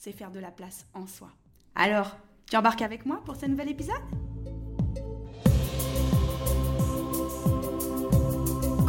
c'est 0.00 0.12
faire 0.12 0.30
de 0.30 0.40
la 0.40 0.50
place 0.50 0.86
en 0.94 1.06
soi. 1.06 1.28
Alors, 1.74 2.16
tu 2.50 2.56
embarques 2.56 2.80
avec 2.80 3.04
moi 3.04 3.20
pour 3.26 3.36
ce 3.36 3.44
nouvel 3.44 3.68
épisode? 3.68 4.00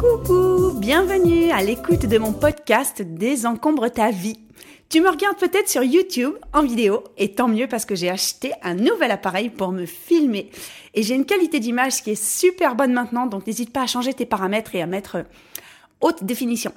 Coucou, 0.00 0.72
bienvenue 0.80 1.50
à 1.50 1.62
l'écoute 1.62 2.06
de 2.06 2.16
mon 2.16 2.32
podcast 2.32 3.02
Désencombre 3.02 3.90
ta 3.90 4.10
vie. 4.10 4.40
Tu 4.88 5.02
me 5.02 5.10
regardes 5.10 5.36
peut-être 5.36 5.68
sur 5.68 5.82
YouTube 5.82 6.32
en 6.54 6.62
vidéo, 6.62 7.04
et 7.18 7.34
tant 7.34 7.48
mieux 7.48 7.66
parce 7.66 7.84
que 7.84 7.94
j'ai 7.94 8.08
acheté 8.08 8.52
un 8.62 8.74
nouvel 8.74 9.10
appareil 9.10 9.50
pour 9.50 9.70
me 9.70 9.84
filmer. 9.84 10.50
Et 10.94 11.02
j'ai 11.02 11.14
une 11.14 11.26
qualité 11.26 11.60
d'image 11.60 12.02
qui 12.02 12.12
est 12.12 12.22
super 12.22 12.74
bonne 12.74 12.94
maintenant, 12.94 13.26
donc 13.26 13.46
n'hésite 13.46 13.70
pas 13.70 13.82
à 13.82 13.86
changer 13.86 14.14
tes 14.14 14.26
paramètres 14.26 14.74
et 14.74 14.80
à 14.80 14.86
mettre 14.86 15.26
haute 16.02 16.24
définition. 16.24 16.72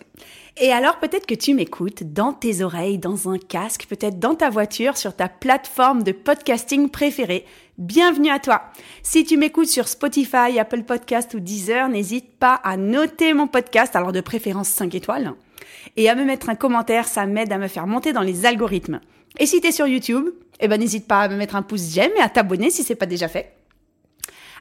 Et 0.58 0.72
alors 0.72 1.00
peut-être 1.00 1.26
que 1.26 1.36
tu 1.36 1.54
m'écoutes 1.54 2.04
dans 2.14 2.32
tes 2.32 2.64
oreilles, 2.64 2.98
dans 2.98 3.30
un 3.30 3.38
casque, 3.38 3.88
peut-être 3.90 4.20
dans 4.20 4.36
ta 4.36 4.50
voiture, 4.50 4.96
sur 4.96 5.16
ta 5.16 5.28
plateforme 5.28 6.04
de 6.04 6.14
podcasting 6.14 6.90
préférée. 6.90 7.46
Bienvenue 7.78 8.30
à 8.30 8.40
toi. 8.40 8.62
Si 9.04 9.26
tu 9.26 9.36
m'écoutes 9.36 9.68
sur 9.68 9.90
Spotify, 9.90 10.58
Apple 10.58 10.84
Podcast 10.84 11.34
ou 11.34 11.42
Deezer, 11.42 11.90
n'hésite 11.90 12.38
pas 12.38 12.54
à 12.64 12.78
noter 12.78 13.34
mon 13.34 13.48
podcast, 13.48 13.96
alors 13.98 14.14
de 14.14 14.22
préférence 14.22 14.70
5 14.70 14.96
étoiles 14.96 15.34
et 15.98 16.10
à 16.10 16.16
me 16.16 16.26
mettre 16.26 16.50
un 16.50 16.56
commentaire, 16.56 17.08
ça 17.08 17.26
m'aide 17.26 17.52
à 17.52 17.58
me 17.58 17.68
faire 17.68 17.88
monter 17.88 18.14
dans 18.14 18.22
les 18.22 18.46
algorithmes. 18.46 19.02
Et 19.40 19.46
si 19.46 19.62
tu 19.62 19.68
es 19.68 19.72
sur 19.72 19.88
YouTube, 19.88 20.30
eh 20.60 20.68
ben 20.68 20.80
n'hésite 20.80 21.08
pas 21.08 21.22
à 21.22 21.28
me 21.28 21.36
mettre 21.36 21.56
un 21.56 21.62
pouce 21.62 21.92
j'aime 21.94 22.12
et 22.18 22.22
à 22.22 22.30
t'abonner 22.30 22.70
si 22.70 22.84
c'est 22.84 22.96
pas 22.96 23.06
déjà 23.06 23.28
fait. 23.28 23.54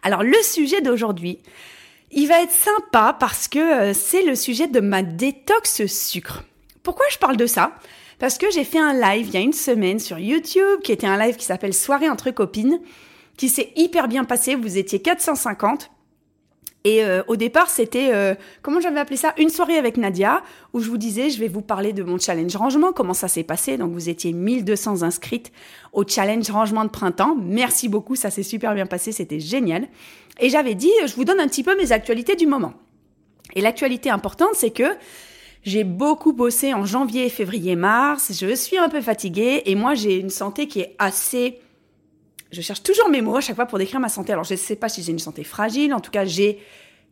Alors 0.02 0.22
le 0.22 0.36
sujet 0.42 0.80
d'aujourd'hui, 0.80 1.38
il 2.14 2.28
va 2.28 2.42
être 2.42 2.52
sympa 2.52 3.16
parce 3.18 3.48
que 3.48 3.58
euh, 3.58 3.92
c'est 3.94 4.22
le 4.22 4.34
sujet 4.34 4.68
de 4.68 4.80
ma 4.80 5.02
détox 5.02 5.86
sucre. 5.86 6.44
Pourquoi 6.82 7.06
je 7.10 7.18
parle 7.18 7.36
de 7.36 7.46
ça? 7.46 7.72
Parce 8.18 8.38
que 8.38 8.50
j'ai 8.50 8.64
fait 8.64 8.78
un 8.78 8.92
live 8.92 9.26
il 9.28 9.34
y 9.34 9.36
a 9.36 9.40
une 9.40 9.52
semaine 9.52 9.98
sur 9.98 10.18
YouTube 10.18 10.80
qui 10.82 10.92
était 10.92 11.06
un 11.06 11.18
live 11.18 11.36
qui 11.36 11.44
s'appelle 11.44 11.74
Soirée 11.74 12.08
entre 12.08 12.30
copines 12.30 12.80
qui 13.36 13.48
s'est 13.48 13.72
hyper 13.76 14.08
bien 14.08 14.24
passé, 14.24 14.54
vous 14.54 14.78
étiez 14.78 15.02
450 15.02 15.90
et 16.84 17.02
euh, 17.02 17.22
au 17.28 17.36
départ, 17.36 17.70
c'était, 17.70 18.10
euh, 18.12 18.34
comment 18.60 18.78
j'avais 18.78 19.00
appelé 19.00 19.16
ça? 19.16 19.32
Une 19.38 19.48
soirée 19.48 19.78
avec 19.78 19.96
Nadia, 19.96 20.42
où 20.74 20.80
je 20.80 20.90
vous 20.90 20.98
disais, 20.98 21.30
je 21.30 21.40
vais 21.40 21.48
vous 21.48 21.62
parler 21.62 21.94
de 21.94 22.02
mon 22.02 22.18
challenge 22.18 22.54
rangement, 22.54 22.92
comment 22.92 23.14
ça 23.14 23.26
s'est 23.26 23.42
passé. 23.42 23.78
Donc 23.78 23.92
vous 23.92 24.10
étiez 24.10 24.34
1200 24.34 25.02
inscrites 25.02 25.50
au 25.94 26.06
challenge 26.06 26.50
rangement 26.50 26.84
de 26.84 26.90
printemps. 26.90 27.36
Merci 27.40 27.88
beaucoup, 27.88 28.16
ça 28.16 28.28
s'est 28.30 28.42
super 28.42 28.74
bien 28.74 28.84
passé, 28.84 29.12
c'était 29.12 29.40
génial. 29.40 29.88
Et 30.40 30.50
j'avais 30.50 30.74
dit, 30.74 30.90
je 31.06 31.14
vous 31.14 31.24
donne 31.24 31.40
un 31.40 31.48
petit 31.48 31.62
peu 31.62 31.74
mes 31.74 31.90
actualités 31.90 32.36
du 32.36 32.46
moment. 32.46 32.74
Et 33.54 33.62
l'actualité 33.62 34.10
importante, 34.10 34.54
c'est 34.54 34.70
que 34.70 34.84
j'ai 35.62 35.84
beaucoup 35.84 36.34
bossé 36.34 36.74
en 36.74 36.84
janvier, 36.84 37.30
février, 37.30 37.76
mars. 37.76 38.30
Je 38.38 38.54
suis 38.54 38.76
un 38.76 38.90
peu 38.90 39.00
fatiguée 39.00 39.62
et 39.64 39.74
moi, 39.74 39.94
j'ai 39.94 40.16
une 40.16 40.28
santé 40.28 40.68
qui 40.68 40.80
est 40.80 40.94
assez 40.98 41.60
je 42.54 42.62
cherche 42.62 42.82
toujours 42.82 43.08
mes 43.10 43.20
mots 43.20 43.36
à 43.36 43.40
chaque 43.40 43.56
fois 43.56 43.66
pour 43.66 43.78
décrire 43.78 44.00
ma 44.00 44.08
santé. 44.08 44.32
Alors, 44.32 44.44
je 44.44 44.54
ne 44.54 44.58
sais 44.58 44.76
pas 44.76 44.88
si 44.88 45.02
j'ai 45.02 45.12
une 45.12 45.18
santé 45.18 45.44
fragile. 45.44 45.92
En 45.92 46.00
tout 46.00 46.10
cas, 46.10 46.24
j'ai 46.24 46.60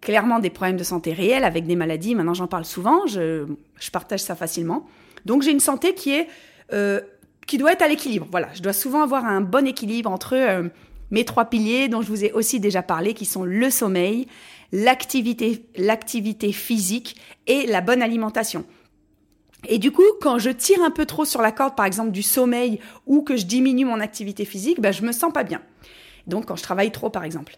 clairement 0.00 0.38
des 0.38 0.50
problèmes 0.50 0.76
de 0.76 0.84
santé 0.84 1.12
réels 1.12 1.44
avec 1.44 1.66
des 1.66 1.76
maladies. 1.76 2.14
Maintenant, 2.14 2.34
j'en 2.34 2.46
parle 2.46 2.64
souvent. 2.64 3.06
Je, 3.06 3.44
partage 3.92 4.20
ça 4.20 4.34
facilement. 4.34 4.86
Donc, 5.26 5.42
j'ai 5.42 5.50
une 5.50 5.60
santé 5.60 5.94
qui 5.94 6.14
est 6.14 6.28
euh, 6.72 7.00
qui 7.46 7.58
doit 7.58 7.72
être 7.72 7.82
à 7.82 7.88
l'équilibre. 7.88 8.26
Voilà, 8.30 8.48
je 8.54 8.62
dois 8.62 8.72
souvent 8.72 9.02
avoir 9.02 9.24
un 9.24 9.40
bon 9.40 9.66
équilibre 9.66 10.10
entre 10.10 10.34
euh, 10.34 10.68
mes 11.10 11.24
trois 11.24 11.46
piliers 11.46 11.88
dont 11.88 12.02
je 12.02 12.08
vous 12.08 12.24
ai 12.24 12.32
aussi 12.32 12.60
déjà 12.60 12.82
parlé, 12.82 13.14
qui 13.14 13.24
sont 13.24 13.44
le 13.44 13.68
sommeil, 13.68 14.26
l'activité, 14.72 15.66
l'activité 15.76 16.52
physique 16.52 17.16
et 17.46 17.66
la 17.66 17.80
bonne 17.80 18.00
alimentation. 18.00 18.64
Et 19.68 19.78
du 19.78 19.92
coup, 19.92 20.02
quand 20.20 20.38
je 20.38 20.50
tire 20.50 20.82
un 20.82 20.90
peu 20.90 21.06
trop 21.06 21.24
sur 21.24 21.40
la 21.40 21.52
corde, 21.52 21.76
par 21.76 21.86
exemple 21.86 22.10
du 22.10 22.22
sommeil, 22.22 22.80
ou 23.06 23.22
que 23.22 23.36
je 23.36 23.46
diminue 23.46 23.84
mon 23.84 24.00
activité 24.00 24.44
physique, 24.44 24.80
ben, 24.80 24.92
je 24.92 25.02
me 25.02 25.12
sens 25.12 25.32
pas 25.32 25.44
bien. 25.44 25.62
Donc 26.26 26.46
quand 26.46 26.56
je 26.56 26.62
travaille 26.62 26.90
trop, 26.90 27.10
par 27.10 27.24
exemple. 27.24 27.56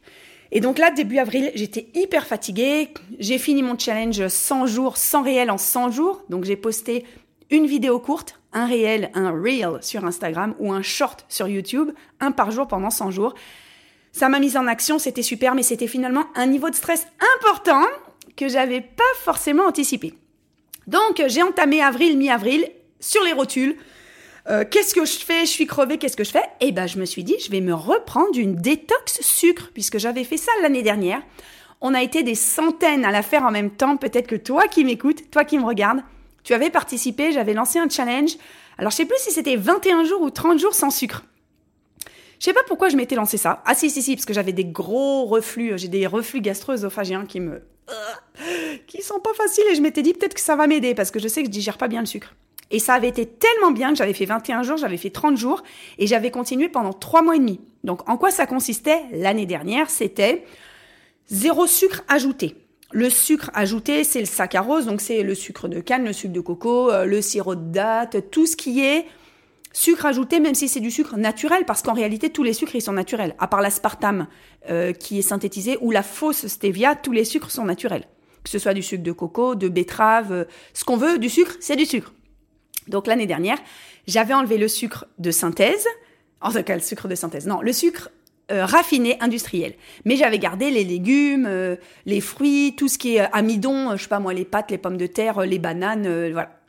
Et 0.53 0.61
donc 0.61 0.79
là, 0.79 0.91
début 0.91 1.19
avril, 1.19 1.51
j'étais 1.55 1.89
hyper 1.95 2.27
fatiguée. 2.27 2.91
J'ai 3.19 3.39
fini 3.39 3.63
mon 3.63 3.79
challenge 3.79 4.29
100 4.29 4.67
jours, 4.67 4.97
sans 4.97 5.23
réel 5.23 5.51
en 5.51 5.59
100 5.59 5.91
jours. 5.91 6.23
Donc 6.29 6.45
j'ai 6.45 6.57
posté 6.57 7.05
une 7.51 7.67
vidéo 7.67 7.99
courte, 7.99 8.41
un 8.53 8.67
réel, 8.67 9.11
un 9.15 9.31
reel 9.31 9.79
sur 9.81 10.05
Instagram 10.05 10.55
ou 10.59 10.73
un 10.73 10.83
short 10.83 11.25
sur 11.29 11.49
YouTube, 11.49 11.91
un 12.21 12.31
par 12.31 12.51
jour 12.51 12.69
pendant 12.69 12.91
100 12.91 13.11
jours. 13.11 13.35
Ça 14.13 14.29
m'a 14.29 14.39
mise 14.39 14.57
en 14.57 14.67
action, 14.69 14.99
c'était 15.01 15.23
super, 15.23 15.55
mais 15.55 15.65
c'était 15.65 15.89
finalement 15.89 16.27
un 16.37 16.47
niveau 16.47 16.71
de 16.71 16.75
stress 16.77 17.07
important 17.37 17.83
que 18.37 18.49
j'avais 18.49 18.81
pas 18.81 19.03
forcément 19.25 19.65
anticipé. 19.65 20.15
Donc 20.87 21.23
j'ai 21.27 21.43
entamé 21.43 21.83
avril, 21.83 22.17
mi-avril, 22.19 22.69
sur 23.01 23.23
les 23.25 23.33
rotules. 23.33 23.77
Euh, 24.49 24.65
qu'est-ce 24.71 24.95
que 24.95 25.05
je 25.05 25.19
fais? 25.19 25.47
Je 25.47 25.51
suis 25.51 25.67
crevée, 25.67 25.97
qu'est-ce 25.99 26.17
que 26.17 26.25
je 26.25 26.31
fais? 26.31 26.45
Eh 26.61 26.73
ben 26.73 26.87
je 26.87 26.99
me 26.99 27.07
suis 27.07 27.25
dit, 27.25 27.37
je 27.43 27.51
vais 27.51 27.61
me 27.61 27.75
reprendre 27.75 28.37
une 28.39 28.57
détox 28.57 29.21
sucre, 29.23 29.71
puisque 29.73 29.99
j'avais 29.99 30.25
fait 30.25 30.37
ça 30.37 30.53
l'année 30.63 30.83
dernière. 30.83 31.23
On 31.81 31.95
a 31.95 32.03
été 32.03 32.23
des 32.23 32.35
centaines 32.35 33.05
à 33.05 33.11
la 33.11 33.23
faire 33.23 33.43
en 33.43 33.51
même 33.51 33.71
temps. 33.71 33.97
Peut-être 33.97 34.27
que 34.27 34.37
toi 34.37 34.69
qui 34.69 34.85
m'écoutes, 34.85 35.31
toi 35.31 35.45
qui 35.45 35.59
me 35.59 35.65
regardes, 35.65 36.03
tu 36.43 36.53
avais 36.53 36.71
participé, 36.71 37.33
j'avais 37.33 37.55
lancé 37.55 37.79
un 37.79 37.89
challenge. 37.89 38.37
Alors 38.79 38.91
je 38.91 38.97
sais 38.97 39.07
plus 39.07 39.19
si 39.19 39.31
c'était 39.31 39.57
21 39.57 40.05
jours 40.05 40.21
ou 40.21 40.31
30 40.31 40.59
jours 40.59 40.75
sans 40.75 40.91
sucre. 40.91 41.25
Je 42.39 42.45
sais 42.45 42.53
pas 42.53 42.63
pourquoi 42.67 42.91
je 42.91 42.97
m'étais 42.97 43.15
lancé 43.15 43.39
ça. 43.39 43.63
Ah 43.65 43.75
si 43.75 43.89
si 43.89 44.03
si 44.03 44.17
parce 44.17 44.27
que 44.27 44.35
j'avais 44.35 44.53
des 44.53 44.65
gros 44.65 45.25
reflux, 45.25 45.79
j'ai 45.79 45.89
des 45.89 46.07
reflux 46.07 46.41
gastro-œsophagiens 46.41 47.25
qui 47.25 47.41
me 47.41 47.63
qui 48.87 49.03
sont 49.03 49.21
pas 49.21 49.35
faciles 49.35 49.65
et 49.71 49.75
je 49.75 49.83
m'étais 49.83 50.03
dit 50.03 50.13
peut-être 50.13 50.35
que 50.35 50.41
ça 50.41 50.57
va 50.57 50.67
m'aider 50.67 50.95
parce 50.95 51.11
que 51.11 51.19
je 51.19 51.29
sais 51.29 51.43
que 51.43 51.47
je 51.47 51.53
digère 51.53 51.79
pas 51.79 51.89
bien 51.89 52.01
le 52.01 52.07
sucre. 52.07 52.35
Et 52.71 52.79
ça 52.79 52.95
avait 52.95 53.09
été 53.09 53.27
tellement 53.27 53.71
bien 53.71 53.91
que 53.91 53.97
j'avais 53.97 54.15
fait 54.15 54.25
21 54.25 54.63
jours, 54.63 54.77
j'avais 54.77 54.97
fait 54.97 55.11
30 55.11 55.37
jours 55.37 55.63
et 55.99 56.07
j'avais 56.07 56.31
continué 56.31 56.69
pendant 56.69 56.93
3 56.93 57.23
mois 57.23 57.37
et 57.37 57.39
demi. 57.39 57.61
Donc 57.85 58.09
en 58.09 58.17
quoi 58.17 58.31
ça 58.31 58.47
consistait 58.47 59.03
l'année 59.13 59.47
dernière 59.47 59.91
C'était 59.91 60.45
zéro 61.29 61.67
sucre 61.67 62.03
ajouté. 62.09 62.57
Le 62.93 63.11
sucre 63.11 63.51
ajouté, 63.55 64.05
c'est 64.05 64.21
le 64.21 64.27
saccharose, 64.27 64.87
donc 64.87 65.01
c'est 65.01 65.23
le 65.23 65.35
sucre 65.35 65.69
de 65.69 65.81
canne, 65.81 66.05
le 66.05 66.13
sucre 66.13 66.33
de 66.33 66.41
coco, 66.41 66.91
euh, 66.91 67.05
le 67.05 67.21
sirop 67.21 67.57
de 67.57 67.73
date, 67.73 68.31
tout 68.31 68.47
ce 68.47 68.57
qui 68.57 68.85
est 68.85 69.07
sucre 69.75 70.07
ajouté, 70.07 70.41
même 70.41 70.55
si 70.55 70.69
c'est 70.69 70.81
du 70.81 70.91
sucre 70.91 71.19
naturel, 71.19 71.65
parce 71.67 71.83
qu'en 71.83 71.93
réalité, 71.93 72.31
tous 72.31 72.45
les 72.45 72.55
sucres, 72.55 72.77
ils 72.77 72.81
sont 72.81 72.93
naturels, 72.93 73.35
à 73.39 73.49
part 73.49 73.61
l'aspartame 73.61 74.29
euh, 74.71 74.93
qui 74.93 75.19
est 75.19 75.23
synthétisé, 75.23 75.77
ou 75.83 75.91
la 75.91 76.03
fausse 76.03 76.47
stevia, 76.47 76.95
tous 76.95 77.13
les 77.13 77.25
sucres 77.25 77.51
sont 77.51 77.65
naturels. 77.65 78.07
Que 78.45 78.51
ce 78.51 78.59
soit 78.59 78.73
du 78.73 78.83
sucre 78.83 79.03
de 79.03 79.13
coco, 79.13 79.57
de 79.57 79.69
betterave, 79.69 80.33
euh, 80.33 80.45
ce 80.73 80.85
qu'on 80.85 80.97
veut, 80.97 81.19
du 81.19 81.29
sucre, 81.29 81.57
c'est 81.61 81.77
du 81.77 81.85
sucre. 81.85 82.15
Donc 82.87 83.07
l'année 83.07 83.27
dernière, 83.27 83.59
j'avais 84.07 84.33
enlevé 84.33 84.59
le 84.59 84.69
sucre 84.69 85.07
de 85.19 85.31
synthèse, 85.31 85.87
en 86.41 86.53
tout 86.53 86.63
cas 86.63 86.75
le 86.75 86.83
sucre 86.83 87.09
de 87.09 87.15
synthèse, 87.15 87.47
non, 87.47 87.61
le 87.61 87.73
sucre 87.73 88.11
euh, 88.53 88.65
raffiné 88.65 89.17
industriel. 89.21 89.75
Mais 90.05 90.17
j'avais 90.17 90.39
gardé 90.39 90.71
les 90.71 90.85
légumes, 90.85 91.47
euh, 91.49 91.77
les 92.07 92.21
fruits, 92.21 92.75
tout 92.77 92.89
ce 92.89 92.99
qui 92.99 93.17
est 93.17 93.21
amidon, 93.33 93.97
je 93.97 94.03
sais 94.03 94.09
pas 94.09 94.21
moi, 94.21 94.35
les 94.35 94.45
pâtes, 94.45 94.71
les 94.71 94.79
pommes 94.79 94.99
de 94.99 95.07
terre, 95.07 95.41
les 95.41 95.59
bananes, 95.59 96.31
voilà. 96.31 96.61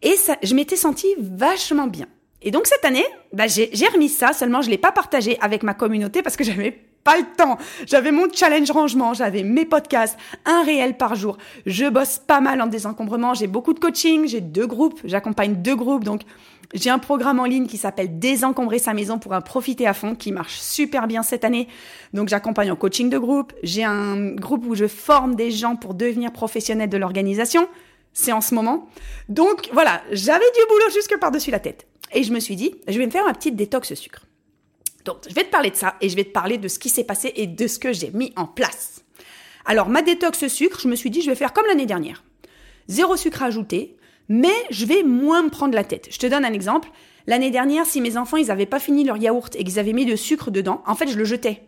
Et 0.00 0.16
ça, 0.16 0.36
je 0.42 0.54
m'étais 0.56 0.76
sentie 0.76 1.14
vachement 1.18 1.86
bien. 1.86 2.08
Et 2.42 2.50
donc 2.50 2.66
cette 2.66 2.84
année, 2.84 3.04
bah, 3.32 3.46
j'ai 3.46 3.88
remis 3.88 4.08
ça, 4.08 4.32
seulement 4.32 4.62
je 4.62 4.70
l'ai 4.70 4.78
pas 4.78 4.92
partagé 4.92 5.38
avec 5.40 5.62
ma 5.62 5.74
communauté 5.74 6.22
parce 6.22 6.36
que 6.36 6.44
j'avais 6.44 6.72
pas 7.04 7.16
le 7.16 7.24
temps. 7.36 7.58
J'avais 7.86 8.12
mon 8.12 8.30
challenge 8.32 8.70
rangement, 8.70 9.14
j'avais 9.14 9.42
mes 9.42 9.64
podcasts, 9.64 10.16
un 10.44 10.62
réel 10.62 10.96
par 10.96 11.14
jour. 11.14 11.38
Je 11.66 11.88
bosse 11.88 12.18
pas 12.18 12.40
mal 12.40 12.60
en 12.60 12.66
désencombrement, 12.66 13.34
j'ai 13.34 13.46
beaucoup 13.46 13.74
de 13.74 13.80
coaching, 13.80 14.26
j'ai 14.26 14.40
deux 14.40 14.66
groupes, 14.66 15.00
j'accompagne 15.04 15.54
deux 15.56 15.76
groupes, 15.76 16.04
donc 16.04 16.22
j'ai 16.74 16.90
un 16.90 16.98
programme 16.98 17.38
en 17.38 17.44
ligne 17.44 17.66
qui 17.66 17.76
s'appelle 17.76 18.18
Désencombrer 18.18 18.78
sa 18.78 18.94
maison 18.94 19.18
pour 19.18 19.32
en 19.32 19.40
profiter 19.40 19.86
à 19.86 19.94
fond, 19.94 20.14
qui 20.14 20.32
marche 20.32 20.58
super 20.58 21.06
bien 21.06 21.22
cette 21.22 21.44
année. 21.44 21.68
Donc 22.14 22.28
j'accompagne 22.28 22.70
en 22.70 22.76
coaching 22.76 23.10
de 23.10 23.18
groupe, 23.18 23.52
j'ai 23.62 23.84
un 23.84 24.34
groupe 24.34 24.64
où 24.66 24.74
je 24.74 24.86
forme 24.86 25.34
des 25.34 25.50
gens 25.50 25.76
pour 25.76 25.94
devenir 25.94 26.32
professionnels 26.32 26.88
de 26.88 26.96
l'organisation. 26.96 27.68
C'est 28.14 28.32
en 28.32 28.40
ce 28.40 28.54
moment. 28.54 28.88
Donc 29.28 29.70
voilà, 29.72 30.02
j'avais 30.10 30.38
du 30.40 30.60
boulot 30.68 30.90
jusque 30.92 31.18
par-dessus 31.18 31.50
la 31.50 31.60
tête. 31.60 31.86
Et 32.12 32.22
je 32.22 32.32
me 32.32 32.40
suis 32.40 32.56
dit, 32.56 32.74
je 32.88 32.98
vais 32.98 33.06
me 33.06 33.10
faire 33.10 33.24
ma 33.24 33.34
petite 33.34 33.56
détox 33.56 33.94
sucre. 33.94 34.26
Donc, 35.04 35.18
je 35.28 35.34
vais 35.34 35.44
te 35.44 35.50
parler 35.50 35.70
de 35.70 35.76
ça 35.76 35.96
et 36.00 36.08
je 36.08 36.16
vais 36.16 36.24
te 36.24 36.30
parler 36.30 36.58
de 36.58 36.68
ce 36.68 36.78
qui 36.78 36.88
s'est 36.88 37.04
passé 37.04 37.32
et 37.36 37.46
de 37.46 37.66
ce 37.66 37.78
que 37.78 37.92
j'ai 37.92 38.10
mis 38.10 38.32
en 38.36 38.46
place. 38.46 39.04
Alors, 39.64 39.88
ma 39.88 40.02
détox 40.02 40.46
sucre, 40.46 40.80
je 40.80 40.88
me 40.88 40.94
suis 40.94 41.10
dit, 41.10 41.22
je 41.22 41.30
vais 41.30 41.36
faire 41.36 41.52
comme 41.52 41.66
l'année 41.66 41.86
dernière. 41.86 42.22
Zéro 42.88 43.16
sucre 43.16 43.42
ajouté, 43.42 43.96
mais 44.28 44.54
je 44.70 44.86
vais 44.86 45.02
moins 45.02 45.42
me 45.42 45.50
prendre 45.50 45.74
la 45.74 45.84
tête. 45.84 46.08
Je 46.10 46.18
te 46.18 46.26
donne 46.26 46.44
un 46.44 46.52
exemple. 46.52 46.90
L'année 47.26 47.50
dernière, 47.50 47.86
si 47.86 48.00
mes 48.00 48.16
enfants, 48.16 48.36
ils 48.36 48.46
n'avaient 48.46 48.66
pas 48.66 48.80
fini 48.80 49.04
leur 49.04 49.16
yaourt 49.16 49.54
et 49.56 49.64
qu'ils 49.64 49.78
avaient 49.78 49.92
mis 49.92 50.06
de 50.06 50.16
sucre 50.16 50.50
dedans, 50.50 50.82
en 50.86 50.94
fait, 50.94 51.08
je 51.08 51.16
le 51.16 51.24
jetais. 51.24 51.62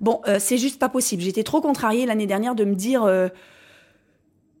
Bon, 0.00 0.20
euh, 0.26 0.38
c'est 0.40 0.58
juste 0.58 0.80
pas 0.80 0.88
possible. 0.88 1.22
J'étais 1.22 1.44
trop 1.44 1.60
contrariée 1.60 2.06
l'année 2.06 2.26
dernière 2.26 2.56
de 2.56 2.64
me 2.64 2.74
dire 2.74 3.04
euh, 3.04 3.28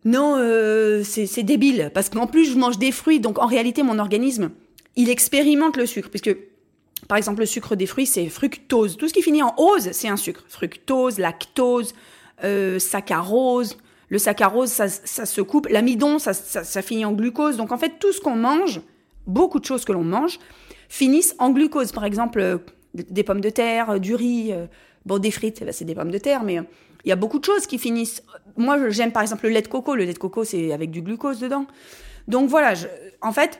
non, 0.04 0.36
euh, 0.38 1.02
c'est 1.04 1.42
débile 1.42 1.90
parce 1.92 2.08
qu'en 2.08 2.28
plus 2.28 2.44
je 2.44 2.56
mange 2.56 2.78
des 2.78 2.92
fruits, 2.92 3.18
donc 3.18 3.38
en 3.40 3.46
réalité 3.46 3.82
mon 3.82 3.98
organisme 3.98 4.50
il 4.96 5.08
expérimente 5.08 5.76
le 5.76 5.86
sucre 5.86 6.10
puisque 6.10 6.36
par 7.08 7.18
exemple 7.18 7.40
le 7.40 7.46
sucre 7.46 7.76
des 7.76 7.86
fruits 7.86 8.06
c'est 8.06 8.28
fructose. 8.28 8.96
Tout 8.96 9.08
ce 9.08 9.14
qui 9.14 9.22
finit 9.22 9.42
en 9.42 9.54
ose 9.58 9.90
c'est 9.92 10.08
un 10.08 10.16
sucre. 10.16 10.44
Fructose, 10.48 11.18
lactose, 11.18 11.94
saccharose. 12.78 13.78
Le 14.08 14.18
saccharose 14.18 14.70
ça, 14.70 14.88
ça 14.88 15.26
se 15.26 15.40
coupe. 15.40 15.68
L'amidon 15.68 16.18
ça, 16.18 16.32
ça, 16.34 16.64
ça 16.64 16.82
finit 16.82 17.04
en 17.04 17.12
glucose. 17.12 17.56
Donc 17.56 17.72
en 17.72 17.78
fait 17.78 17.98
tout 17.98 18.12
ce 18.12 18.20
qu'on 18.20 18.36
mange, 18.36 18.80
beaucoup 19.26 19.58
de 19.58 19.64
choses 19.64 19.84
que 19.84 19.92
l'on 19.92 20.04
mange 20.04 20.38
finissent 20.88 21.34
en 21.38 21.50
glucose. 21.50 21.92
Par 21.92 22.04
exemple 22.04 22.60
des 22.94 23.22
pommes 23.22 23.40
de 23.40 23.50
terre, 23.50 23.98
du 23.98 24.14
riz 24.14 24.52
Bon, 25.04 25.18
des 25.18 25.30
frites, 25.30 25.64
c'est 25.72 25.84
des 25.84 25.94
pommes 25.94 26.10
de 26.10 26.18
terre, 26.18 26.44
mais 26.44 26.58
euh, 26.58 26.62
il 27.04 27.08
y 27.08 27.12
a 27.12 27.16
beaucoup 27.16 27.38
de 27.38 27.44
choses 27.44 27.66
qui 27.66 27.78
finissent. 27.78 28.22
Moi, 28.56 28.90
j'aime 28.90 29.12
par 29.12 29.22
exemple 29.22 29.46
le 29.46 29.50
lait 29.52 29.62
de 29.62 29.68
coco. 29.68 29.94
Le 29.94 30.04
lait 30.04 30.12
de 30.12 30.18
coco, 30.18 30.44
c'est 30.44 30.72
avec 30.72 30.90
du 30.90 31.02
glucose 31.02 31.40
dedans. 31.40 31.66
Donc 32.28 32.48
voilà, 32.48 32.74
en 33.20 33.32
fait, 33.32 33.58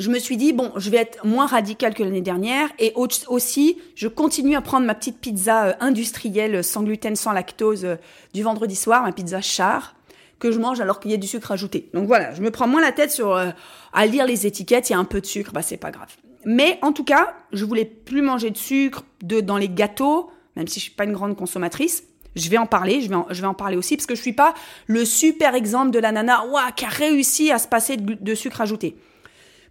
je 0.00 0.10
me 0.10 0.18
suis 0.18 0.36
dit, 0.36 0.52
bon, 0.52 0.72
je 0.76 0.90
vais 0.90 0.96
être 0.96 1.24
moins 1.24 1.46
radical 1.46 1.94
que 1.94 2.02
l'année 2.02 2.20
dernière. 2.20 2.68
Et 2.80 2.92
aussi, 3.28 3.78
je 3.94 4.08
continue 4.08 4.56
à 4.56 4.60
prendre 4.60 4.86
ma 4.86 4.96
petite 4.96 5.18
pizza 5.18 5.66
euh, 5.66 5.72
industrielle 5.78 6.64
sans 6.64 6.82
gluten, 6.82 7.14
sans 7.14 7.30
lactose 7.32 7.84
euh, 7.84 7.96
du 8.34 8.42
vendredi 8.42 8.74
soir, 8.74 9.02
ma 9.04 9.12
pizza 9.12 9.40
char 9.40 9.94
que 10.40 10.50
je 10.50 10.58
mange 10.58 10.80
alors 10.80 11.00
qu'il 11.00 11.10
y 11.10 11.14
a 11.14 11.18
du 11.18 11.26
sucre 11.26 11.52
ajouté. 11.52 11.90
Donc 11.92 12.06
voilà, 12.06 12.32
je 12.32 12.40
me 12.40 12.50
prends 12.50 12.66
moins 12.66 12.80
la 12.80 12.92
tête 12.92 13.10
sur 13.10 13.36
à 13.36 14.06
lire 14.06 14.24
les 14.24 14.46
étiquettes, 14.46 14.88
il 14.88 14.94
y 14.94 14.96
a 14.96 14.98
un 14.98 15.04
peu 15.04 15.20
de 15.20 15.26
sucre, 15.26 15.52
bah 15.52 15.60
c'est 15.60 15.76
pas 15.76 15.90
grave. 15.90 16.08
Mais 16.44 16.78
en 16.82 16.92
tout 16.92 17.04
cas, 17.04 17.34
je 17.52 17.64
voulais 17.64 17.84
plus 17.84 18.22
manger 18.22 18.50
de 18.50 18.56
sucre 18.56 19.04
de, 19.22 19.40
dans 19.40 19.58
les 19.58 19.68
gâteaux, 19.68 20.30
même 20.56 20.66
si 20.66 20.80
je 20.80 20.84
suis 20.84 20.94
pas 20.94 21.04
une 21.04 21.12
grande 21.12 21.36
consommatrice. 21.36 22.04
Je 22.36 22.48
vais 22.48 22.58
en 22.58 22.66
parler, 22.66 23.00
je 23.00 23.08
vais 23.08 23.16
en, 23.16 23.26
je 23.28 23.40
vais 23.40 23.46
en 23.46 23.54
parler 23.54 23.76
aussi, 23.76 23.96
parce 23.96 24.06
que 24.06 24.14
je 24.14 24.22
suis 24.22 24.32
pas 24.32 24.54
le 24.86 25.04
super 25.04 25.54
exemple 25.54 25.90
de 25.90 25.98
la 25.98 26.12
nana 26.12 26.46
ouah, 26.46 26.72
qui 26.72 26.84
a 26.84 26.88
réussi 26.88 27.50
à 27.50 27.58
se 27.58 27.68
passer 27.68 27.96
de, 27.96 28.34
sucre 28.34 28.60
ajouté. 28.60 28.96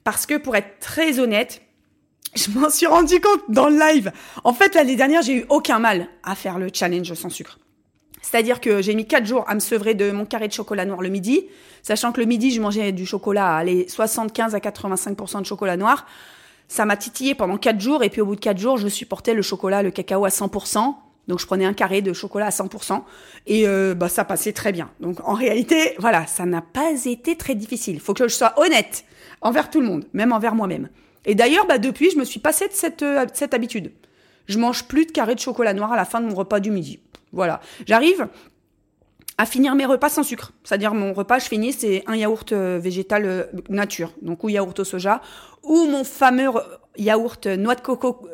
Parce 0.04 0.26
que 0.26 0.36
pour 0.36 0.56
être 0.56 0.80
très 0.80 1.20
honnête, 1.20 1.62
je 2.36 2.50
m'en 2.52 2.70
suis 2.70 2.88
rendu 2.88 3.20
compte 3.20 3.42
dans 3.50 3.70
le 3.70 3.80
live. 3.80 4.12
En 4.44 4.54
fait, 4.54 4.76
l'année 4.76 4.96
dernière, 4.96 5.22
j'ai 5.22 5.38
eu 5.38 5.46
aucun 5.50 5.80
mal 5.80 6.08
à 6.24 6.36
faire 6.36 6.60
le 6.60 6.70
challenge 6.72 7.14
sans 7.14 7.30
sucre. 7.30 7.60
C'est-à-dire 8.22 8.62
que 8.62 8.82
j'ai 8.82 8.96
mis 8.96 9.08
quatre 9.08 9.26
jours 9.26 9.46
à 9.48 9.56
me 9.56 9.60
sevrer 9.60 9.96
de 9.96 10.12
mon 10.12 10.26
carré 10.26 10.48
de 10.48 10.54
chocolat 10.54 10.86
noir 10.86 11.02
le 11.02 11.10
midi, 11.10 11.46
sachant 11.82 12.12
que 12.12 12.20
le 12.20 12.28
midi, 12.28 12.52
je 12.52 12.62
mangeais 12.62 12.92
du 12.92 13.06
chocolat, 13.06 13.56
allez, 13.56 13.88
75 13.88 14.56
à 14.56 14.60
85% 14.60 15.42
de 15.42 15.46
chocolat 15.46 15.78
noir 15.78 16.06
ça 16.70 16.86
m'a 16.86 16.96
titillé 16.96 17.36
pendant 17.36 17.58
quatre 17.58 17.82
jours 17.82 18.04
et 18.04 18.10
puis 18.10 18.22
au 18.22 18.26
bout 18.26 18.36
de 18.36 18.40
quatre 18.40 18.60
jours, 18.60 18.78
je 18.78 18.88
supportais 18.88 19.34
le 19.34 19.42
chocolat, 19.42 19.84
le 19.84 19.92
cacao 19.92 20.24
à 20.24 20.30
100%. 20.30 20.96
Donc 21.30 21.40
je 21.40 21.46
prenais 21.46 21.66
un 21.66 21.74
carré 21.74 22.02
de 22.02 22.12
chocolat 22.12 22.48
à 22.48 22.50
100% 22.50 23.04
et 23.46 23.68
euh, 23.68 23.94
bah 23.94 24.10
ça 24.10 24.26
passait 24.26 24.52
très 24.52 24.72
bien. 24.72 24.90
Donc 25.00 25.20
en 25.24 25.36
réalité, 25.36 25.94
voilà, 26.00 26.26
ça 26.26 26.48
n'a 26.48 26.64
pas 26.64 26.92
été 27.06 27.36
très 27.38 27.54
difficile. 27.54 27.94
Il 27.94 28.02
faut 28.02 28.16
que 28.16 28.28
je 28.28 28.34
sois 28.34 28.60
honnête 28.60 29.06
envers 29.42 29.70
tout 29.70 29.80
le 29.80 29.86
monde, 29.86 30.06
même 30.14 30.34
envers 30.34 30.56
moi-même. 30.56 30.90
Et 31.26 31.36
d'ailleurs, 31.36 31.68
bah 31.68 31.78
depuis, 31.78 32.10
je 32.10 32.18
me 32.18 32.26
suis 32.26 32.40
passée 32.40 32.68
de 32.68 32.74
cette, 32.74 33.04
euh, 33.04 33.28
cette 33.32 33.54
habitude. 33.54 33.92
Je 34.48 34.58
mange 34.58 34.86
plus 34.86 35.06
de 35.06 35.12
carré 35.12 35.36
de 35.36 35.40
chocolat 35.40 35.76
noir 35.76 35.94
à 35.94 35.96
la 35.96 36.04
fin 36.04 36.20
de 36.20 36.26
mon 36.26 36.34
repas 36.34 36.60
du 36.60 36.72
midi. 36.72 37.00
Voilà. 37.32 37.62
J'arrive 37.86 38.28
à 39.38 39.46
finir 39.46 39.76
mes 39.76 39.86
repas 39.86 40.10
sans 40.10 40.24
sucre. 40.24 40.54
C'est-à-dire 40.64 40.96
mon 40.96 41.14
repas, 41.14 41.38
je 41.38 41.46
finis, 41.46 41.74
c'est 41.74 42.04
un 42.08 42.16
yaourt 42.16 42.52
euh, 42.54 42.80
végétal 42.82 43.50
nature, 43.70 44.14
donc 44.24 44.44
ou 44.44 44.50
yaourt 44.50 44.80
au 44.80 44.84
soja, 44.84 45.22
ou 45.62 45.86
mon 45.86 46.04
fameux 46.04 46.50
yaourt 46.98 47.46
noix 47.46 47.76
de 47.76 47.82
coco, 47.82 48.28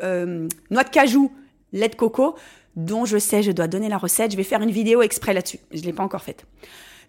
noix 0.72 0.84
de 0.86 0.90
cajou, 0.90 1.34
lait 1.74 1.90
de 1.90 1.96
coco, 1.96 2.36
dont 2.76 3.06
je 3.06 3.18
sais, 3.18 3.44
je 3.44 3.52
dois 3.52 3.68
donner 3.68 3.90
la 3.90 3.98
recette. 3.98 4.32
Je 4.32 4.38
vais 4.38 4.44
faire 4.44 4.62
une 4.62 4.72
vidéo 4.72 5.02
exprès 5.02 5.34
là-dessus. 5.34 5.60
Je 5.72 5.82
l'ai 5.82 5.94
pas 5.94 6.04
encore 6.04 6.22
faite. 6.22 6.46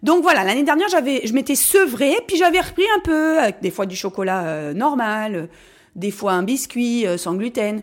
Donc 0.03 0.21
voilà, 0.21 0.43
l'année 0.43 0.63
dernière, 0.63 0.87
j'avais, 0.89 1.25
je 1.25 1.33
m'étais 1.33 1.55
sevrée, 1.55 2.15
puis 2.27 2.37
j'avais 2.37 2.61
repris 2.61 2.85
un 2.95 2.99
peu, 2.99 3.39
avec 3.39 3.61
des 3.61 3.71
fois 3.71 3.87
du 3.87 3.95
chocolat 3.95 4.73
normal, 4.73 5.49
des 5.95 6.11
fois 6.11 6.33
un 6.33 6.43
biscuit 6.43 7.05
sans 7.17 7.33
gluten, 7.33 7.81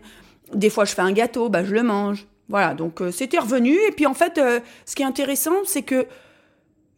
des 0.53 0.69
fois 0.69 0.85
je 0.85 0.93
fais 0.93 1.01
un 1.01 1.11
gâteau, 1.11 1.49
bah 1.49 1.65
je 1.65 1.73
le 1.73 1.83
mange. 1.83 2.25
Voilà, 2.49 2.73
donc 2.73 3.01
euh, 3.01 3.11
c'était 3.11 3.39
revenu. 3.39 3.75
Et 3.87 3.91
puis 3.91 4.05
en 4.05 4.13
fait, 4.13 4.37
euh, 4.37 4.59
ce 4.85 4.95
qui 4.95 5.01
est 5.01 5.05
intéressant, 5.05 5.55
c'est 5.65 5.81
que 5.81 6.05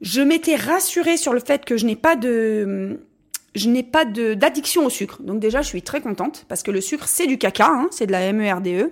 je 0.01 0.22
m'étais 0.22 0.56
rassurée 0.56 1.18
sur 1.18 1.33
le 1.33 1.40
fait 1.40 1.66
que 1.66 1.78
je 1.78 1.86
n'ai 1.86 1.95
pas 1.95 2.16
de 2.16 3.00
je 3.56 3.69
n'ai 3.69 3.81
pas 3.81 4.06
d'addiction 4.06 4.86
au 4.86 4.90
sucre. 4.90 5.24
Donc 5.24 5.40
déjà, 5.40 5.63
je 5.63 5.68
suis 5.68 5.81
très 5.81 6.00
contente 6.00 6.45
parce 6.48 6.62
que 6.62 6.69
le 6.69 6.80
sucre, 6.80 7.07
c'est 7.07 7.25
du 7.25 7.40
caca, 7.40 7.68
hein, 7.68 7.88
c'est 7.90 8.06
de 8.06 8.12
la 8.12 8.31
MERDE. 8.31 8.92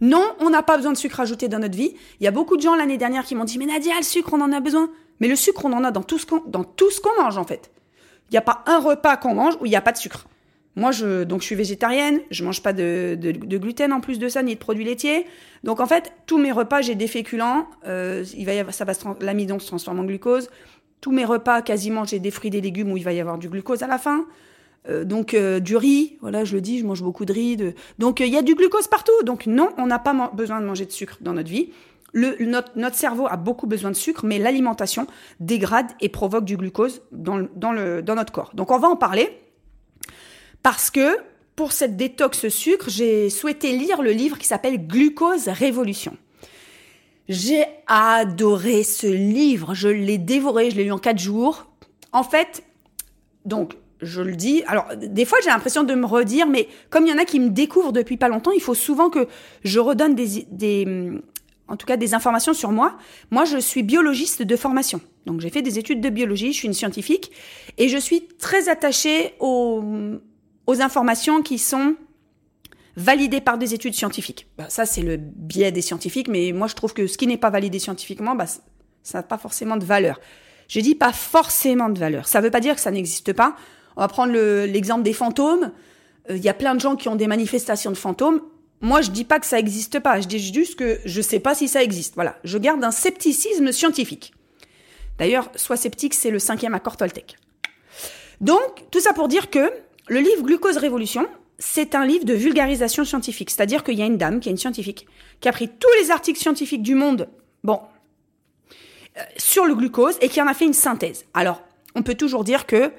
Non, 0.00 0.34
on 0.40 0.50
n'a 0.50 0.62
pas 0.62 0.76
besoin 0.76 0.92
de 0.92 0.98
sucre 0.98 1.20
ajouté 1.20 1.48
dans 1.48 1.58
notre 1.58 1.76
vie. 1.76 1.94
Il 2.20 2.24
y 2.24 2.26
a 2.26 2.30
beaucoup 2.30 2.56
de 2.56 2.62
gens 2.62 2.74
l'année 2.74 2.98
dernière 2.98 3.24
qui 3.24 3.34
m'ont 3.34 3.44
dit, 3.44 3.58
mais 3.58 3.66
Nadia, 3.66 3.94
le 3.96 4.02
sucre, 4.02 4.32
on 4.32 4.40
en 4.40 4.52
a 4.52 4.60
besoin. 4.60 4.90
Mais 5.20 5.28
le 5.28 5.36
sucre, 5.36 5.64
on 5.64 5.72
en 5.72 5.84
a 5.84 5.90
dans 5.90 6.02
tout 6.02 6.18
ce 6.18 6.26
qu'on, 6.26 7.22
mange, 7.22 7.38
en 7.38 7.44
fait. 7.44 7.70
Il 8.30 8.32
n'y 8.32 8.38
a 8.38 8.42
pas 8.42 8.62
un 8.66 8.78
repas 8.78 9.16
qu'on 9.16 9.34
mange 9.34 9.54
où 9.60 9.66
il 9.66 9.70
n'y 9.70 9.76
a 9.76 9.80
pas 9.80 9.92
de 9.92 9.96
sucre. 9.96 10.26
Moi, 10.76 10.90
je, 10.90 11.22
donc, 11.22 11.40
je 11.40 11.46
suis 11.46 11.54
végétarienne, 11.54 12.20
je 12.30 12.42
mange 12.42 12.60
pas 12.60 12.72
de, 12.72 13.16
gluten 13.56 13.92
en 13.92 14.00
plus 14.00 14.18
de 14.18 14.28
ça, 14.28 14.42
ni 14.42 14.54
de 14.54 14.58
produits 14.58 14.84
laitiers. 14.84 15.26
Donc, 15.62 15.78
en 15.78 15.86
fait, 15.86 16.12
tous 16.26 16.38
mes 16.38 16.50
repas, 16.50 16.82
j'ai 16.82 16.96
des 16.96 17.06
féculents. 17.06 17.68
Euh, 17.86 18.24
il 18.36 18.44
va 18.44 18.54
y 18.54 18.72
ça 18.72 18.84
va 18.84 18.92
l'amidon 19.20 19.60
se 19.60 19.68
transforme 19.68 20.00
en 20.00 20.04
glucose. 20.04 20.50
Tous 21.00 21.12
mes 21.12 21.24
repas, 21.24 21.62
quasiment, 21.62 22.04
j'ai 22.04 22.18
des 22.18 22.32
fruits, 22.32 22.50
des 22.50 22.60
légumes 22.60 22.90
où 22.90 22.96
il 22.96 23.04
va 23.04 23.12
y 23.12 23.20
avoir 23.20 23.38
du 23.38 23.48
glucose 23.48 23.82
à 23.84 23.86
la 23.86 23.98
fin. 23.98 24.26
Euh, 24.88 25.04
donc, 25.04 25.34
euh, 25.34 25.60
du 25.60 25.76
riz, 25.76 26.18
voilà, 26.20 26.44
je 26.44 26.54
le 26.54 26.60
dis, 26.60 26.78
je 26.78 26.84
mange 26.84 27.02
beaucoup 27.02 27.24
de 27.24 27.32
riz. 27.32 27.56
Donc, 27.98 28.20
il 28.20 28.28
y 28.28 28.36
a 28.36 28.42
du 28.42 28.54
glucose 28.54 28.86
partout. 28.86 29.12
Donc, 29.24 29.46
non, 29.46 29.70
on 29.78 29.86
n'a 29.86 29.98
pas 29.98 30.30
besoin 30.34 30.60
de 30.60 30.66
manger 30.66 30.86
de 30.86 30.92
sucre 30.92 31.18
dans 31.20 31.32
notre 31.32 31.48
vie. 31.48 31.70
Le, 32.12 32.36
notre, 32.44 32.70
notre, 32.76 32.94
cerveau 32.94 33.26
a 33.28 33.36
beaucoup 33.36 33.66
besoin 33.66 33.90
de 33.90 33.96
sucre, 33.96 34.24
mais 34.24 34.38
l'alimentation 34.38 35.06
dégrade 35.40 35.86
et 36.00 36.08
provoque 36.08 36.44
du 36.44 36.56
glucose 36.56 37.02
dans, 37.10 37.48
dans, 37.56 37.72
le, 37.72 38.02
dans 38.02 38.14
notre 38.14 38.32
corps. 38.32 38.52
Donc, 38.54 38.70
on 38.70 38.78
va 38.78 38.88
en 38.88 38.96
parler. 38.96 39.28
Parce 40.62 40.90
que 40.90 41.18
pour 41.56 41.72
cette 41.72 41.96
détox 41.96 42.48
sucre, 42.48 42.86
j'ai 42.88 43.30
souhaité 43.30 43.76
lire 43.76 44.02
le 44.02 44.10
livre 44.10 44.38
qui 44.38 44.46
s'appelle 44.46 44.86
Glucose 44.86 45.48
Révolution. 45.48 46.16
J'ai 47.28 47.64
adoré 47.86 48.82
ce 48.82 49.06
livre, 49.06 49.74
je 49.74 49.88
l'ai 49.88 50.18
dévoré, 50.18 50.70
je 50.70 50.76
l'ai 50.76 50.84
lu 50.84 50.92
en 50.92 50.98
quatre 50.98 51.18
jours. 51.18 51.66
En 52.12 52.22
fait, 52.22 52.64
donc, 53.44 53.76
je 54.04 54.22
le 54.22 54.36
dis, 54.36 54.62
alors 54.66 54.86
des 54.96 55.24
fois 55.24 55.38
j'ai 55.42 55.50
l'impression 55.50 55.82
de 55.84 55.94
me 55.94 56.06
redire, 56.06 56.46
mais 56.46 56.68
comme 56.90 57.06
il 57.06 57.10
y 57.10 57.12
en 57.12 57.18
a 57.18 57.24
qui 57.24 57.40
me 57.40 57.50
découvrent 57.50 57.92
depuis 57.92 58.16
pas 58.16 58.28
longtemps, 58.28 58.52
il 58.52 58.62
faut 58.62 58.74
souvent 58.74 59.10
que 59.10 59.26
je 59.64 59.80
redonne 59.80 60.14
des, 60.14 60.46
des 60.50 61.12
en 61.68 61.76
tout 61.76 61.86
cas 61.86 61.96
des 61.96 62.14
informations 62.14 62.54
sur 62.54 62.70
moi. 62.70 62.96
Moi, 63.30 63.44
je 63.44 63.56
suis 63.56 63.82
biologiste 63.82 64.42
de 64.42 64.56
formation. 64.56 65.00
Donc 65.26 65.40
j'ai 65.40 65.50
fait 65.50 65.62
des 65.62 65.78
études 65.78 66.00
de 66.00 66.10
biologie, 66.10 66.52
je 66.52 66.58
suis 66.58 66.68
une 66.68 66.74
scientifique, 66.74 67.32
et 67.78 67.88
je 67.88 67.98
suis 67.98 68.28
très 68.38 68.68
attachée 68.68 69.34
au 69.40 69.82
aux 70.66 70.80
informations 70.80 71.42
qui 71.42 71.58
sont 71.58 71.96
validées 72.96 73.40
par 73.40 73.58
des 73.58 73.74
études 73.74 73.94
scientifiques. 73.94 74.46
Bah, 74.56 74.66
ça, 74.68 74.86
c'est 74.86 75.02
le 75.02 75.16
biais 75.16 75.72
des 75.72 75.82
scientifiques, 75.82 76.28
mais 76.28 76.52
moi, 76.52 76.68
je 76.68 76.74
trouve 76.74 76.94
que 76.94 77.06
ce 77.06 77.18
qui 77.18 77.26
n'est 77.26 77.36
pas 77.36 77.50
validé 77.50 77.78
scientifiquement, 77.78 78.34
bah, 78.34 78.46
ça 79.02 79.18
n'a 79.18 79.22
pas 79.22 79.38
forcément 79.38 79.76
de 79.76 79.84
valeur. 79.84 80.20
Je 80.68 80.80
dis 80.80 80.94
pas 80.94 81.12
forcément 81.12 81.90
de 81.90 81.98
valeur. 81.98 82.26
Ça 82.26 82.38
ne 82.40 82.44
veut 82.44 82.50
pas 82.50 82.60
dire 82.60 82.74
que 82.74 82.80
ça 82.80 82.90
n'existe 82.90 83.32
pas. 83.32 83.56
On 83.96 84.00
va 84.00 84.08
prendre 84.08 84.32
l'exemple 84.66 85.02
des 85.02 85.12
fantômes. 85.12 85.72
Euh, 86.30 86.36
il 86.36 86.42
y 86.42 86.48
a 86.48 86.54
plein 86.54 86.74
de 86.74 86.80
gens 86.80 86.96
qui 86.96 87.08
ont 87.08 87.16
des 87.16 87.26
manifestations 87.26 87.90
de 87.90 87.96
fantômes. 87.96 88.40
Moi, 88.80 89.00
je 89.02 89.10
dis 89.10 89.24
pas 89.24 89.40
que 89.40 89.46
ça 89.46 89.56
n'existe 89.56 90.00
pas. 90.00 90.20
Je 90.20 90.26
dis 90.26 90.38
juste 90.38 90.76
que 90.76 91.00
je 91.04 91.22
sais 91.22 91.40
pas 91.40 91.54
si 91.54 91.68
ça 91.68 91.82
existe. 91.82 92.14
Voilà. 92.14 92.36
Je 92.44 92.58
garde 92.58 92.82
un 92.84 92.90
scepticisme 92.90 93.72
scientifique. 93.72 94.34
D'ailleurs, 95.18 95.50
soit 95.56 95.76
sceptique, 95.76 96.14
c'est 96.14 96.30
le 96.30 96.38
cinquième 96.38 96.74
accord 96.74 96.96
Toltec. 96.96 97.36
Donc, 98.40 98.84
tout 98.90 99.00
ça 99.00 99.12
pour 99.12 99.28
dire 99.28 99.48
que 99.48 99.72
le 100.08 100.20
livre 100.20 100.42
Glucose 100.42 100.76
Révolution, 100.76 101.26
c'est 101.58 101.94
un 101.94 102.04
livre 102.04 102.24
de 102.24 102.34
vulgarisation 102.34 103.04
scientifique. 103.04 103.50
C'est-à-dire 103.50 103.84
qu'il 103.84 103.94
y 103.94 104.02
a 104.02 104.06
une 104.06 104.18
dame, 104.18 104.40
qui 104.40 104.48
est 104.48 104.52
une 104.52 104.58
scientifique, 104.58 105.06
qui 105.40 105.48
a 105.48 105.52
pris 105.52 105.68
tous 105.68 105.92
les 106.00 106.10
articles 106.10 106.40
scientifiques 106.40 106.82
du 106.82 106.94
monde, 106.94 107.28
bon, 107.62 107.80
euh, 109.16 109.22
sur 109.36 109.64
le 109.64 109.74
glucose 109.74 110.16
et 110.20 110.28
qui 110.28 110.42
en 110.42 110.46
a 110.46 110.54
fait 110.54 110.64
une 110.64 110.74
synthèse. 110.74 111.24
Alors, 111.32 111.62
on 111.94 112.02
peut 112.02 112.16
toujours 112.16 112.42
dire 112.42 112.66
que 112.66 112.90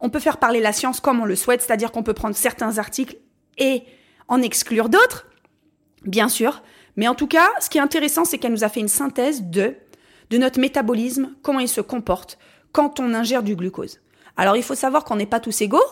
on 0.00 0.10
peut 0.10 0.20
faire 0.20 0.38
parler 0.38 0.60
la 0.60 0.72
science 0.72 1.00
comme 1.00 1.20
on 1.20 1.24
le 1.24 1.36
souhaite, 1.36 1.62
c'est-à-dire 1.62 1.92
qu'on 1.92 2.02
peut 2.02 2.14
prendre 2.14 2.34
certains 2.34 2.78
articles 2.78 3.16
et 3.58 3.82
en 4.28 4.42
exclure 4.42 4.88
d'autres, 4.88 5.26
bien 6.04 6.28
sûr. 6.28 6.62
Mais 6.96 7.08
en 7.08 7.14
tout 7.14 7.26
cas, 7.26 7.48
ce 7.60 7.70
qui 7.70 7.78
est 7.78 7.82
intéressant, 7.82 8.24
c'est 8.24 8.38
qu'elle 8.38 8.52
nous 8.52 8.64
a 8.64 8.68
fait 8.68 8.80
une 8.80 8.88
synthèse 8.88 9.42
de, 9.42 9.74
de 10.30 10.38
notre 10.38 10.60
métabolisme, 10.60 11.34
comment 11.42 11.60
il 11.60 11.68
se 11.68 11.80
comporte 11.80 12.38
quand 12.72 13.00
on 13.00 13.14
ingère 13.14 13.42
du 13.42 13.56
glucose. 13.56 14.00
Alors, 14.36 14.56
il 14.56 14.62
faut 14.62 14.74
savoir 14.74 15.04
qu'on 15.04 15.16
n'est 15.16 15.26
pas 15.26 15.40
tous 15.40 15.60
égaux, 15.60 15.82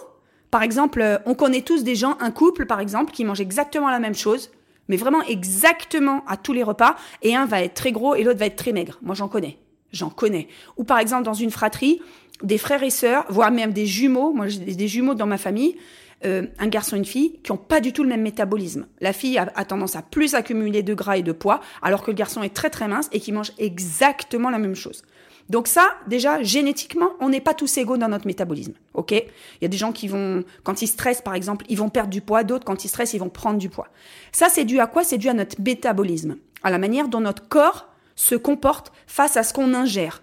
par 0.50 0.62
exemple, 0.62 1.00
euh, 1.03 1.19
on 1.27 1.35
connaît 1.35 1.62
tous 1.62 1.85
des 1.85 1.95
gens, 1.95 2.17
un 2.21 2.31
couple 2.31 2.67
par 2.67 2.81
exemple, 2.81 3.12
qui 3.12 3.25
mange 3.25 3.41
exactement 3.41 3.91
la 3.91 3.99
même 3.99 4.15
chose, 4.15 4.50
mais 4.88 4.97
vraiment 4.97 5.23
exactement 5.23 6.25
à 6.27 6.37
tous 6.37 6.53
les 6.53 6.62
repas, 6.62 6.97
et 7.23 7.37
un 7.37 7.45
va 7.45 7.62
être 7.62 7.75
très 7.75 7.93
gros 7.93 8.15
et 8.15 8.23
l'autre 8.23 8.38
va 8.38 8.47
être 8.47 8.57
très 8.57 8.73
maigre. 8.73 8.99
Moi 9.03 9.15
j'en 9.15 9.29
connais. 9.29 9.59
J'en 9.93 10.11
connais. 10.11 10.49
Ou 10.77 10.85
par 10.85 10.99
exemple, 10.99 11.25
dans 11.25 11.35
une 11.35 11.50
fratrie, 11.50 12.00
des 12.42 12.59
frères 12.59 12.83
et 12.83 12.90
sœurs, 12.90 13.25
voire 13.28 13.50
même 13.50 13.73
des 13.73 13.87
jumeaux, 13.87 14.33
moi 14.33 14.49
j'ai 14.49 14.59
des 14.59 14.88
jumeaux 14.88 15.14
dans 15.14 15.26
ma 15.26 15.38
famille, 15.38 15.76
euh, 16.25 16.47
un 16.59 16.66
garçon 16.66 16.97
et 16.97 16.99
une 16.99 17.04
fille, 17.04 17.38
qui 17.45 17.52
n'ont 17.52 17.59
pas 17.59 17.80
du 17.80 17.92
tout 17.92 18.02
le 18.02 18.09
même 18.09 18.23
métabolisme. 18.23 18.87
La 19.00 19.12
fille 19.12 19.38
a, 19.38 19.64
tendance 19.64 19.95
à 19.95 20.02
plus 20.02 20.35
accumuler 20.35 20.83
de 20.83 20.95
gras 20.95 21.16
et 21.16 21.23
de 21.23 21.33
poids, 21.33 21.61
alors 21.80 22.02
que 22.02 22.11
le 22.11 22.16
garçon 22.16 22.42
est 22.42 22.54
très 22.54 22.71
très 22.71 22.88
mince 22.88 23.09
et 23.12 23.21
qui 23.21 23.30
mange 23.30 23.52
exactement 23.59 24.50
la 24.50 24.59
même 24.59 24.75
chose. 24.75 25.02
Donc 25.49 25.66
ça, 25.66 25.95
déjà, 26.09 26.42
génétiquement, 26.42 27.11
on 27.21 27.28
n'est 27.30 27.40
pas 27.40 27.54
tous 27.54 27.78
égaux 27.78 27.97
dans 27.97 28.09
notre 28.09 28.26
métabolisme. 28.26 28.75
OK? 28.95 29.12
Il 29.12 29.62
y 29.62 29.64
a 29.64 29.68
des 29.68 29.76
gens 29.78 29.92
qui 29.92 30.07
vont, 30.09 30.45
quand 30.62 30.83
ils 30.83 30.88
stressent, 30.88 31.23
par 31.23 31.35
exemple, 31.35 31.64
ils 31.68 31.78
vont 31.78 31.88
perdre 31.88 32.11
du 32.11 32.21
poids. 32.21 32.45
D'autres, 32.45 32.66
quand 32.66 32.85
ils 32.85 32.88
stressent, 32.88 33.14
ils 33.14 33.21
vont 33.21 33.30
prendre 33.30 33.59
du 33.59 33.71
poids. 33.71 33.88
Ça, 34.30 34.49
c'est 34.50 34.64
dû 34.64 34.78
à 34.80 34.87
quoi? 34.87 35.04
C'est 35.04 35.16
dû 35.16 35.28
à 35.28 35.35
notre 35.35 35.59
métabolisme, 35.61 36.37
à 36.62 36.71
la 36.71 36.78
manière 36.78 37.09
dont 37.09 37.21
notre 37.21 37.49
corps 37.49 37.88
se 38.14 38.35
comporte 38.35 38.92
face 39.07 39.37
à 39.37 39.42
ce 39.42 39.54
qu'on 39.54 39.73
ingère 39.73 40.23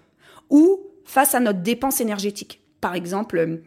ou 0.50 0.80
face 1.06 1.34
à 1.34 1.40
notre 1.40 1.60
dépense 1.60 2.00
énergétique. 2.00 2.60
Par 2.80 2.94
exemple, 2.94 3.62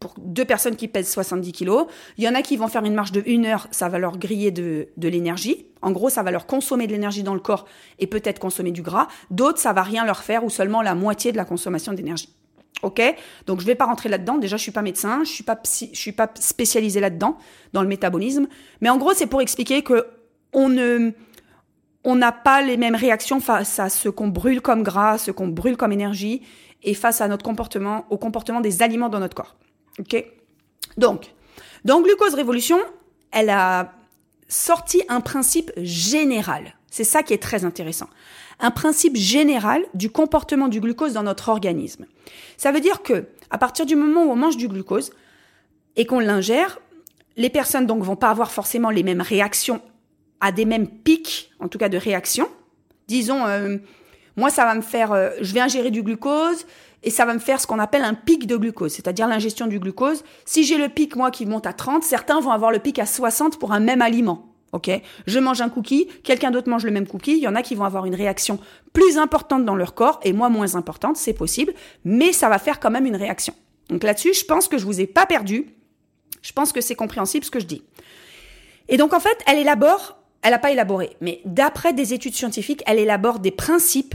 pour 0.00 0.14
deux 0.18 0.46
personnes 0.46 0.76
qui 0.76 0.88
pèsent 0.88 1.12
70 1.12 1.52
kilos, 1.52 1.86
il 2.16 2.24
y 2.24 2.28
en 2.28 2.34
a 2.34 2.42
qui 2.42 2.56
vont 2.56 2.68
faire 2.68 2.84
une 2.84 2.94
marche 2.94 3.12
de 3.12 3.22
une 3.26 3.44
heure, 3.44 3.68
ça 3.70 3.88
va 3.88 3.98
leur 3.98 4.18
griller 4.18 4.50
de, 4.50 4.88
l'énergie. 4.96 5.66
En 5.82 5.92
gros, 5.92 6.08
ça 6.08 6.22
va 6.22 6.30
leur 6.30 6.46
consommer 6.46 6.86
de 6.86 6.92
l'énergie 6.92 7.22
dans 7.22 7.34
le 7.34 7.40
corps 7.40 7.66
et 7.98 8.06
peut-être 8.06 8.38
consommer 8.38 8.72
du 8.72 8.82
gras. 8.82 9.08
D'autres, 9.30 9.58
ça 9.58 9.74
va 9.74 9.82
rien 9.82 10.04
leur 10.04 10.22
faire 10.22 10.42
ou 10.42 10.50
seulement 10.50 10.80
la 10.80 10.94
moitié 10.94 11.32
de 11.32 11.36
la 11.36 11.44
consommation 11.44 11.92
d'énergie. 11.92 12.34
Ok? 12.82 13.02
Donc 13.46 13.60
je 13.60 13.66
vais 13.66 13.74
pas 13.74 13.84
rentrer 13.84 14.08
là-dedans. 14.08 14.38
Déjà, 14.38 14.56
je 14.56 14.62
suis 14.62 14.72
pas 14.72 14.80
médecin, 14.80 15.22
je 15.24 15.30
suis 15.30 15.44
pas 15.44 15.60
suis 15.64 16.12
pas 16.12 16.30
spécialisé 16.34 16.98
là-dedans 16.98 17.36
dans 17.74 17.82
le 17.82 17.88
métabolisme. 17.88 18.48
Mais 18.80 18.88
en 18.88 18.96
gros, 18.96 19.12
c'est 19.12 19.26
pour 19.26 19.42
expliquer 19.42 19.82
que 19.82 20.06
on 20.54 21.12
on 22.04 22.16
n'a 22.16 22.32
pas 22.32 22.62
les 22.62 22.78
mêmes 22.78 22.94
réactions 22.94 23.40
face 23.40 23.78
à 23.78 23.90
ce 23.90 24.08
qu'on 24.08 24.28
brûle 24.28 24.62
comme 24.62 24.82
gras, 24.82 25.18
ce 25.18 25.30
qu'on 25.30 25.48
brûle 25.48 25.76
comme 25.76 25.92
énergie, 25.92 26.42
et 26.82 26.94
face 26.94 27.20
à 27.20 27.28
notre 27.28 27.44
comportement, 27.44 28.06
au 28.10 28.18
comportement 28.18 28.60
des 28.60 28.82
aliments 28.82 29.08
dans 29.08 29.20
notre 29.20 29.34
corps. 29.34 29.56
Ok? 29.98 30.24
Donc, 30.96 31.32
dans 31.84 32.00
Glucose 32.00 32.34
Révolution, 32.34 32.78
elle 33.32 33.50
a 33.50 33.92
sorti 34.48 35.02
un 35.08 35.20
principe 35.20 35.70
général. 35.76 36.74
C'est 36.90 37.04
ça 37.04 37.22
qui 37.22 37.32
est 37.32 37.42
très 37.42 37.64
intéressant. 37.64 38.08
Un 38.58 38.70
principe 38.70 39.16
général 39.16 39.84
du 39.94 40.10
comportement 40.10 40.68
du 40.68 40.80
glucose 40.80 41.12
dans 41.12 41.22
notre 41.22 41.48
organisme. 41.48 42.06
Ça 42.56 42.72
veut 42.72 42.80
dire 42.80 43.02
que, 43.02 43.26
à 43.50 43.58
partir 43.58 43.86
du 43.86 43.96
moment 43.96 44.24
où 44.24 44.30
on 44.30 44.36
mange 44.36 44.56
du 44.56 44.68
glucose 44.68 45.12
et 45.96 46.04
qu'on 46.04 46.18
l'ingère, 46.18 46.80
les 47.36 47.48
personnes 47.48 47.86
donc 47.86 48.02
vont 48.02 48.16
pas 48.16 48.30
avoir 48.30 48.50
forcément 48.50 48.90
les 48.90 49.02
mêmes 49.02 49.20
réactions 49.20 49.80
à 50.40 50.52
des 50.52 50.64
mêmes 50.64 50.88
pics, 50.88 51.52
en 51.60 51.68
tout 51.68 51.78
cas 51.78 51.88
de 51.88 51.96
réaction. 51.96 52.48
Disons, 53.06 53.46
euh, 53.46 53.76
moi, 54.40 54.50
ça 54.50 54.64
va 54.64 54.74
me 54.74 54.80
faire, 54.80 55.12
euh, 55.12 55.30
je 55.40 55.52
vais 55.52 55.60
ingérer 55.60 55.90
du 55.90 56.02
glucose 56.02 56.66
et 57.02 57.10
ça 57.10 57.24
va 57.24 57.34
me 57.34 57.38
faire 57.38 57.60
ce 57.60 57.66
qu'on 57.66 57.78
appelle 57.78 58.02
un 58.02 58.14
pic 58.14 58.46
de 58.46 58.56
glucose, 58.56 58.92
c'est-à-dire 58.92 59.28
l'ingestion 59.28 59.66
du 59.66 59.78
glucose. 59.78 60.24
Si 60.46 60.64
j'ai 60.64 60.78
le 60.78 60.88
pic, 60.88 61.14
moi, 61.14 61.30
qui 61.30 61.46
monte 61.46 61.66
à 61.66 61.72
30, 61.72 62.02
certains 62.02 62.40
vont 62.40 62.50
avoir 62.50 62.70
le 62.72 62.78
pic 62.78 62.98
à 62.98 63.06
60 63.06 63.58
pour 63.58 63.72
un 63.72 63.80
même 63.80 64.02
aliment. 64.02 64.46
Ok, 64.72 64.88
je 65.26 65.38
mange 65.40 65.60
un 65.60 65.68
cookie, 65.68 66.06
quelqu'un 66.22 66.52
d'autre 66.52 66.70
mange 66.70 66.84
le 66.84 66.92
même 66.92 67.06
cookie. 67.06 67.32
Il 67.32 67.42
y 67.42 67.48
en 67.48 67.56
a 67.56 67.62
qui 67.62 67.74
vont 67.74 67.84
avoir 67.84 68.06
une 68.06 68.14
réaction 68.14 68.60
plus 68.92 69.18
importante 69.18 69.64
dans 69.64 69.74
leur 69.74 69.94
corps 69.94 70.20
et 70.22 70.32
moi 70.32 70.48
moins 70.48 70.76
importante, 70.76 71.16
c'est 71.16 71.32
possible, 71.32 71.74
mais 72.04 72.32
ça 72.32 72.48
va 72.48 72.58
faire 72.58 72.78
quand 72.78 72.90
même 72.90 73.04
une 73.04 73.16
réaction. 73.16 73.52
Donc 73.88 74.04
là-dessus, 74.04 74.32
je 74.32 74.44
pense 74.44 74.68
que 74.68 74.78
je 74.78 74.86
vous 74.86 75.00
ai 75.00 75.08
pas 75.08 75.26
perdu. 75.26 75.74
Je 76.40 76.52
pense 76.52 76.72
que 76.72 76.80
c'est 76.80 76.94
compréhensible 76.94 77.44
ce 77.44 77.50
que 77.50 77.58
je 77.58 77.66
dis. 77.66 77.82
Et 78.88 78.96
donc 78.96 79.12
en 79.12 79.20
fait, 79.20 79.38
elle 79.46 79.58
élabore 79.58 80.20
elle 80.42 80.52
n'a 80.52 80.58
pas 80.58 80.70
élaboré, 80.70 81.16
mais 81.20 81.40
d'après 81.44 81.92
des 81.92 82.14
études 82.14 82.34
scientifiques, 82.34 82.82
elle 82.86 82.98
élabore 82.98 83.40
des 83.40 83.50
principes 83.50 84.14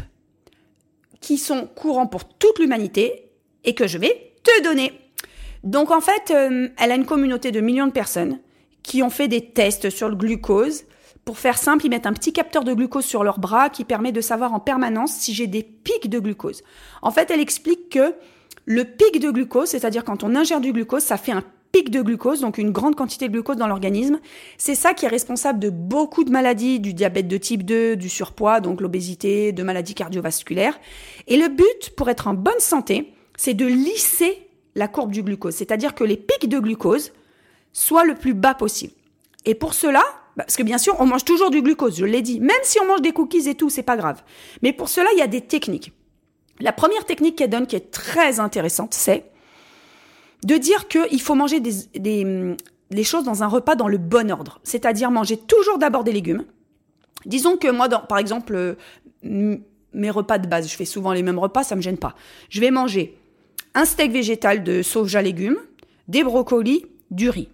qui 1.26 1.40
sont 1.40 1.66
courants 1.66 2.06
pour 2.06 2.26
toute 2.26 2.60
l'humanité 2.60 3.32
et 3.64 3.74
que 3.74 3.88
je 3.88 3.98
vais 3.98 4.34
te 4.44 4.64
donner. 4.64 4.94
Donc 5.64 5.90
en 5.90 6.00
fait, 6.00 6.30
euh, 6.30 6.70
elle 6.78 6.92
a 6.92 6.96
une 6.96 7.08
communauté 7.08 7.52
de 7.52 7.62
millions 7.62 7.88
de 7.88 7.92
personnes 7.92 8.38
qui 8.84 9.02
ont 9.02 9.10
fait 9.10 9.28
des 9.28 9.50
tests 9.50 9.90
sur 9.90 10.08
le 10.08 10.16
glucose. 10.16 10.84
Pour 11.26 11.40
faire 11.40 11.58
simple, 11.58 11.84
ils 11.84 11.90
mettent 11.90 12.06
un 12.06 12.14
petit 12.14 12.32
capteur 12.32 12.64
de 12.64 12.76
glucose 12.76 13.06
sur 13.06 13.24
leur 13.24 13.40
bras 13.40 13.72
qui 13.72 13.86
permet 13.86 14.12
de 14.12 14.22
savoir 14.22 14.54
en 14.54 14.60
permanence 14.60 15.14
si 15.14 15.34
j'ai 15.34 15.48
des 15.48 15.64
pics 15.64 16.12
de 16.12 16.20
glucose. 16.20 16.62
En 17.02 17.10
fait, 17.10 17.32
elle 17.32 17.40
explique 17.40 17.90
que 17.90 18.14
le 18.66 18.86
pic 18.86 19.20
de 19.20 19.32
glucose, 19.32 19.70
c'est-à-dire 19.70 20.04
quand 20.04 20.24
on 20.24 20.36
ingère 20.36 20.62
du 20.62 20.74
glucose, 20.74 21.02
ça 21.02 21.18
fait 21.18 21.32
un 21.32 21.44
de 21.84 22.02
glucose, 22.02 22.42
donc 22.42 22.58
une 22.58 22.72
grande 22.72 22.96
quantité 22.96 23.28
de 23.28 23.34
glucose 23.34 23.58
dans 23.58 23.68
l'organisme. 23.68 24.20
C'est 24.58 24.76
ça 24.76 24.94
qui 24.94 25.06
est 25.06 25.10
responsable 25.10 25.60
de 25.60 25.70
beaucoup 25.70 26.24
de 26.24 26.32
maladies, 26.32 26.80
du 26.80 26.94
diabète 26.94 27.28
de 27.28 27.38
type 27.38 27.64
2, 27.64 27.96
du 27.96 28.10
surpoids, 28.10 28.62
donc 28.62 28.82
l'obésité, 28.82 29.52
de 29.52 29.64
maladies 29.64 29.94
cardiovasculaires. 29.94 30.80
Et 31.28 31.38
le 31.38 31.50
but, 31.50 31.92
pour 31.96 32.10
être 32.10 32.28
en 32.28 32.34
bonne 32.34 32.60
santé, 32.60 33.14
c'est 33.38 33.54
de 33.54 33.66
lisser 33.66 34.48
la 34.76 34.88
courbe 34.88 35.12
du 35.12 35.24
glucose, 35.24 35.56
c'est-à-dire 35.56 35.96
que 35.96 36.04
les 36.04 36.18
pics 36.18 36.50
de 36.50 36.60
glucose 36.60 37.14
soient 37.72 38.06
le 38.06 38.16
plus 38.16 38.34
bas 38.34 38.54
possible. 38.54 38.94
Et 39.46 39.56
pour 39.56 39.74
cela, 39.74 40.04
bah, 40.36 40.44
parce 40.44 40.58
que 40.58 40.64
bien 40.64 40.78
sûr, 40.78 40.96
on 41.00 41.06
mange 41.06 41.24
toujours 41.24 41.50
du 41.50 41.62
glucose, 41.62 41.98
je 41.98 42.06
l'ai 42.06 42.22
dit, 42.22 42.40
même 42.40 42.56
si 42.64 42.80
on 42.80 42.86
mange 42.86 43.02
des 43.02 43.12
cookies 43.12 43.48
et 43.48 43.56
tout, 43.56 43.70
c'est 43.70 43.84
pas 43.84 43.98
grave. 43.98 44.24
Mais 44.62 44.74
pour 44.74 44.90
cela, 44.90 45.08
il 45.14 45.20
y 45.20 45.22
a 45.22 45.28
des 45.28 45.42
techniques. 45.42 45.94
La 46.60 46.74
première 46.74 47.06
technique 47.06 47.38
qu'elle 47.38 47.50
donne, 47.50 47.68
qui 47.68 47.76
est 47.76 47.92
très 47.92 48.40
intéressante, 48.40 48.94
c'est 48.94 49.26
de 50.46 50.56
dire 50.58 50.88
qu'il 50.88 51.22
faut 51.22 51.36
manger 51.36 51.60
des, 51.60 53.04
choses 53.04 53.24
dans 53.24 53.44
un 53.44 53.48
repas 53.48 53.76
dans 53.76 53.88
le 53.88 53.98
bon 53.98 54.32
ordre. 54.32 54.60
C'est-à-dire 54.64 55.12
manger 55.12 55.38
toujours 55.38 55.80
d'abord 55.80 56.04
des 56.04 56.14
légumes. 56.14 56.46
Disons 57.26 57.58
que 57.58 57.68
moi, 57.68 57.90
par 57.90 58.20
exemple, 58.20 58.56
euh, 58.56 59.58
mes 59.94 60.10
repas 60.12 60.38
de 60.38 60.48
base, 60.48 60.70
je 60.70 60.76
fais 60.76 60.86
souvent 60.86 61.14
les 61.14 61.24
mêmes 61.24 61.40
repas, 61.40 61.64
ça 61.64 61.76
me 61.76 61.82
gêne 61.82 61.98
pas. 61.98 62.16
Je 62.50 62.62
vais 62.62 62.70
manger 62.70 63.18
un 63.74 63.86
steak 63.86 64.12
végétal 64.12 64.64
de 64.64 64.84
soja 64.84 65.22
légumes, 65.22 65.58
des 66.08 66.24
brocolis, 66.24 66.86
du 67.10 67.30
riz. 67.30 67.50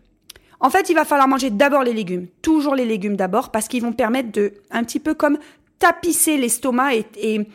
En 0.59 0.69
fait, 0.69 0.89
il 0.89 0.93
va 0.93 1.05
falloir 1.05 1.29
manger 1.29 1.49
d'abord 1.49 1.83
les 1.83 1.93
légumes, 1.93 2.27
toujours 2.41 2.75
les 2.75 2.85
légumes 2.85 3.15
d'abord, 3.15 3.51
parce 3.51 3.69
qu'ils 3.69 3.81
vont 3.81 3.93
permettre 3.93 4.31
de, 4.33 4.53
un 4.69 4.83
petit 4.83 4.99
peu 4.99 5.13
comme 5.13 5.37
tapisser 5.79 6.37
l'estomac 6.37 6.95
et 7.17 7.47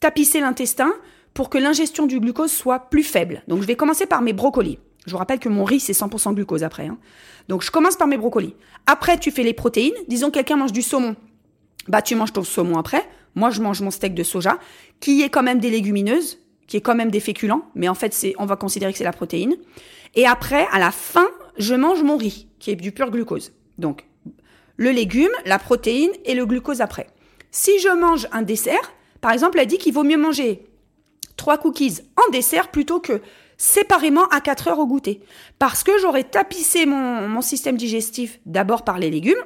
tapisser 0.00 0.40
l'intestin 0.40 0.92
pour 1.34 1.50
que 1.50 1.58
l'ingestion 1.58 2.06
du 2.06 2.20
glucose 2.20 2.52
soit 2.52 2.90
plus 2.90 3.02
faible. 3.02 3.42
Donc 3.48 3.62
je 3.62 3.66
vais 3.66 3.76
commencer 3.76 4.06
par 4.06 4.22
mes 4.22 4.32
brocolis. 4.32 4.78
Je 5.06 5.12
vous 5.12 5.18
rappelle 5.18 5.38
que 5.38 5.48
mon 5.48 5.64
riz, 5.64 5.80
c'est 5.80 5.92
100% 5.92 6.34
glucose 6.34 6.62
après. 6.62 6.86
Hein. 6.86 6.98
Donc 7.48 7.62
je 7.62 7.70
commence 7.70 7.96
par 7.96 8.06
mes 8.06 8.16
brocolis. 8.16 8.54
Après, 8.86 9.18
tu 9.18 9.30
fais 9.30 9.42
les 9.42 9.52
protéines. 9.52 9.94
Disons 10.08 10.30
quelqu'un 10.30 10.56
mange 10.56 10.72
du 10.72 10.82
saumon. 10.82 11.16
Bah 11.88 12.02
tu 12.02 12.14
manges 12.14 12.32
ton 12.32 12.44
saumon 12.44 12.78
après. 12.78 13.04
Moi, 13.34 13.50
je 13.50 13.62
mange 13.62 13.80
mon 13.80 13.90
steak 13.90 14.14
de 14.14 14.22
soja, 14.22 14.58
qui 15.00 15.22
est 15.22 15.30
quand 15.30 15.42
même 15.42 15.58
des 15.58 15.70
légumineuses, 15.70 16.38
qui 16.66 16.76
est 16.76 16.80
quand 16.80 16.94
même 16.94 17.10
des 17.10 17.20
féculents, 17.20 17.62
mais 17.74 17.88
en 17.88 17.94
fait, 17.94 18.12
c'est, 18.12 18.34
on 18.38 18.44
va 18.44 18.56
considérer 18.56 18.92
que 18.92 18.98
c'est 18.98 19.04
la 19.04 19.12
protéine. 19.12 19.56
Et 20.14 20.26
après, 20.26 20.66
à 20.70 20.78
la 20.78 20.90
fin, 20.90 21.26
je 21.56 21.74
mange 21.74 22.02
mon 22.02 22.16
riz, 22.16 22.46
qui 22.58 22.70
est 22.70 22.76
du 22.76 22.92
pur 22.92 23.10
glucose. 23.10 23.52
Donc, 23.78 24.04
le 24.76 24.90
légume, 24.90 25.30
la 25.46 25.58
protéine 25.58 26.10
et 26.24 26.34
le 26.34 26.44
glucose 26.44 26.80
après. 26.80 27.06
Si 27.50 27.78
je 27.78 27.88
mange 27.88 28.28
un 28.32 28.42
dessert, 28.42 28.92
par 29.20 29.32
exemple, 29.32 29.58
elle 29.58 29.66
dit 29.66 29.78
qu'il 29.78 29.94
vaut 29.94 30.04
mieux 30.04 30.18
manger 30.18 30.64
trois 31.42 31.58
cookies 31.58 31.98
en 32.16 32.30
dessert 32.30 32.68
plutôt 32.68 33.00
que 33.00 33.20
séparément 33.56 34.28
à 34.28 34.40
4 34.40 34.68
heures 34.68 34.78
au 34.78 34.86
goûter. 34.86 35.22
Parce 35.58 35.82
que 35.82 35.98
j'aurais 35.98 36.22
tapissé 36.22 36.86
mon, 36.86 37.40
système 37.40 37.76
digestif 37.76 38.38
d'abord 38.46 38.84
par 38.84 39.00
les 39.00 39.10
légumes, 39.10 39.42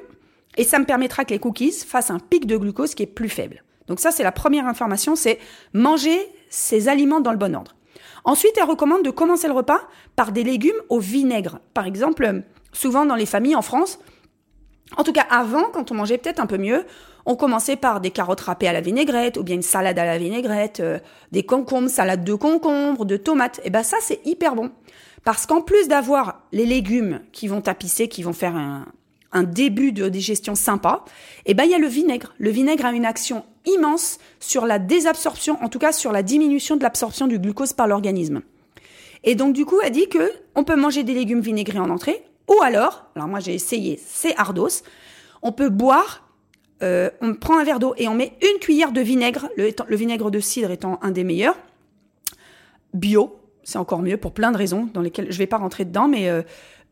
et 0.57 0.63
ça 0.63 0.77
me 0.77 0.85
permettra 0.85 1.25
que 1.25 1.31
les 1.31 1.39
cookies 1.39 1.71
fassent 1.71 2.11
un 2.11 2.19
pic 2.19 2.45
de 2.45 2.55
glucose 2.55 2.93
qui 2.93 3.01
est 3.01 3.07
plus 3.07 3.29
faible. 3.29 3.63
Donc 3.87 3.99
ça, 3.99 4.11
c'est 4.11 4.21
la 4.21 4.31
première 4.31 4.67
information, 4.67 5.15
c'est 5.15 5.39
manger 5.73 6.19
ces 6.51 6.87
aliments 6.87 7.19
dans 7.19 7.31
le 7.31 7.37
bon 7.39 7.55
ordre. 7.55 7.75
Ensuite, 8.25 8.53
elle 8.57 8.69
recommande 8.69 9.01
de 9.01 9.09
commencer 9.09 9.47
le 9.47 9.53
repas 9.53 9.81
par 10.15 10.31
des 10.31 10.43
légumes 10.43 10.79
au 10.89 10.99
vinaigre. 10.99 11.61
Par 11.73 11.87
exemple, 11.87 12.43
souvent 12.73 13.07
dans 13.07 13.15
les 13.15 13.25
familles 13.25 13.55
en 13.55 13.63
France, 13.63 13.97
en 14.97 15.03
tout 15.03 15.13
cas 15.13 15.25
avant, 15.31 15.63
quand 15.73 15.91
on 15.91 15.95
mangeait 15.95 16.19
peut-être 16.19 16.39
un 16.39 16.45
peu 16.45 16.59
mieux, 16.59 16.85
on 17.27 17.35
commençait 17.35 17.75
par 17.75 17.99
des 17.99 18.09
carottes 18.09 18.39
râpées 18.39 18.69
à 18.69 18.73
la 18.73 18.79
vinaigrette, 18.79 19.35
ou 19.37 19.43
bien 19.43 19.55
une 19.55 19.61
salade 19.61 19.99
à 19.99 20.05
la 20.05 20.17
vinaigrette, 20.17 20.79
euh, 20.79 20.97
des 21.33 21.43
concombres, 21.43 21.89
salade 21.89 22.23
de 22.23 22.33
concombres, 22.33 23.05
de 23.05 23.17
tomates. 23.17 23.59
Et 23.59 23.63
eh 23.65 23.69
ben 23.69 23.83
ça, 23.83 23.97
c'est 24.01 24.25
hyper 24.25 24.55
bon. 24.55 24.71
Parce 25.25 25.45
qu'en 25.45 25.61
plus 25.61 25.89
d'avoir 25.89 26.41
les 26.53 26.65
légumes 26.65 27.19
qui 27.33 27.49
vont 27.49 27.59
tapisser, 27.59 28.07
qui 28.07 28.23
vont 28.23 28.33
faire 28.33 28.55
un, 28.55 28.85
début 29.43 29.91
de 29.91 30.09
digestion 30.09 30.55
sympa, 30.55 31.03
et 31.45 31.51
eh 31.51 31.53
ben 31.53 31.65
il 31.65 31.69
y 31.69 31.75
a 31.75 31.77
le 31.77 31.87
vinaigre. 31.87 32.33
Le 32.39 32.49
vinaigre 32.49 32.87
a 32.87 32.91
une 32.91 33.05
action 33.05 33.45
immense 33.67 34.17
sur 34.39 34.65
la 34.65 34.79
désabsorption, 34.79 35.61
en 35.61 35.69
tout 35.69 35.77
cas 35.77 35.91
sur 35.91 36.11
la 36.11 36.23
diminution 36.23 36.75
de 36.75 36.81
l'absorption 36.81 37.27
du 37.27 37.37
glucose 37.37 37.73
par 37.73 37.87
l'organisme. 37.87 38.41
Et 39.23 39.35
donc 39.35 39.53
du 39.53 39.63
coup, 39.63 39.79
elle 39.83 39.91
dit 39.91 40.09
que 40.09 40.31
on 40.55 40.63
peut 40.63 40.75
manger 40.75 41.03
des 41.03 41.13
légumes 41.13 41.41
vinaigrés 41.41 41.77
en 41.77 41.91
entrée, 41.91 42.23
ou 42.47 42.59
alors, 42.63 43.05
alors 43.15 43.27
moi 43.27 43.39
j'ai 43.39 43.53
essayé, 43.53 43.99
c'est 44.03 44.35
ardos, 44.37 44.81
on 45.43 45.51
peut 45.51 45.69
boire 45.69 46.26
euh, 46.83 47.09
on 47.21 47.33
prend 47.33 47.57
un 47.57 47.63
verre 47.63 47.79
d'eau 47.79 47.93
et 47.97 48.07
on 48.07 48.13
met 48.13 48.33
une 48.41 48.59
cuillère 48.59 48.91
de 48.91 49.01
vinaigre, 49.01 49.49
le, 49.57 49.95
vinaigre 49.95 50.29
de 50.29 50.39
cidre 50.39 50.71
étant 50.71 50.99
un 51.01 51.11
des 51.11 51.23
meilleurs. 51.23 51.57
Bio, 52.93 53.39
c'est 53.63 53.77
encore 53.77 54.01
mieux 54.01 54.17
pour 54.17 54.33
plein 54.33 54.51
de 54.51 54.57
raisons 54.57 54.89
dans 54.93 55.01
lesquelles 55.01 55.31
je 55.31 55.37
vais 55.37 55.47
pas 55.47 55.57
rentrer 55.57 55.85
dedans, 55.85 56.07
mais 56.07 56.29
euh, 56.29 56.43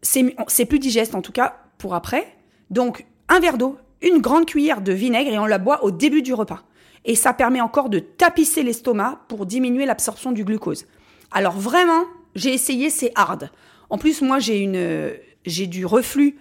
c'est 0.01 0.65
plus 0.65 0.79
digeste 0.79 1.15
en 1.15 1.21
tout 1.21 1.31
cas 1.31 1.57
pour 1.77 1.93
après. 1.93 2.27
Donc 2.69 3.05
un 3.29 3.39
verre 3.39 3.57
d'eau, 3.57 3.77
une 4.01 4.19
grande 4.19 4.45
cuillère 4.45 4.81
de 4.81 4.91
vinaigre 4.91 5.31
et 5.31 5.39
on 5.39 5.45
la 5.45 5.57
boit 5.57 5.83
au 5.83 5.91
début 5.91 6.21
du 6.21 6.33
repas. 6.33 6.63
et 7.05 7.15
ça 7.15 7.33
permet 7.33 7.61
encore 7.61 7.89
de 7.89 7.99
tapisser 7.99 8.63
l'estomac 8.63 9.21
pour 9.27 9.45
diminuer 9.45 9.85
l'absorption 9.85 10.31
du 10.31 10.43
glucose. 10.43 10.87
Alors 11.31 11.53
vraiment, 11.53 12.05
j'ai 12.33 12.53
essayé, 12.53 12.89
c'est 12.89 13.11
hard. 13.15 13.51
En 13.89 13.97
plus, 13.99 14.21
moi, 14.21 14.39
j'ai 14.39 14.59
une, 14.59 15.11
j'ai 15.45 15.67
du 15.67 15.85
reflux 15.85 16.37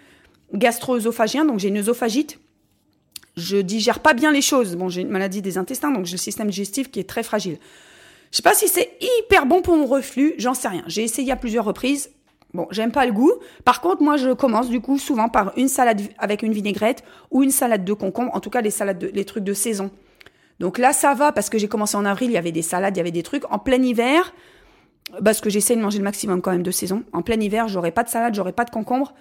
gastro-œsophagien, 0.54 1.44
donc 1.44 1.58
j'ai 1.58 1.68
une 1.68 1.78
œsophagite. 1.78 2.38
Je 3.36 3.56
digère 3.56 4.00
pas 4.00 4.14
bien 4.14 4.32
les 4.32 4.42
choses. 4.42 4.76
Bon, 4.76 4.88
j'ai 4.88 5.02
une 5.02 5.08
maladie 5.08 5.42
des 5.42 5.58
intestins, 5.58 5.90
donc 5.90 6.06
j'ai 6.06 6.12
le 6.12 6.18
système 6.18 6.48
digestif 6.48 6.90
qui 6.90 7.00
est 7.00 7.08
très 7.08 7.22
fragile. 7.22 7.58
Je 8.30 8.36
sais 8.36 8.42
pas 8.42 8.54
si 8.54 8.68
c'est 8.68 8.96
hyper 9.00 9.46
bon 9.46 9.62
pour 9.62 9.76
mon 9.76 9.86
reflux, 9.86 10.34
j'en 10.38 10.54
sais 10.54 10.68
rien. 10.68 10.82
J'ai 10.86 11.02
essayé 11.02 11.32
à 11.32 11.36
plusieurs 11.36 11.64
reprises. 11.64 12.10
Bon, 12.52 12.68
j'aime 12.70 12.92
pas 12.92 13.04
le 13.04 13.12
goût. 13.12 13.32
Par 13.64 13.80
contre, 13.80 14.02
moi, 14.02 14.16
je 14.16 14.30
commence 14.32 14.68
du 14.68 14.80
coup 14.80 14.98
souvent 14.98 15.28
par 15.28 15.52
une 15.56 15.68
salade 15.68 16.00
avec 16.18 16.42
une 16.42 16.52
vinaigrette 16.52 17.02
ou 17.32 17.42
une 17.42 17.50
salade 17.50 17.84
de 17.84 17.92
concombre. 17.92 18.30
En 18.34 18.40
tout 18.40 18.50
cas, 18.50 18.60
les 18.60 18.70
salades, 18.70 18.98
de, 18.98 19.06
les 19.08 19.24
trucs 19.24 19.42
de 19.42 19.54
saison. 19.54 19.90
Donc 20.60 20.78
là, 20.78 20.92
ça 20.92 21.14
va 21.14 21.32
parce 21.32 21.50
que 21.50 21.58
j'ai 21.58 21.66
commencé 21.66 21.96
en 21.96 22.04
avril, 22.04 22.30
il 22.30 22.34
y 22.34 22.38
avait 22.38 22.52
des 22.52 22.62
salades, 22.62 22.96
il 22.96 22.98
y 22.98 23.00
avait 23.00 23.10
des 23.10 23.24
trucs. 23.24 23.44
En 23.52 23.58
plein 23.58 23.82
hiver, 23.82 24.32
parce 25.24 25.40
que 25.40 25.50
j'essaie 25.50 25.74
de 25.74 25.80
manger 25.80 25.98
le 25.98 26.04
maximum 26.04 26.40
quand 26.42 26.52
même 26.52 26.62
de 26.62 26.70
saison. 26.70 27.02
En 27.12 27.22
plein 27.22 27.40
hiver, 27.40 27.66
j'aurai 27.66 27.90
pas 27.90 28.04
de 28.04 28.08
salade, 28.08 28.34
j'aurai 28.34 28.52
pas 28.52 28.64
de 28.64 28.70
concombre. 28.70 29.14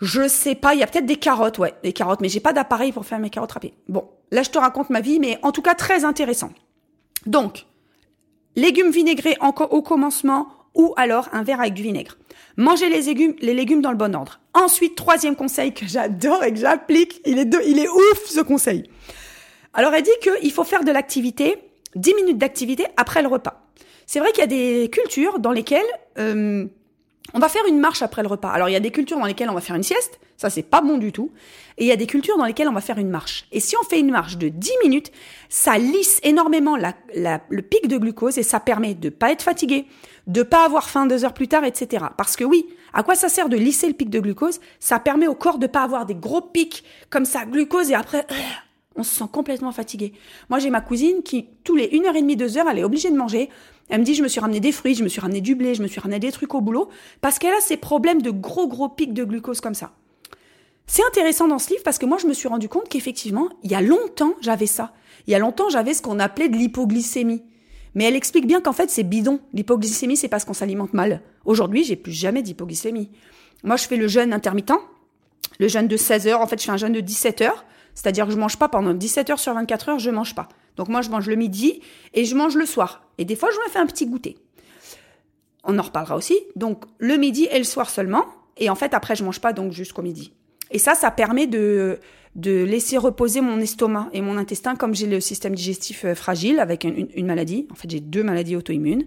Je 0.00 0.28
sais 0.28 0.54
pas, 0.54 0.74
il 0.74 0.80
y 0.80 0.82
a 0.82 0.86
peut-être 0.86 1.06
des 1.06 1.16
carottes, 1.16 1.58
ouais, 1.58 1.74
des 1.82 1.92
carottes, 1.92 2.20
mais 2.20 2.28
j'ai 2.28 2.40
pas 2.40 2.52
d'appareil 2.52 2.92
pour 2.92 3.06
faire 3.06 3.18
mes 3.18 3.30
carottes 3.30 3.52
râpées. 3.52 3.74
Bon, 3.88 4.08
là 4.30 4.42
je 4.42 4.50
te 4.50 4.58
raconte 4.58 4.90
ma 4.90 5.00
vie, 5.00 5.18
mais 5.18 5.38
en 5.42 5.52
tout 5.52 5.62
cas 5.62 5.74
très 5.74 6.04
intéressant. 6.04 6.50
Donc, 7.24 7.66
légumes 8.56 8.90
vinaigrés 8.90 9.36
au 9.40 9.82
commencement 9.82 10.48
ou 10.74 10.92
alors 10.96 11.28
un 11.32 11.42
verre 11.42 11.60
avec 11.60 11.74
du 11.74 11.82
vinaigre. 11.82 12.16
Mangez 12.56 12.88
les 12.88 13.02
légumes, 13.02 13.34
les 13.40 13.54
légumes 13.54 13.80
dans 13.80 13.90
le 13.90 13.96
bon 13.96 14.14
ordre. 14.14 14.40
Ensuite, 14.54 14.94
troisième 14.94 15.34
conseil 15.34 15.72
que 15.72 15.86
j'adore 15.86 16.44
et 16.44 16.52
que 16.52 16.58
j'applique, 16.58 17.20
il 17.24 17.38
est, 17.38 17.56
il 17.66 17.78
est 17.78 17.88
ouf 17.88 18.26
ce 18.26 18.40
conseil. 18.40 18.84
Alors 19.72 19.92
elle 19.94 20.02
dit 20.02 20.10
qu'il 20.22 20.52
faut 20.52 20.64
faire 20.64 20.84
de 20.84 20.92
l'activité, 20.92 21.58
10 21.94 22.14
minutes 22.14 22.38
d'activité 22.38 22.86
après 22.96 23.22
le 23.22 23.28
repas. 23.28 23.62
C'est 24.06 24.20
vrai 24.20 24.30
qu'il 24.32 24.40
y 24.40 24.44
a 24.44 24.46
des 24.46 24.88
cultures 24.90 25.38
dans 25.38 25.52
lesquelles 25.52 25.84
euh, 26.18 26.66
on 27.34 27.38
va 27.38 27.48
faire 27.48 27.64
une 27.68 27.78
marche 27.78 28.02
après 28.02 28.22
le 28.22 28.28
repas. 28.28 28.50
Alors 28.50 28.68
il 28.68 28.72
y 28.72 28.76
a 28.76 28.80
des 28.80 28.90
cultures 28.90 29.18
dans 29.18 29.26
lesquelles 29.26 29.50
on 29.50 29.54
va 29.54 29.60
faire 29.60 29.76
une 29.76 29.82
sieste, 29.82 30.20
ça 30.36 30.50
c'est 30.50 30.62
pas 30.62 30.80
bon 30.80 30.98
du 30.98 31.12
tout. 31.12 31.32
Et 31.78 31.84
il 31.84 31.88
y 31.88 31.92
a 31.92 31.96
des 31.96 32.06
cultures 32.06 32.38
dans 32.38 32.44
lesquelles 32.44 32.68
on 32.68 32.72
va 32.72 32.80
faire 32.80 32.98
une 32.98 33.10
marche. 33.10 33.46
Et 33.52 33.60
si 33.60 33.76
on 33.76 33.84
fait 33.84 34.00
une 34.00 34.10
marche 34.10 34.38
de 34.38 34.48
10 34.48 34.70
minutes, 34.82 35.12
ça 35.48 35.76
lisse 35.76 36.20
énormément 36.22 36.76
le 36.76 37.62
pic 37.62 37.86
de 37.88 37.98
glucose 37.98 38.38
et 38.38 38.42
ça 38.42 38.60
permet 38.60 38.94
de 38.94 39.10
pas 39.10 39.30
être 39.30 39.42
fatigué, 39.42 39.86
de 40.26 40.42
pas 40.42 40.64
avoir 40.64 40.88
faim 40.88 41.06
deux 41.06 41.24
heures 41.24 41.34
plus 41.34 41.48
tard, 41.48 41.64
etc. 41.64 42.06
Parce 42.16 42.36
que 42.36 42.44
oui, 42.44 42.66
à 42.94 43.02
quoi 43.02 43.14
ça 43.14 43.28
sert 43.28 43.50
de 43.50 43.56
lisser 43.56 43.88
le 43.88 43.94
pic 43.94 44.08
de 44.08 44.20
glucose? 44.20 44.60
Ça 44.80 44.98
permet 44.98 45.26
au 45.26 45.34
corps 45.34 45.58
de 45.58 45.66
pas 45.66 45.82
avoir 45.82 46.06
des 46.06 46.14
gros 46.14 46.40
pics 46.40 46.82
comme 47.10 47.26
ça, 47.26 47.44
glucose, 47.44 47.90
et 47.90 47.94
après, 47.94 48.26
on 48.96 49.02
se 49.02 49.14
sent 49.14 49.28
complètement 49.32 49.72
fatigué. 49.72 50.12
Moi 50.48 50.58
j'ai 50.58 50.70
ma 50.70 50.80
cousine 50.80 51.22
qui, 51.22 51.46
tous 51.64 51.76
les 51.76 51.88
1h30, 51.88 52.36
2 52.36 52.58
heures, 52.58 52.68
elle 52.70 52.78
est 52.78 52.84
obligée 52.84 53.10
de 53.10 53.16
manger 53.16 53.48
elle 53.88 54.00
me 54.00 54.04
dit, 54.04 54.14
je 54.14 54.22
me 54.22 54.28
suis 54.28 54.40
ramené 54.40 54.60
des 54.60 54.72
fruits, 54.72 54.94
je 54.94 55.04
me 55.04 55.08
suis 55.08 55.20
ramené 55.20 55.40
du 55.40 55.54
blé, 55.54 55.74
je 55.74 55.82
me 55.82 55.86
suis 55.86 56.00
ramené 56.00 56.18
des 56.18 56.32
trucs 56.32 56.54
au 56.54 56.60
boulot, 56.60 56.88
parce 57.20 57.38
qu'elle 57.38 57.54
a 57.54 57.60
ces 57.60 57.76
problèmes 57.76 58.20
de 58.20 58.30
gros, 58.30 58.66
gros 58.66 58.88
pics 58.88 59.14
de 59.14 59.24
glucose 59.24 59.60
comme 59.60 59.74
ça. 59.74 59.92
C'est 60.88 61.04
intéressant 61.04 61.48
dans 61.48 61.58
ce 61.58 61.70
livre 61.70 61.82
parce 61.84 61.98
que 61.98 62.06
moi, 62.06 62.18
je 62.18 62.26
me 62.26 62.32
suis 62.32 62.48
rendu 62.48 62.68
compte 62.68 62.88
qu'effectivement, 62.88 63.48
il 63.64 63.70
y 63.72 63.74
a 63.74 63.80
longtemps, 63.80 64.34
j'avais 64.40 64.66
ça. 64.66 64.92
Il 65.26 65.32
y 65.32 65.34
a 65.34 65.38
longtemps, 65.38 65.68
j'avais 65.68 65.94
ce 65.94 66.02
qu'on 66.02 66.20
appelait 66.20 66.48
de 66.48 66.56
l'hypoglycémie. 66.56 67.42
Mais 67.94 68.04
elle 68.04 68.14
explique 68.14 68.46
bien 68.46 68.60
qu'en 68.60 68.72
fait, 68.72 68.90
c'est 68.90 69.02
bidon. 69.02 69.40
L'hypoglycémie, 69.52 70.16
c'est 70.16 70.28
parce 70.28 70.44
qu'on 70.44 70.54
s'alimente 70.54 70.92
mal. 70.92 71.22
Aujourd'hui, 71.44 71.82
j'ai 71.82 71.96
plus 71.96 72.12
jamais 72.12 72.42
d'hypoglycémie. 72.42 73.10
Moi, 73.64 73.76
je 73.76 73.86
fais 73.86 73.96
le 73.96 74.06
jeûne 74.06 74.32
intermittent. 74.32 74.72
Le 75.58 75.66
jeûne 75.66 75.88
de 75.88 75.96
16 75.96 76.28
heures. 76.28 76.40
En 76.40 76.46
fait, 76.46 76.60
je 76.60 76.66
fais 76.66 76.72
un 76.72 76.76
jeûne 76.76 76.92
de 76.92 77.00
17 77.00 77.40
heures. 77.40 77.64
C'est-à-dire 77.96 78.26
que 78.26 78.32
je 78.32 78.36
mange 78.36 78.58
pas 78.58 78.68
pendant 78.68 78.94
17 78.94 79.30
heures 79.30 79.38
sur 79.40 79.54
24 79.54 79.88
heures, 79.88 79.98
je 79.98 80.10
mange 80.10 80.34
pas. 80.34 80.48
Donc 80.76 80.88
moi, 80.88 81.00
je 81.00 81.08
mange 81.08 81.26
le 81.26 81.34
midi 81.34 81.80
et 82.14 82.26
je 82.26 82.36
mange 82.36 82.54
le 82.54 82.66
soir. 82.66 83.02
Et 83.18 83.24
des 83.24 83.34
fois, 83.34 83.48
je 83.50 83.56
me 83.56 83.72
fais 83.72 83.78
un 83.78 83.86
petit 83.86 84.06
goûter. 84.06 84.36
On 85.64 85.78
en 85.78 85.82
reparlera 85.82 86.14
aussi. 86.14 86.38
Donc 86.54 86.84
le 86.98 87.16
midi 87.16 87.48
et 87.50 87.58
le 87.58 87.64
soir 87.64 87.88
seulement. 87.88 88.26
Et 88.58 88.70
en 88.70 88.74
fait, 88.74 88.92
après, 88.94 89.16
je 89.16 89.24
mange 89.24 89.40
pas 89.40 89.54
donc 89.54 89.72
jusqu'au 89.72 90.02
midi. 90.02 90.32
Et 90.70 90.78
ça, 90.78 90.94
ça 90.94 91.10
permet 91.10 91.46
de, 91.46 91.98
de 92.34 92.64
laisser 92.64 92.98
reposer 92.98 93.40
mon 93.40 93.58
estomac 93.60 94.10
et 94.12 94.20
mon 94.20 94.36
intestin 94.36 94.76
comme 94.76 94.94
j'ai 94.94 95.06
le 95.06 95.20
système 95.20 95.54
digestif 95.54 96.04
euh, 96.04 96.14
fragile 96.14 96.60
avec 96.60 96.84
une, 96.84 97.08
une 97.14 97.26
maladie. 97.26 97.66
En 97.72 97.76
fait, 97.76 97.90
j'ai 97.90 98.00
deux 98.00 98.22
maladies 98.22 98.56
auto-immunes. 98.56 99.06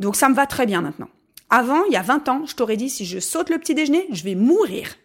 Donc 0.00 0.16
ça 0.16 0.28
me 0.28 0.34
va 0.34 0.46
très 0.46 0.66
bien 0.66 0.82
maintenant. 0.82 1.08
Avant, 1.48 1.84
il 1.84 1.92
y 1.92 1.96
a 1.96 2.02
20 2.02 2.28
ans, 2.28 2.44
je 2.44 2.56
t'aurais 2.56 2.76
dit, 2.76 2.90
si 2.90 3.06
je 3.06 3.20
saute 3.20 3.50
le 3.50 3.58
petit 3.58 3.74
déjeuner, 3.74 4.06
je 4.10 4.24
vais 4.24 4.34
mourir. 4.34 4.96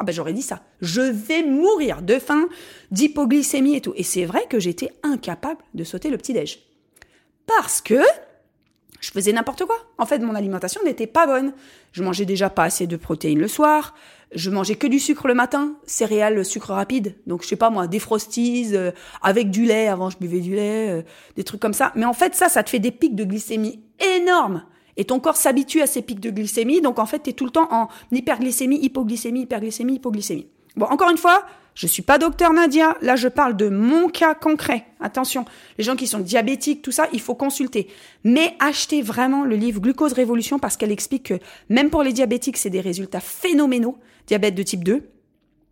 Ah 0.00 0.04
ben 0.04 0.14
j'aurais 0.14 0.32
dit 0.32 0.40
ça. 0.40 0.62
Je 0.80 1.02
vais 1.02 1.42
mourir 1.42 2.00
de 2.00 2.18
faim, 2.18 2.48
d'hypoglycémie 2.90 3.76
et 3.76 3.82
tout. 3.82 3.92
Et 3.96 4.02
c'est 4.02 4.24
vrai 4.24 4.46
que 4.48 4.58
j'étais 4.58 4.94
incapable 5.02 5.60
de 5.74 5.84
sauter 5.84 6.08
le 6.08 6.16
petit 6.16 6.32
déj. 6.32 6.60
Parce 7.46 7.82
que 7.82 8.00
je 9.00 9.10
faisais 9.10 9.32
n'importe 9.32 9.66
quoi. 9.66 9.76
En 9.98 10.06
fait, 10.06 10.18
mon 10.20 10.34
alimentation 10.34 10.80
n'était 10.86 11.06
pas 11.06 11.26
bonne. 11.26 11.52
Je 11.92 12.02
mangeais 12.02 12.24
déjà 12.24 12.48
pas 12.48 12.64
assez 12.64 12.86
de 12.86 12.96
protéines 12.96 13.40
le 13.40 13.48
soir. 13.48 13.94
Je 14.34 14.48
mangeais 14.48 14.76
que 14.76 14.86
du 14.86 15.00
sucre 15.00 15.28
le 15.28 15.34
matin, 15.34 15.76
céréales, 15.84 16.46
sucre 16.46 16.72
rapide. 16.72 17.16
Donc 17.26 17.42
je 17.42 17.48
sais 17.48 17.56
pas 17.56 17.68
moi, 17.68 17.86
des 17.86 17.98
frosties 17.98 18.70
euh, 18.72 18.92
avec 19.20 19.50
du 19.50 19.66
lait. 19.66 19.88
Avant 19.88 20.08
je 20.08 20.16
buvais 20.16 20.40
du 20.40 20.54
lait, 20.54 20.88
euh, 20.88 21.02
des 21.36 21.44
trucs 21.44 21.60
comme 21.60 21.74
ça. 21.74 21.92
Mais 21.94 22.06
en 22.06 22.14
fait 22.14 22.34
ça, 22.34 22.48
ça 22.48 22.62
te 22.62 22.70
fait 22.70 22.78
des 22.78 22.90
pics 22.90 23.16
de 23.16 23.24
glycémie 23.24 23.84
énormes. 24.16 24.64
Et 24.96 25.04
ton 25.04 25.20
corps 25.20 25.36
s'habitue 25.36 25.80
à 25.80 25.86
ces 25.86 26.02
pics 26.02 26.20
de 26.20 26.30
glycémie, 26.30 26.80
donc 26.80 26.98
en 26.98 27.06
fait, 27.06 27.22
tu 27.22 27.30
es 27.30 27.32
tout 27.32 27.44
le 27.44 27.50
temps 27.50 27.68
en 27.70 27.88
hyperglycémie, 28.12 28.78
hypoglycémie, 28.82 29.42
hyperglycémie, 29.42 29.94
hypoglycémie. 29.94 30.46
Bon, 30.76 30.86
encore 30.86 31.10
une 31.10 31.18
fois, 31.18 31.44
je 31.74 31.86
suis 31.86 32.02
pas 32.02 32.18
docteur 32.18 32.52
Nadia, 32.52 32.96
là 33.00 33.16
je 33.16 33.28
parle 33.28 33.56
de 33.56 33.68
mon 33.68 34.08
cas 34.08 34.34
concret. 34.34 34.84
Attention, 35.00 35.44
les 35.78 35.84
gens 35.84 35.96
qui 35.96 36.06
sont 36.06 36.18
diabétiques, 36.18 36.82
tout 36.82 36.92
ça, 36.92 37.08
il 37.12 37.20
faut 37.20 37.34
consulter. 37.34 37.88
Mais 38.24 38.54
achetez 38.58 39.02
vraiment 39.02 39.44
le 39.44 39.56
livre 39.56 39.80
Glucose 39.80 40.12
Révolution 40.12 40.58
parce 40.58 40.76
qu'elle 40.76 40.92
explique 40.92 41.24
que 41.24 41.38
même 41.68 41.90
pour 41.90 42.02
les 42.02 42.12
diabétiques, 42.12 42.56
c'est 42.56 42.70
des 42.70 42.80
résultats 42.80 43.20
phénoménaux. 43.20 43.96
Diabète 44.26 44.54
de 44.54 44.62
type 44.62 44.84
2, 44.84 45.08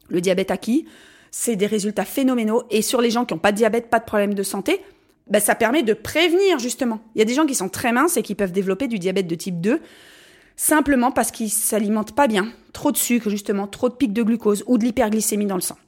le 0.09 0.21
diabète 0.21 0.51
acquis, 0.51 0.87
c'est 1.31 1.57
des 1.57 1.67
résultats 1.67 2.05
phénoménaux. 2.05 2.63
Et 2.71 2.83
sur 2.83 3.01
les 3.01 3.11
gens 3.11 3.25
qui 3.25 3.35
n'ont 3.35 3.41
pas 3.41 3.53
de 3.53 3.57
diabète, 3.57 3.91
pas 3.91 3.99
de 3.99 4.05
problème 4.05 4.35
de 4.35 4.43
santé, 4.43 4.81
ben, 5.31 5.41
ça 5.41 5.55
permet 5.55 5.83
de 5.83 5.93
prévenir 5.95 6.59
justement. 6.59 7.01
Il 7.15 7.19
y 7.19 7.23
a 7.23 7.25
des 7.25 7.35
gens 7.35 7.47
qui 7.47 7.55
sont 7.55 7.69
très 7.69 7.93
minces 7.93 8.17
et 8.17 8.23
qui 8.23 8.35
peuvent 8.35 8.53
développer 8.53 8.89
du 8.89 8.99
diabète 8.99 9.27
de 9.27 9.35
type 9.35 9.61
2 9.61 9.81
simplement 10.57 11.13
parce 11.13 11.31
qu'ils 11.31 11.51
s'alimentent 11.51 12.15
pas 12.15 12.27
bien, 12.27 12.49
trop 12.73 12.91
de 12.91 12.97
sucre 12.97 13.31
justement, 13.31 13.67
trop 13.67 13.89
de 13.89 13.95
pics 13.95 14.13
de 14.13 14.23
glucose 14.23 14.65
ou 14.67 14.77
de 14.77 14.85
l'hyperglycémie 14.85 15.47
dans 15.47 15.55
le 15.55 15.61
sang. 15.61 15.79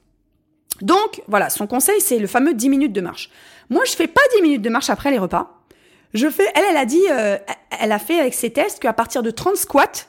Donc 0.81 1.21
voilà, 1.27 1.49
son 1.49 1.67
conseil 1.67 1.99
c'est 1.99 2.19
le 2.19 2.27
fameux 2.27 2.53
10 2.53 2.69
minutes 2.69 2.93
de 2.93 3.01
marche. 3.01 3.29
Moi 3.69 3.83
je 3.85 3.91
fais 3.91 4.07
pas 4.07 4.21
10 4.35 4.41
minutes 4.41 4.61
de 4.61 4.69
marche 4.69 4.89
après 4.89 5.11
les 5.11 5.17
repas. 5.17 5.61
Je 6.13 6.29
fais, 6.29 6.45
elle, 6.55 6.63
elle 6.69 6.77
a 6.77 6.85
dit, 6.85 7.01
euh, 7.09 7.37
elle 7.79 7.91
a 7.91 7.99
fait 7.99 8.19
avec 8.19 8.33
ses 8.33 8.51
tests 8.51 8.79
qu'à 8.79 8.91
partir 8.91 9.23
de 9.23 9.31
30 9.31 9.55
squats, 9.55 10.07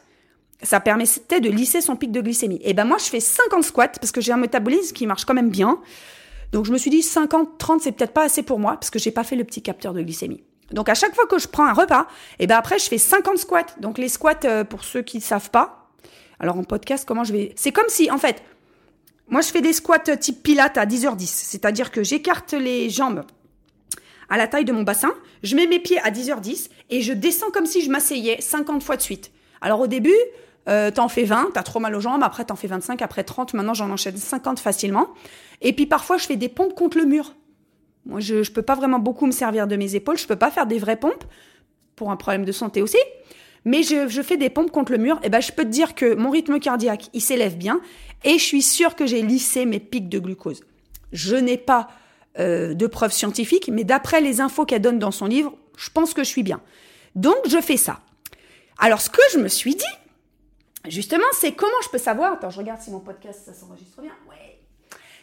ça 0.63 0.81
permettait 0.81 1.41
de 1.41 1.49
lisser 1.49 1.81
son 1.81 1.97
pic 1.97 2.11
de 2.13 2.21
glycémie. 2.21 2.61
Et 2.63 2.75
ben 2.75 2.85
moi 2.85 2.99
je 2.99 3.05
fais 3.05 3.21
50 3.21 3.65
squats 3.65 3.89
parce 3.89 4.13
que 4.13 4.21
j'ai 4.21 4.33
un 4.33 4.37
métabolisme 4.37 4.95
qui 4.95 5.07
marche 5.07 5.25
quand 5.25 5.35
même 5.35 5.51
bien. 5.51 5.81
Donc 6.53 6.67
je 6.67 6.73
me 6.73 6.79
suis 6.79 6.91
dit 6.91 7.03
50, 7.03 7.59
30, 7.59 7.81
c'est 7.81 7.93
peut-être 7.93 8.13
pas 8.13 8.25
assez 8.25 8.43
pour 8.43 8.59
moi 8.59 8.73
parce 8.73 8.91
que 8.91 8.99
j'ai 8.99 9.11
pas 9.11 9.25
fait 9.25 9.37
le 9.37 9.45
petit 9.45 9.63
capteur 9.63 9.95
de 9.95 10.03
glycémie. 10.03 10.43
Donc 10.71 10.89
à 10.89 10.95
chaque 10.95 11.15
fois 11.15 11.27
que 11.27 11.39
je 11.39 11.49
prends 11.49 11.67
un 11.67 11.73
repas, 11.73 12.07
et 12.39 12.45
eh 12.45 12.47
ben 12.47 12.57
après 12.57 12.79
je 12.79 12.89
fais 12.89 12.99
50 12.99 13.39
squats. 13.39 13.67
Donc 13.81 13.99
les 13.99 14.09
squats 14.09 14.45
euh, 14.45 14.65
pour 14.65 14.85
ceux 14.85 15.03
qui 15.03 15.19
ne 15.19 15.23
savent 15.23 15.51
pas. 15.51 15.91
Alors 16.39 16.57
en 16.57 16.65
podcast, 16.65 17.05
comment 17.07 17.25
je 17.25 17.33
vais 17.33 17.53
C'est 17.57 17.73
comme 17.73 17.89
si 17.89 18.11
en 18.11 18.19
fait 18.19 18.43
moi 19.29 19.41
je 19.41 19.49
fais 19.49 19.61
des 19.61 19.73
squats 19.73 19.99
type 19.99 20.43
pilates 20.43 20.77
à 20.77 20.85
10h10, 20.85 21.27
c'est-à-dire 21.27 21.91
que 21.91 22.03
j'écarte 22.03 22.53
les 22.53 22.91
jambes 22.91 23.25
à 24.33 24.39
la 24.39 24.49
taille 24.49 24.65
de 24.65 24.73
mon 24.73 24.83
bassin, 24.83 25.13
je 25.43 25.55
mets 25.57 25.67
mes 25.67 25.79
pieds 25.79 25.99
à 26.01 26.11
10h10 26.11 26.71
et 26.89 27.03
je 27.03 27.13
descends 27.13 27.51
comme 27.51 27.67
si 27.67 27.83
je 27.83 27.91
m'asseyais 27.91 28.41
50 28.41 28.83
fois 28.83 28.97
de 28.97 29.03
suite. 29.03 29.31
Alors 29.61 29.81
au 29.81 29.87
début, 29.87 30.17
euh, 30.69 30.91
t'en 30.91 31.09
fais 31.09 31.25
20, 31.25 31.51
t'as 31.55 31.63
trop 31.63 31.81
mal 31.81 31.95
aux 31.95 32.01
jambes, 32.01 32.23
après 32.23 32.45
t'en 32.45 32.57
fais 32.57 32.69
25, 32.69 33.03
après 33.03 33.25
30, 33.25 33.55
maintenant 33.55 33.75
j'en 33.75 33.91
enchaîne 33.91 34.17
50 34.17 34.61
facilement. 34.61 35.09
Et 35.61 35.73
puis 35.73 35.87
parfois 35.87 36.19
je 36.19 36.27
fais 36.27 36.37
des 36.37 36.49
pompes 36.49 36.75
contre 36.75 36.99
le 36.99 37.05
mur. 37.05 37.35
Moi 38.07 38.21
je, 38.21 38.43
je 38.43 38.53
peux 38.53 38.63
pas 38.63 38.75
vraiment 38.75 38.99
beaucoup 38.99 39.27
me 39.27 39.33
servir 39.33 39.67
de 39.67 39.77
mes 39.77 39.95
épaules, 39.95 40.19
je 40.19 40.27
peux 40.27 40.37
pas 40.37 40.51
faire 40.51 40.67
des 40.67 40.79
vraies 40.79 40.97
pompes, 40.97 41.25
pour 41.97 42.11
un 42.11 42.17
problème 42.17 42.45
de 42.45 42.53
santé 42.53 42.83
aussi. 42.83 42.99
Mais 43.65 43.83
je, 43.83 44.09
je 44.09 44.23
fais 44.23 44.37
des 44.37 44.51
pompes 44.51 44.73
contre 44.73 44.93
le 44.93 44.99
mur, 44.99 45.21
et 45.23 45.29
ben 45.29 45.41
je 45.41 45.53
peux 45.53 45.63
te 45.63 45.69
dire 45.69 45.95
que 45.95 46.15
mon 46.15 46.31
rythme 46.31 46.59
cardiaque, 46.59 47.11
il 47.13 47.21
s'élève 47.21 47.57
bien, 47.57 47.81
et 48.25 48.39
je 48.39 48.45
suis 48.45 48.63
sûre 48.63 48.97
que 48.97 49.07
j'ai 49.07 49.23
lissé 49.23 49.67
mes 49.67 49.79
pics 49.79 50.09
de 50.09 50.19
glucose. 50.19 50.65
Je 51.13 51.37
n'ai 51.37 51.59
pas 51.59 51.89
euh, 52.39 52.75
de 52.75 52.87
preuves 52.87 53.13
scientifiques, 53.13 53.71
mais 53.73 53.85
d'après 53.85 54.21
les 54.21 54.41
infos 54.41 54.65
qu'elle 54.65 54.83
donne 54.83 54.99
dans 54.99 55.11
son 55.11 55.27
livre, 55.27 55.55
je 55.77 55.91
pense 55.91 56.15
que 56.15 56.25
je 56.25 56.29
suis 56.29 56.43
bien. 56.43 56.61
Donc 57.15 57.37
je 57.47 57.61
fais 57.61 57.77
ça. 57.77 58.01
Alors 58.79 59.01
ce 59.01 59.11
que 59.11 59.21
je 59.33 59.39
me 59.39 59.49
suis 59.49 59.75
dit, 59.75 59.85
Justement, 60.89 61.25
c'est 61.33 61.53
comment 61.53 61.73
je 61.85 61.89
peux 61.91 61.99
savoir. 61.99 62.33
Attends, 62.33 62.51
je 62.51 62.59
regarde 62.59 62.81
si 62.81 62.91
mon 62.91 63.01
podcast 63.01 63.43
ça 63.45 63.55
s'enregistre 63.55 64.01
bien. 64.01 64.13
Ouais. 64.29 64.59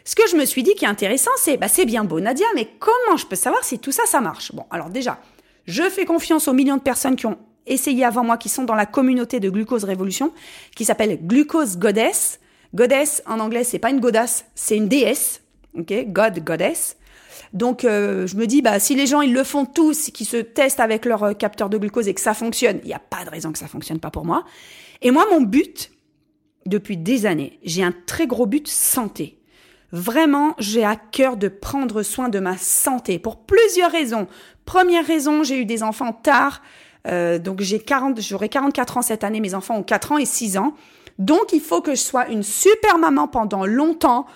Ce 0.04 0.14
que 0.14 0.26
je 0.28 0.36
me 0.36 0.44
suis 0.44 0.62
dit 0.62 0.74
qui 0.74 0.84
est 0.84 0.88
intéressant, 0.88 1.30
c'est 1.36 1.56
bah 1.56 1.68
c'est 1.68 1.84
bien 1.84 2.04
beau 2.04 2.20
Nadia, 2.20 2.46
mais 2.54 2.68
comment 2.78 3.16
je 3.16 3.26
peux 3.26 3.36
savoir 3.36 3.62
si 3.64 3.78
tout 3.78 3.92
ça 3.92 4.06
ça 4.06 4.20
marche? 4.20 4.52
Bon, 4.54 4.64
alors 4.70 4.88
déjà, 4.88 5.18
je 5.66 5.88
fais 5.90 6.06
confiance 6.06 6.48
aux 6.48 6.54
millions 6.54 6.78
de 6.78 6.82
personnes 6.82 7.16
qui 7.16 7.26
ont 7.26 7.38
essayé 7.66 8.04
avant 8.04 8.24
moi, 8.24 8.38
qui 8.38 8.48
sont 8.48 8.64
dans 8.64 8.74
la 8.74 8.86
communauté 8.86 9.38
de 9.38 9.50
Glucose 9.50 9.84
Révolution, 9.84 10.32
qui 10.74 10.84
s'appelle 10.84 11.18
Glucose 11.22 11.76
Goddess. 11.76 12.40
Goddess 12.74 13.22
en 13.26 13.40
anglais, 13.40 13.64
c'est 13.64 13.78
pas 13.78 13.90
une 13.90 14.00
godasse, 14.00 14.46
c'est 14.54 14.76
une 14.76 14.88
déesse. 14.88 15.42
Ok, 15.78 15.92
God, 16.08 16.42
Goddess. 16.44 16.96
Donc 17.52 17.84
euh, 17.84 18.26
je 18.26 18.36
me 18.36 18.46
dis 18.46 18.62
bah 18.62 18.78
si 18.78 18.94
les 18.94 19.06
gens 19.06 19.20
ils 19.20 19.32
le 19.32 19.44
font 19.44 19.66
tous, 19.66 20.10
qui 20.10 20.24
se 20.24 20.36
testent 20.36 20.80
avec 20.80 21.04
leur 21.04 21.22
euh, 21.22 21.32
capteur 21.32 21.68
de 21.68 21.78
glucose 21.78 22.08
et 22.08 22.14
que 22.14 22.20
ça 22.20 22.34
fonctionne, 22.34 22.80
il 22.82 22.86
n'y 22.86 22.94
a 22.94 22.98
pas 23.00 23.24
de 23.24 23.30
raison 23.30 23.52
que 23.52 23.58
ça 23.58 23.68
fonctionne 23.68 24.00
pas 24.00 24.10
pour 24.10 24.24
moi. 24.24 24.44
Et 25.02 25.10
moi 25.10 25.26
mon 25.30 25.40
but 25.40 25.90
depuis 26.66 26.96
des 26.96 27.26
années, 27.26 27.58
j'ai 27.62 27.82
un 27.82 27.94
très 28.06 28.26
gros 28.26 28.46
but 28.46 28.68
santé. 28.68 29.38
Vraiment, 29.92 30.54
j'ai 30.58 30.84
à 30.84 30.94
cœur 30.94 31.36
de 31.36 31.48
prendre 31.48 32.02
soin 32.02 32.28
de 32.28 32.38
ma 32.38 32.56
santé 32.56 33.18
pour 33.18 33.38
plusieurs 33.38 33.90
raisons. 33.90 34.28
Première 34.64 35.04
raison, 35.04 35.42
j'ai 35.42 35.58
eu 35.58 35.64
des 35.64 35.82
enfants 35.82 36.12
tard. 36.12 36.62
Euh, 37.08 37.38
donc 37.38 37.60
j'ai 37.60 37.80
40, 37.80 38.20
j'aurai 38.20 38.48
44 38.48 38.98
ans 38.98 39.02
cette 39.02 39.24
année, 39.24 39.40
mes 39.40 39.54
enfants 39.54 39.76
ont 39.76 39.82
4 39.82 40.12
ans 40.12 40.18
et 40.18 40.26
6 40.26 40.58
ans. 40.58 40.74
Donc 41.18 41.52
il 41.52 41.60
faut 41.60 41.80
que 41.80 41.92
je 41.92 42.00
sois 42.00 42.28
une 42.28 42.42
super 42.42 42.98
maman 42.98 43.26
pendant 43.26 43.66
longtemps. 43.66 44.26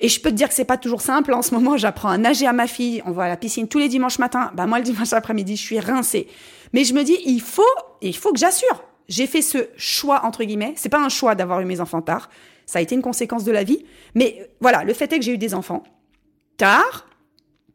Et 0.00 0.08
je 0.08 0.20
peux 0.20 0.30
te 0.30 0.34
dire 0.34 0.48
que 0.48 0.54
c'est 0.54 0.64
pas 0.64 0.76
toujours 0.76 1.00
simple. 1.00 1.32
En 1.32 1.42
ce 1.42 1.54
moment, 1.54 1.76
j'apprends 1.76 2.10
à 2.10 2.18
nager 2.18 2.46
à 2.46 2.52
ma 2.52 2.66
fille. 2.66 3.02
On 3.06 3.12
va 3.12 3.24
à 3.24 3.28
la 3.28 3.36
piscine 3.36 3.66
tous 3.66 3.78
les 3.78 3.88
dimanches 3.88 4.18
matins. 4.18 4.50
Bah 4.54 4.66
moi, 4.66 4.78
le 4.78 4.84
dimanche 4.84 5.12
après-midi, 5.12 5.56
je 5.56 5.62
suis 5.62 5.80
rincée. 5.80 6.28
Mais 6.72 6.84
je 6.84 6.92
me 6.92 7.02
dis, 7.02 7.18
il 7.24 7.40
faut, 7.40 7.62
il 8.02 8.16
faut 8.16 8.32
que 8.32 8.38
j'assure. 8.38 8.84
J'ai 9.08 9.26
fait 9.26 9.42
ce 9.42 9.68
choix 9.76 10.24
entre 10.24 10.44
guillemets. 10.44 10.74
C'est 10.76 10.88
pas 10.88 11.00
un 11.00 11.08
choix 11.08 11.34
d'avoir 11.34 11.60
eu 11.60 11.64
mes 11.64 11.80
enfants 11.80 12.02
tard. 12.02 12.28
Ça 12.66 12.80
a 12.80 12.82
été 12.82 12.94
une 12.94 13.02
conséquence 13.02 13.44
de 13.44 13.52
la 13.52 13.64
vie. 13.64 13.84
Mais 14.14 14.50
voilà, 14.60 14.84
le 14.84 14.92
fait 14.92 15.10
est 15.12 15.18
que 15.18 15.24
j'ai 15.24 15.32
eu 15.32 15.38
des 15.38 15.54
enfants 15.54 15.84
tard. 16.58 17.06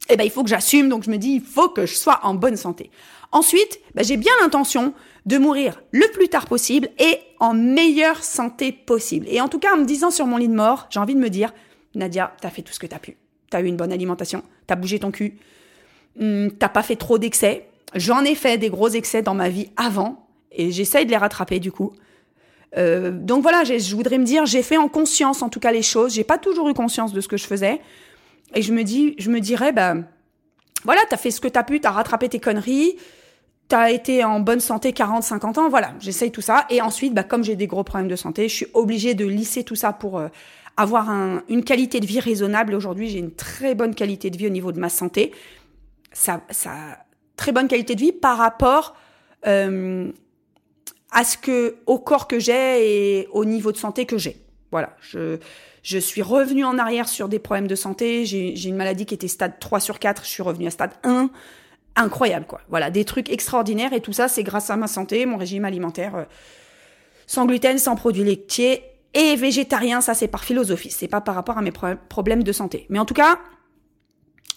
Eh 0.10 0.18
ben, 0.18 0.24
il 0.24 0.30
faut 0.30 0.44
que 0.44 0.50
j'assume. 0.50 0.90
Donc 0.90 1.04
je 1.04 1.10
me 1.10 1.18
dis, 1.18 1.36
il 1.36 1.42
faut 1.42 1.70
que 1.70 1.86
je 1.86 1.96
sois 1.96 2.20
en 2.24 2.36
bonne 2.36 2.58
santé. 2.58 2.92
Ensuite, 3.32 3.80
ben, 3.96 4.04
j'ai 4.04 4.18
bien 4.18 4.34
l'intention 4.42 4.94
de 5.26 5.38
mourir 5.38 5.82
le 5.92 6.06
plus 6.12 6.28
tard 6.28 6.46
possible 6.46 6.90
et 7.00 7.20
en 7.40 7.54
meilleure 7.54 8.24
santé 8.24 8.72
possible. 8.72 9.26
Et 9.30 9.40
en 9.40 9.48
tout 9.48 9.60
cas, 9.60 9.74
en 9.74 9.78
me 9.78 9.86
disant 9.86 10.12
sur 10.12 10.28
mon 10.28 10.38
lit 10.38 10.50
de 10.50 10.54
mort, 10.54 10.88
j'ai 10.90 11.00
envie 11.00 11.16
de 11.16 11.20
me 11.20 11.30
dire, 11.30 11.54
Nadia, 11.96 12.34
t'as 12.42 12.50
fait 12.50 12.62
tout 12.62 12.74
ce 12.74 12.80
que 12.80 12.88
t'as 12.88 13.00
pu. 13.00 13.18
T'as 13.50 13.62
eu 13.62 13.66
une 13.66 13.78
bonne 13.78 13.92
alimentation, 13.92 14.44
t'as 14.66 14.76
bougé 14.76 15.00
ton 15.00 15.12
cul, 15.12 15.38
hmm, 16.20 16.50
t'as 16.58 16.70
pas 16.70 16.84
fait 16.84 16.96
trop 16.96 17.18
d'excès. 17.18 17.68
J'en 17.96 18.24
ai 18.24 18.36
fait 18.36 18.58
des 18.58 18.70
gros 18.70 18.88
excès 18.88 19.22
dans 19.22 19.34
ma 19.34 19.50
vie 19.50 19.70
avant 19.76 20.26
et 20.52 20.72
j'essaye 20.72 21.06
de 21.06 21.12
les 21.12 21.18
rattraper 21.18 21.60
du 21.60 21.72
coup. 21.72 21.92
Euh, 22.78 23.12
donc 23.12 23.42
voilà, 23.42 23.66
je 23.66 23.96
voudrais 23.96 24.18
me 24.18 24.24
dire, 24.24 24.46
j'ai 24.46 24.64
fait 24.64 24.78
en 24.78 24.88
conscience 24.88 25.42
en 25.42 25.50
tout 25.50 25.60
cas 25.60 25.74
les 25.74 25.82
choses. 25.82 26.14
J'ai 26.14 26.24
pas 26.24 26.38
toujours 26.38 26.70
eu 26.70 26.74
conscience 26.74 27.12
de 27.12 27.20
ce 27.20 27.28
que 27.28 27.36
je 27.36 27.46
faisais 27.46 27.82
et 28.56 28.62
je 28.62 28.74
me 28.74 28.84
dis, 28.84 29.16
je 29.18 29.30
dirais, 29.32 29.72
bah 29.72 29.96
voilà, 30.84 31.02
t'as 31.10 31.18
fait 31.18 31.32
ce 31.32 31.42
que 31.42 31.48
t'as 31.48 31.64
pu, 31.64 31.80
t'as 31.80 31.92
rattrapé 31.92 32.30
tes 32.30 32.40
conneries, 32.40 32.96
t'as 33.68 33.92
été 33.92 34.24
en 34.24 34.40
bonne 34.40 34.60
santé 34.60 34.94
40, 34.94 35.24
50 35.24 35.58
ans, 35.58 35.70
voilà, 35.70 35.94
j'essaye 36.00 36.32
tout 36.32 36.42
ça. 36.42 36.66
Et 36.70 36.82
ensuite, 36.82 37.14
bah, 37.14 37.24
comme 37.24 37.44
j'ai 37.44 37.56
des 37.56 37.68
gros 37.68 37.84
problèmes 37.84 38.10
de 38.10 38.16
santé, 38.16 38.50
je 38.50 38.56
suis 38.56 38.68
obligée 38.74 39.14
de 39.14 39.26
lisser 39.26 39.64
tout 39.64 39.76
ça 39.76 39.94
pour 39.94 40.20
euh, 40.20 40.28
avoir 40.82 41.10
un, 41.10 41.44
une 41.50 41.64
qualité 41.64 42.00
de 42.00 42.06
vie 42.06 42.20
raisonnable. 42.20 42.74
Aujourd'hui, 42.74 43.10
j'ai 43.10 43.20
une 43.20 43.34
très 43.34 43.76
bonne 43.76 43.96
qualité 43.96 44.30
de 44.30 44.38
vie 44.38 44.48
au 44.48 44.52
niveau 44.52 44.72
de 44.72 44.80
ma 44.80 44.90
santé. 44.90 45.32
Ça, 46.12 46.42
ça, 46.50 46.98
très 47.38 47.52
bonne 47.52 47.68
qualité 47.68 47.96
de 47.96 48.02
vie 48.02 48.12
par 48.12 48.38
rapport 48.38 48.96
euh, 49.48 50.12
à 51.12 51.24
ce 51.24 51.38
que, 51.38 51.78
au 51.86 52.00
corps 52.00 52.28
que 52.28 52.40
j'ai 52.40 53.22
et 53.22 53.28
au 53.32 53.46
niveau 53.46 53.72
de 53.72 53.78
santé 53.78 54.06
que 54.06 54.18
j'ai. 54.18 54.38
Voilà, 54.72 54.96
je, 55.02 55.38
je 55.84 55.98
suis 55.98 56.22
revenue 56.22 56.64
en 56.64 56.78
arrière 56.78 57.10
sur 57.10 57.28
des 57.28 57.40
problèmes 57.40 57.68
de 57.68 57.76
santé. 57.76 58.26
J'ai 58.26 58.68
une 58.68 58.76
maladie 58.76 59.06
qui 59.06 59.14
était 59.14 59.28
stade 59.28 59.60
3 59.60 59.80
sur 59.80 60.00
4. 60.00 60.24
Je 60.24 60.30
suis 60.30 60.44
revenue 60.44 60.68
à 60.68 60.72
stade 60.72 60.92
1. 61.04 61.30
Incroyable, 61.96 62.46
quoi. 62.46 62.62
Voilà, 62.70 62.90
des 62.90 63.04
trucs 63.04 63.30
extraordinaires. 63.30 63.92
Et 63.92 64.00
tout 64.00 64.14
ça, 64.14 64.28
c'est 64.28 64.44
grâce 64.44 64.70
à 64.70 64.78
ma 64.78 64.88
santé, 64.88 65.26
mon 65.26 65.38
régime 65.38 65.66
alimentaire 65.66 66.16
euh, 66.16 66.24
sans 67.28 67.46
gluten, 67.46 67.78
sans 67.78 67.96
produits 67.96 68.24
laitiers 68.24 68.84
et 69.14 69.36
végétarien, 69.36 70.02
ça 70.02 70.14
c'est 70.14 70.28
par 70.28 70.44
philosophie, 70.44 70.92
c'est 70.92 71.08
pas 71.08 71.22
par 71.22 71.36
rapport 71.36 71.58
à 71.58 71.62
mes 71.62 71.72
problèmes 71.72 72.44
de 72.44 72.52
santé. 72.52 72.86
Mais 72.90 73.00
en 73.00 73.06
tout 73.06 73.14
cas, 73.14 73.40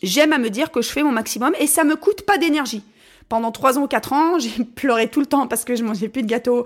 j'aime 0.03 0.33
à 0.33 0.38
me 0.38 0.51
dire 0.51 0.71
que 0.71 0.83
je 0.83 0.88
fais 0.88 1.03
mon 1.03 1.12
maximum 1.12 1.53
et 1.59 1.67
ça 1.67 1.85
me 1.85 1.97
coûte 1.97 2.23
pas 2.23 2.38
d'énergie. 2.38 2.83
Pendant 3.29 3.53
trois 3.53 3.79
ans 3.79 3.85
ou 3.85 3.87
quatre 3.88 4.12
ans, 4.12 4.38
j'ai 4.38 4.64
pleuré 4.64 5.09
tout 5.09 5.21
le 5.21 5.27
temps 5.27 5.47
parce 5.49 5.64
que 5.64 5.75
je 5.75 5.83
mangeais 5.83 6.09
plus 6.09 6.23
de 6.23 6.29
gâteaux, 6.29 6.64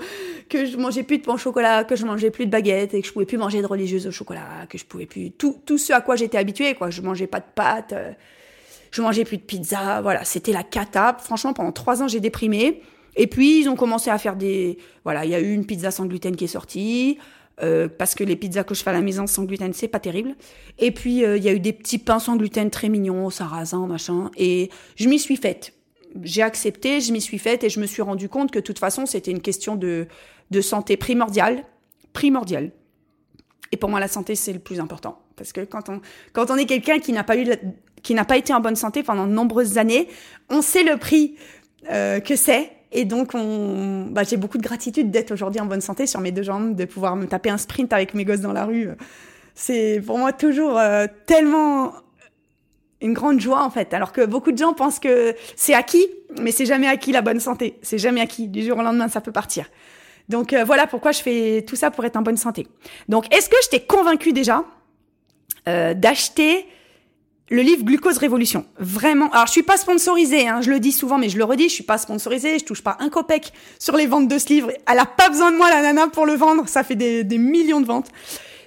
que 0.50 0.66
je 0.66 0.76
mangeais 0.76 1.02
plus 1.02 1.18
de 1.18 1.22
pain 1.22 1.34
au 1.34 1.38
chocolat, 1.38 1.84
que 1.84 1.96
je 1.96 2.04
mangeais 2.04 2.30
plus 2.30 2.46
de 2.46 2.50
baguettes 2.50 2.94
et 2.94 3.00
que 3.00 3.06
je 3.06 3.12
pouvais 3.12 3.26
plus 3.26 3.38
manger 3.38 3.62
de 3.62 3.66
religieuse 3.66 4.06
au 4.06 4.10
chocolat, 4.10 4.66
que 4.68 4.76
je 4.76 4.84
pouvais 4.84 5.06
plus 5.06 5.30
tout 5.30 5.56
tout 5.64 5.78
ce 5.78 5.92
à 5.92 6.00
quoi 6.00 6.16
j'étais 6.16 6.38
habituée 6.38 6.74
quoi. 6.74 6.90
Je 6.90 7.00
mangeais 7.00 7.26
pas 7.26 7.40
de 7.40 7.46
pâtes, 7.54 7.92
euh, 7.92 8.12
je 8.90 9.02
mangeais 9.02 9.24
plus 9.24 9.36
de 9.38 9.42
pizza, 9.42 10.00
voilà, 10.02 10.24
c'était 10.24 10.52
la 10.52 10.62
cata. 10.62 11.16
Franchement, 11.20 11.52
pendant 11.52 11.72
trois 11.72 12.02
ans, 12.02 12.08
j'ai 12.08 12.20
déprimé. 12.20 12.82
Et 13.16 13.26
puis 13.26 13.60
ils 13.60 13.68
ont 13.68 13.76
commencé 13.76 14.10
à 14.10 14.18
faire 14.18 14.36
des, 14.36 14.78
voilà, 15.04 15.24
il 15.24 15.30
y 15.30 15.34
a 15.34 15.40
eu 15.40 15.52
une 15.52 15.66
pizza 15.66 15.90
sans 15.90 16.06
gluten 16.06 16.36
qui 16.36 16.44
est 16.44 16.48
sortie. 16.48 17.18
Euh, 17.62 17.88
parce 17.88 18.14
que 18.14 18.22
les 18.22 18.36
pizzas 18.36 18.64
que 18.64 18.74
je 18.74 18.82
fais 18.82 18.90
à 18.90 18.92
la 18.92 19.00
maison 19.00 19.26
sans 19.26 19.44
gluten, 19.44 19.72
c'est 19.72 19.88
pas 19.88 19.98
terrible. 19.98 20.36
Et 20.78 20.92
puis 20.92 21.24
euh, 21.24 21.36
il 21.36 21.42
y 21.42 21.48
a 21.48 21.52
eu 21.52 21.60
des 21.60 21.72
petits 21.72 21.98
pains 21.98 22.20
sans 22.20 22.36
gluten 22.36 22.70
très 22.70 22.88
mignons, 22.88 23.26
au 23.26 23.30
sarrasin, 23.30 23.86
machin. 23.86 24.30
Et 24.36 24.70
je 24.96 25.08
m'y 25.08 25.18
suis 25.18 25.36
faite. 25.36 25.74
J'ai 26.22 26.42
accepté, 26.42 27.00
je 27.00 27.12
m'y 27.12 27.20
suis 27.20 27.38
faite 27.38 27.64
et 27.64 27.68
je 27.68 27.80
me 27.80 27.86
suis 27.86 28.02
rendu 28.02 28.28
compte 28.28 28.50
que 28.50 28.58
de 28.58 28.64
toute 28.64 28.78
façon 28.78 29.06
c'était 29.06 29.30
une 29.30 29.42
question 29.42 29.76
de 29.76 30.06
de 30.50 30.60
santé 30.60 30.96
primordiale, 30.96 31.64
primordiale. 32.12 32.70
Et 33.72 33.76
pour 33.76 33.90
moi 33.90 34.00
la 34.00 34.08
santé 34.08 34.34
c'est 34.34 34.52
le 34.52 34.60
plus 34.60 34.80
important 34.80 35.20
parce 35.36 35.52
que 35.52 35.60
quand 35.62 35.88
on 35.88 36.00
quand 36.32 36.50
on 36.50 36.56
est 36.56 36.66
quelqu'un 36.66 36.98
qui 37.00 37.12
n'a 37.12 37.24
pas 37.24 37.36
eu 37.36 37.46
qui 38.02 38.14
n'a 38.14 38.24
pas 38.24 38.36
été 38.36 38.54
en 38.54 38.60
bonne 38.60 38.76
santé 38.76 39.02
pendant 39.02 39.26
de 39.26 39.32
nombreuses 39.32 39.78
années, 39.78 40.08
on 40.48 40.62
sait 40.62 40.84
le 40.84 40.96
prix 40.96 41.36
euh, 41.90 42.20
que 42.20 42.36
c'est 42.36 42.70
et 42.90 43.04
donc, 43.04 43.34
on, 43.34 44.06
bah, 44.10 44.22
j'ai 44.22 44.36
beaucoup 44.36 44.58
de 44.58 44.62
gratitude 44.62 45.10
d'être 45.10 45.30
aujourd'hui 45.30 45.60
en 45.60 45.66
bonne 45.66 45.80
santé 45.80 46.06
sur 46.06 46.20
mes 46.20 46.32
deux 46.32 46.42
jambes, 46.42 46.74
de 46.74 46.84
pouvoir 46.84 47.16
me 47.16 47.26
taper 47.26 47.50
un 47.50 47.58
sprint 47.58 47.92
avec 47.92 48.14
mes 48.14 48.24
gosses 48.24 48.40
dans 48.40 48.52
la 48.52 48.64
rue. 48.64 48.90
C'est 49.54 50.02
pour 50.06 50.18
moi 50.18 50.32
toujours 50.32 50.78
euh, 50.78 51.06
tellement 51.26 51.92
une 53.00 53.12
grande 53.12 53.40
joie 53.40 53.62
en 53.62 53.70
fait. 53.70 53.92
Alors 53.92 54.12
que 54.12 54.24
beaucoup 54.24 54.52
de 54.52 54.58
gens 54.58 54.72
pensent 54.72 54.98
que 54.98 55.34
c'est 55.56 55.74
acquis, 55.74 56.06
mais 56.40 56.50
c'est 56.50 56.66
jamais 56.66 56.86
acquis 56.86 57.12
la 57.12 57.22
bonne 57.22 57.40
santé. 57.40 57.78
C'est 57.82 57.98
jamais 57.98 58.20
acquis. 58.20 58.48
Du 58.48 58.62
jour 58.62 58.78
au 58.78 58.82
lendemain, 58.82 59.08
ça 59.08 59.20
peut 59.20 59.32
partir. 59.32 59.66
Donc 60.28 60.52
euh, 60.52 60.64
voilà 60.64 60.86
pourquoi 60.86 61.12
je 61.12 61.20
fais 61.20 61.64
tout 61.66 61.76
ça 61.76 61.90
pour 61.90 62.04
être 62.04 62.16
en 62.16 62.22
bonne 62.22 62.36
santé. 62.36 62.66
Donc 63.08 63.32
est-ce 63.34 63.48
que 63.48 63.56
je 63.64 63.68
t'ai 63.68 63.80
convaincu 63.80 64.32
déjà 64.32 64.64
euh, 65.66 65.94
d'acheter 65.94 66.66
le 67.50 67.62
livre 67.62 67.84
Glucose 67.84 68.18
Révolution. 68.18 68.66
Vraiment. 68.78 69.30
Alors, 69.30 69.46
je 69.46 69.52
suis 69.52 69.62
pas 69.62 69.76
sponsorisée, 69.76 70.48
hein, 70.48 70.60
je 70.60 70.70
le 70.70 70.80
dis 70.80 70.92
souvent, 70.92 71.18
mais 71.18 71.28
je 71.28 71.38
le 71.38 71.44
redis, 71.44 71.68
je 71.68 71.74
suis 71.74 71.84
pas 71.84 71.98
sponsorisée, 71.98 72.58
je 72.58 72.64
touche 72.64 72.82
pas 72.82 72.96
un 73.00 73.08
copec 73.08 73.52
sur 73.78 73.96
les 73.96 74.06
ventes 74.06 74.28
de 74.28 74.38
ce 74.38 74.48
livre. 74.48 74.70
Elle 74.90 74.98
a 74.98 75.06
pas 75.06 75.28
besoin 75.28 75.50
de 75.50 75.56
moi, 75.56 75.70
la 75.70 75.82
nana, 75.82 76.08
pour 76.08 76.26
le 76.26 76.34
vendre. 76.34 76.68
Ça 76.68 76.84
fait 76.84 76.96
des, 76.96 77.38
millions 77.38 77.80
de 77.80 77.86
ventes. 77.86 78.08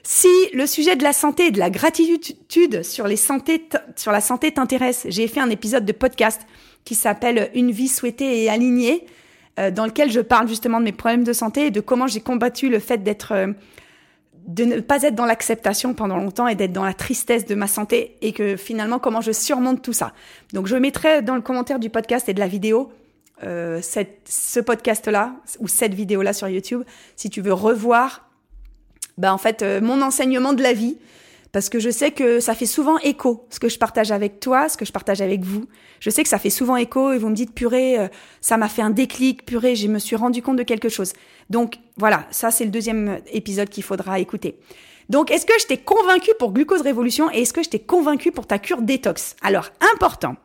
Si 0.03 0.27
le 0.53 0.65
sujet 0.65 0.95
de 0.95 1.03
la 1.03 1.13
santé 1.13 1.47
et 1.47 1.51
de 1.51 1.59
la 1.59 1.69
gratitude 1.69 2.83
sur 2.83 3.07
les 3.07 3.17
santé, 3.17 3.67
sur 3.95 4.11
la 4.11 4.21
santé 4.21 4.51
t'intéresse, 4.51 5.05
j'ai 5.09 5.27
fait 5.27 5.39
un 5.39 5.49
épisode 5.51 5.85
de 5.85 5.91
podcast 5.91 6.41
qui 6.83 6.95
s'appelle 6.95 7.51
Une 7.53 7.69
vie 7.69 7.87
souhaitée 7.87 8.43
et 8.43 8.49
alignée, 8.49 9.05
euh, 9.59 9.69
dans 9.69 9.85
lequel 9.85 10.09
je 10.11 10.21
parle 10.21 10.47
justement 10.47 10.79
de 10.79 10.85
mes 10.85 10.91
problèmes 10.91 11.23
de 11.23 11.33
santé 11.33 11.67
et 11.67 11.71
de 11.71 11.81
comment 11.81 12.07
j'ai 12.07 12.21
combattu 12.21 12.69
le 12.69 12.79
fait 12.79 13.03
d'être 13.03 13.33
euh, 13.33 13.47
de 14.47 14.65
ne 14.65 14.79
pas 14.79 15.03
être 15.03 15.15
dans 15.15 15.25
l'acceptation 15.25 15.93
pendant 15.93 16.17
longtemps 16.17 16.47
et 16.47 16.55
d'être 16.55 16.73
dans 16.73 16.83
la 16.83 16.93
tristesse 16.93 17.45
de 17.45 17.55
ma 17.55 17.67
santé 17.67 18.17
et 18.21 18.33
que 18.33 18.55
finalement 18.55 18.99
comment 18.99 19.21
je 19.21 19.31
surmonte 19.31 19.81
tout 19.81 19.93
ça. 19.93 20.13
Donc 20.53 20.67
je 20.67 20.75
mettrai 20.75 21.21
dans 21.21 21.35
le 21.35 21.41
commentaire 21.41 21.79
du 21.79 21.89
podcast 21.89 22.27
et 22.29 22.33
de 22.33 22.39
la 22.39 22.47
vidéo 22.47 22.91
euh, 23.43 23.81
ce 23.81 24.59
podcast-là 24.59 25.33
ou 25.59 25.67
cette 25.67 25.93
vidéo-là 25.93 26.33
sur 26.33 26.47
YouTube 26.47 26.83
si 27.15 27.29
tu 27.29 27.41
veux 27.41 27.53
revoir 27.53 28.29
bah 29.17 29.33
en 29.33 29.39
fait 29.39 29.63
euh, 29.63 29.81
mon 29.81 30.01
enseignement 30.01 30.53
de 30.53 30.61
la 30.61 30.73
vie 30.73 30.97
parce 31.51 31.69
que 31.69 31.79
je 31.79 31.89
sais 31.89 32.11
que 32.11 32.39
ça 32.39 32.55
fait 32.55 32.65
souvent 32.65 32.97
écho, 32.99 33.45
ce 33.49 33.59
que 33.59 33.69
je 33.69 33.77
partage 33.77 34.11
avec 34.11 34.39
toi, 34.39 34.69
ce 34.69 34.77
que 34.77 34.85
je 34.85 34.91
partage 34.91 35.21
avec 35.21 35.43
vous. 35.43 35.65
Je 35.99 36.09
sais 36.09 36.23
que 36.23 36.29
ça 36.29 36.39
fait 36.39 36.49
souvent 36.49 36.77
écho 36.77 37.11
et 37.11 37.17
vous 37.17 37.29
me 37.29 37.35
dites, 37.35 37.53
purée, 37.53 37.99
euh, 37.99 38.07
ça 38.39 38.57
m'a 38.57 38.69
fait 38.69 38.81
un 38.81 38.89
déclic, 38.89 39.45
purée, 39.45 39.75
je 39.75 39.87
me 39.87 39.99
suis 39.99 40.15
rendu 40.15 40.41
compte 40.41 40.57
de 40.57 40.63
quelque 40.63 40.89
chose. 40.89 41.13
Donc 41.49 41.75
voilà, 41.97 42.25
ça 42.31 42.51
c'est 42.51 42.65
le 42.65 42.71
deuxième 42.71 43.19
épisode 43.31 43.69
qu'il 43.69 43.83
faudra 43.83 44.19
écouter. 44.19 44.57
Donc, 45.09 45.29
est-ce 45.29 45.45
que 45.45 45.59
je 45.59 45.65
t'ai 45.65 45.75
convaincu 45.75 46.31
pour 46.39 46.53
Glucose 46.53 46.81
Révolution 46.81 47.29
et 47.33 47.41
est-ce 47.41 47.51
que 47.51 47.61
je 47.61 47.69
t'ai 47.69 47.79
convaincu 47.79 48.31
pour 48.31 48.47
ta 48.47 48.59
cure 48.59 48.81
détox? 48.81 49.35
Alors, 49.41 49.67
important. 49.93 50.37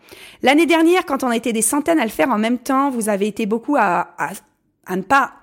L'année 0.42 0.66
dernière, 0.66 1.06
quand 1.06 1.22
on 1.22 1.28
a 1.28 1.36
été 1.36 1.52
des 1.52 1.62
centaines 1.62 2.00
à 2.00 2.04
le 2.04 2.10
faire 2.10 2.30
en 2.30 2.38
même 2.38 2.58
temps, 2.58 2.90
vous 2.90 3.08
avez 3.08 3.28
été 3.28 3.46
beaucoup 3.46 3.76
à, 3.76 4.14
à, 4.18 4.32
à 4.86 4.96
ne 4.96 5.02
pas 5.02 5.34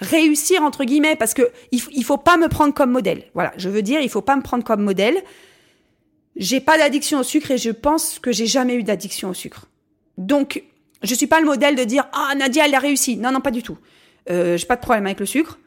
réussir 0.00 0.62
entre 0.62 0.84
guillemets 0.84 1.16
parce 1.16 1.34
que 1.34 1.50
il, 1.72 2.04
faut 2.04 2.16
pas 2.16 2.36
me 2.36 2.48
prendre 2.48 2.74
comme 2.74 2.90
modèle. 2.90 3.24
Voilà, 3.34 3.52
je 3.56 3.68
veux 3.68 3.82
dire, 3.82 4.00
il 4.00 4.08
faut 4.08 4.22
pas 4.22 4.36
me 4.36 4.42
prendre 4.42 4.64
comme 4.64 4.82
modèle. 4.82 5.16
J'ai 6.36 6.60
pas 6.60 6.78
d'addiction 6.78 7.20
au 7.20 7.22
sucre 7.22 7.50
et 7.50 7.58
je 7.58 7.70
pense 7.70 8.18
que 8.18 8.32
j'ai 8.32 8.46
jamais 8.46 8.74
eu 8.74 8.82
d'addiction 8.82 9.30
au 9.30 9.34
sucre. 9.34 9.66
Donc, 10.16 10.62
je 11.02 11.14
suis 11.14 11.26
pas 11.26 11.40
le 11.40 11.46
modèle 11.46 11.76
de 11.76 11.84
dire 11.84 12.06
ah 12.12 12.34
Nadia 12.34 12.66
elle 12.66 12.74
a 12.74 12.78
réussi. 12.78 13.16
Non 13.16 13.32
non 13.32 13.40
pas 13.40 13.50
du 13.50 13.62
tout. 13.62 13.78
Euh, 14.30 14.56
j'ai 14.56 14.66
pas 14.66 14.76
de 14.76 14.80
problème 14.80 15.06
avec 15.06 15.20
le 15.20 15.26
sucre. 15.26 15.58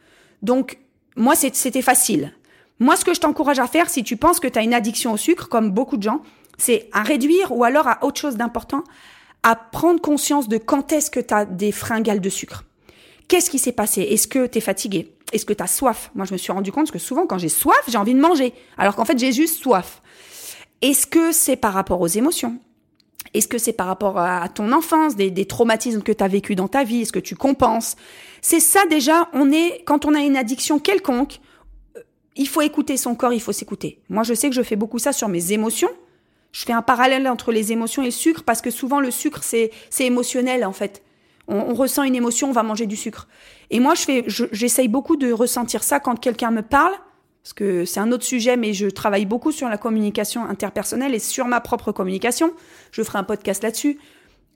Donc 0.41 0.79
moi 1.15 1.35
c'était 1.35 1.81
facile. 1.81 2.33
Moi 2.79 2.95
ce 2.95 3.05
que 3.05 3.13
je 3.13 3.19
t'encourage 3.19 3.59
à 3.59 3.67
faire 3.67 3.89
si 3.89 4.03
tu 4.03 4.17
penses 4.17 4.39
que 4.39 4.47
tu 4.47 4.57
as 4.57 4.63
une 4.63 4.73
addiction 4.73 5.13
au 5.13 5.17
sucre 5.17 5.47
comme 5.49 5.71
beaucoup 5.71 5.97
de 5.97 6.03
gens, 6.03 6.21
c'est 6.57 6.89
à 6.91 7.03
réduire 7.03 7.51
ou 7.51 7.63
alors 7.63 7.87
à 7.87 8.03
autre 8.03 8.19
chose 8.19 8.35
d'important, 8.35 8.83
à 9.43 9.55
prendre 9.55 10.01
conscience 10.01 10.47
de 10.47 10.57
quand 10.57 10.91
est-ce 10.91 11.11
que 11.11 11.19
tu 11.19 11.33
as 11.33 11.45
des 11.45 11.71
fringales 11.71 12.21
de 12.21 12.29
sucre. 12.29 12.63
Qu'est-ce 13.27 13.49
qui 13.49 13.59
s'est 13.59 13.71
passé? 13.71 14.01
Est-ce 14.01 14.27
que 14.27 14.47
tu 14.47 14.57
es 14.57 14.61
fatigué? 14.61 15.13
Est-ce 15.31 15.45
que 15.45 15.53
tu 15.53 15.63
as 15.63 15.67
soif? 15.67 16.11
Moi, 16.15 16.25
je 16.25 16.33
me 16.33 16.37
suis 16.37 16.51
rendu 16.51 16.71
compte 16.71 16.91
que 16.91 16.99
souvent, 16.99 17.25
quand 17.25 17.37
j'ai 17.37 17.49
soif, 17.49 17.81
j'ai 17.87 17.97
envie 17.97 18.13
de 18.13 18.19
manger, 18.19 18.53
alors 18.77 18.95
qu'en 18.95 19.05
fait, 19.05 19.17
j'ai 19.17 19.31
juste 19.31 19.61
soif. 19.61 20.01
Est-ce 20.81 21.07
que 21.07 21.31
c'est 21.31 21.55
par 21.55 21.73
rapport 21.73 22.01
aux 22.01 22.07
émotions? 22.07 22.59
Est-ce 23.33 23.47
que 23.47 23.57
c'est 23.57 23.73
par 23.73 23.87
rapport 23.87 24.19
à 24.19 24.47
ton 24.49 24.71
enfance, 24.71 25.15
des, 25.15 25.45
traumatismes 25.45 26.03
que 26.03 26.11
tu 26.11 26.23
as 26.23 26.27
vécu 26.27 26.55
dans 26.55 26.67
ta 26.67 26.83
vie? 26.83 27.01
Est-ce 27.01 27.11
que 27.11 27.19
tu 27.19 27.35
compenses? 27.35 27.95
C'est 28.41 28.59
ça 28.59 28.85
déjà, 28.87 29.29
on 29.33 29.51
est 29.51 29.83
quand 29.85 30.05
on 30.05 30.13
a 30.13 30.19
une 30.19 30.37
addiction 30.37 30.77
quelconque, 30.79 31.39
euh, 31.95 32.01
il 32.35 32.47
faut 32.47 32.61
écouter 32.61 32.97
son 32.97 33.15
corps, 33.15 33.33
il 33.33 33.41
faut 33.41 33.53
s'écouter. 33.53 34.01
Moi, 34.09 34.23
je 34.23 34.33
sais 34.33 34.49
que 34.49 34.55
je 34.55 34.61
fais 34.61 34.75
beaucoup 34.75 34.99
ça 34.99 35.13
sur 35.13 35.29
mes 35.29 35.53
émotions. 35.53 35.89
Je 36.51 36.65
fais 36.65 36.73
un 36.73 36.83
parallèle 36.83 37.27
entre 37.27 37.51
les 37.51 37.71
émotions 37.71 38.03
et 38.03 38.05
le 38.05 38.11
sucre 38.11 38.43
parce 38.43 38.61
que 38.61 38.69
souvent 38.69 38.99
le 38.99 39.09
sucre 39.09 39.43
c'est 39.43 39.71
c'est 39.89 40.05
émotionnel 40.05 40.63
en 40.63 40.71
fait. 40.71 41.02
On, 41.47 41.73
ressent 41.73 42.03
une 42.03 42.15
émotion, 42.15 42.49
on 42.49 42.53
va 42.53 42.63
manger 42.63 42.85
du 42.85 42.95
sucre. 42.95 43.27
Et 43.69 43.79
moi, 43.79 43.95
je 43.95 44.01
fais, 44.01 44.25
j'essaye 44.27 44.87
beaucoup 44.87 45.17
de 45.17 45.31
ressentir 45.31 45.83
ça 45.83 45.99
quand 45.99 46.19
quelqu'un 46.19 46.51
me 46.51 46.61
parle, 46.61 46.93
parce 47.43 47.53
que 47.53 47.83
c'est 47.83 47.99
un 47.99 48.11
autre 48.13 48.23
sujet, 48.23 48.55
mais 48.55 48.73
je 48.73 48.87
travaille 48.87 49.25
beaucoup 49.25 49.51
sur 49.51 49.67
la 49.67 49.77
communication 49.77 50.45
interpersonnelle 50.45 51.13
et 51.13 51.19
sur 51.19 51.45
ma 51.45 51.59
propre 51.59 51.91
communication. 51.91 52.51
Je 52.91 53.03
ferai 53.03 53.19
un 53.19 53.23
podcast 53.23 53.61
là-dessus. 53.63 53.99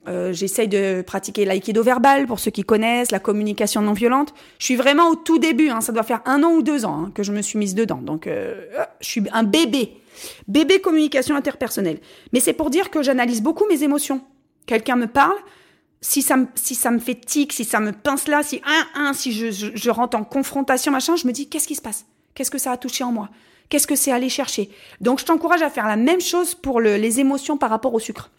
Euh, 0.06 0.32
j'essaye 0.32 0.68
de 0.68 1.02
pratiquer 1.02 1.44
l'aïkido 1.44 1.82
verbal 1.82 2.26
pour 2.26 2.38
ceux 2.38 2.50
qui 2.50 2.62
connaissent, 2.62 3.10
la 3.10 3.18
communication 3.18 3.82
non 3.82 3.92
violente. 3.92 4.32
Je 4.58 4.64
suis 4.64 4.76
vraiment 4.76 5.10
au 5.10 5.16
tout 5.16 5.38
début, 5.38 5.68
hein, 5.68 5.82
ça 5.82 5.92
doit 5.92 6.02
faire 6.02 6.22
un 6.24 6.42
an 6.42 6.52
ou 6.52 6.62
deux 6.62 6.86
ans 6.86 7.04
hein, 7.04 7.12
que 7.14 7.22
je 7.22 7.32
me 7.32 7.42
suis 7.42 7.58
mise 7.58 7.74
dedans. 7.74 8.00
Donc, 8.00 8.26
euh, 8.26 8.54
je 9.00 9.06
suis 9.06 9.22
un 9.32 9.42
bébé, 9.42 9.92
bébé 10.46 10.80
communication 10.80 11.36
interpersonnelle. 11.36 11.98
Mais 12.32 12.40
c'est 12.40 12.54
pour 12.54 12.70
dire 12.70 12.90
que 12.90 13.02
j'analyse 13.02 13.42
beaucoup 13.42 13.66
mes 13.66 13.82
émotions. 13.82 14.22
Quelqu'un 14.64 14.96
me 14.96 15.06
parle, 15.06 15.36
si 16.00 16.22
ça 16.22 16.36
me, 16.36 16.46
si 16.54 16.74
ça 16.74 16.90
me 16.90 16.98
fait 16.98 17.14
tic, 17.14 17.52
si 17.52 17.64
ça 17.64 17.80
me 17.80 17.92
pince 17.92 18.28
là, 18.28 18.42
si 18.42 18.60
un, 18.64 19.08
un, 19.08 19.12
si 19.12 19.32
je, 19.32 19.50
je, 19.50 19.90
rentre 19.90 20.16
en 20.16 20.24
confrontation, 20.24 20.92
machin, 20.92 21.16
je 21.16 21.26
me 21.26 21.32
dis, 21.32 21.48
qu'est-ce 21.48 21.66
qui 21.66 21.74
se 21.74 21.82
passe? 21.82 22.06
Qu'est-ce 22.34 22.50
que 22.50 22.58
ça 22.58 22.72
a 22.72 22.76
touché 22.76 23.02
en 23.04 23.12
moi? 23.12 23.28
Qu'est-ce 23.68 23.86
que 23.86 23.96
c'est 23.96 24.12
aller 24.12 24.28
chercher? 24.28 24.70
Donc, 25.00 25.18
je 25.18 25.24
t'encourage 25.24 25.62
à 25.62 25.70
faire 25.70 25.86
la 25.86 25.96
même 25.96 26.20
chose 26.20 26.54
pour 26.54 26.80
le, 26.80 26.96
les 26.96 27.20
émotions 27.20 27.58
par 27.58 27.70
rapport 27.70 27.92
au 27.92 27.98
sucre. 27.98 28.30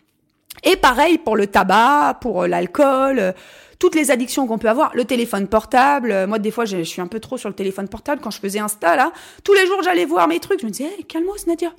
Et 0.64 0.76
pareil 0.76 1.18
pour 1.18 1.36
le 1.38 1.48
tabac, 1.48 2.18
pour 2.22 2.48
l'alcool, 2.48 3.20
euh, 3.20 3.32
toutes 3.78 3.96
les 3.96 4.12
addictions 4.12 4.48
qu'on 4.48 4.58
peut 4.58 4.70
avoir, 4.70 4.96
le 4.96 5.06
téléphone 5.06 5.48
portable. 5.48 6.12
Euh, 6.12 6.28
moi, 6.28 6.40
des 6.40 6.52
fois, 6.52 6.66
je, 6.66 6.84
suis 6.84 7.02
un 7.02 7.08
peu 7.08 7.20
trop 7.20 7.38
sur 7.38 7.50
le 7.50 7.56
téléphone 7.56 7.88
portable 7.88 8.22
quand 8.22 8.32
je 8.32 8.40
faisais 8.40 8.60
Insta, 8.60 8.96
là. 8.96 9.12
Tous 9.44 9.54
les 9.54 9.66
jours, 9.68 9.82
j'allais 9.84 10.06
voir 10.06 10.28
mes 10.28 10.40
trucs. 10.40 10.62
Je 10.62 10.66
me 10.66 10.72
disais, 10.72 10.86
hey, 10.98 11.06
calme-moi, 11.06 11.36
Nadia. 11.48 11.72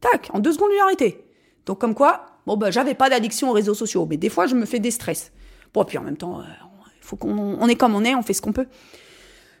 Tac, 0.00 0.30
en 0.32 0.38
deux 0.38 0.52
secondes, 0.52 0.70
lui 0.70 0.80
arrêté. 0.80 1.24
Donc, 1.66 1.80
comme 1.80 1.94
quoi, 1.94 2.26
Bon, 2.46 2.56
bah, 2.56 2.70
j'avais 2.70 2.94
pas 2.94 3.08
d'addiction 3.08 3.50
aux 3.50 3.52
réseaux 3.52 3.74
sociaux, 3.74 4.06
mais 4.08 4.16
des 4.16 4.28
fois, 4.28 4.46
je 4.46 4.54
me 4.54 4.66
fais 4.66 4.78
des 4.78 4.90
stress. 4.90 5.32
Bon, 5.72 5.84
puis 5.84 5.98
en 5.98 6.02
même 6.02 6.16
temps, 6.16 6.40
il 6.40 6.50
euh, 6.50 6.66
faut 7.00 7.16
qu'on 7.16 7.56
on 7.60 7.68
est 7.68 7.74
comme 7.74 7.94
on 7.94 8.04
est, 8.04 8.14
on 8.14 8.22
fait 8.22 8.34
ce 8.34 8.42
qu'on 8.42 8.52
peut. 8.52 8.66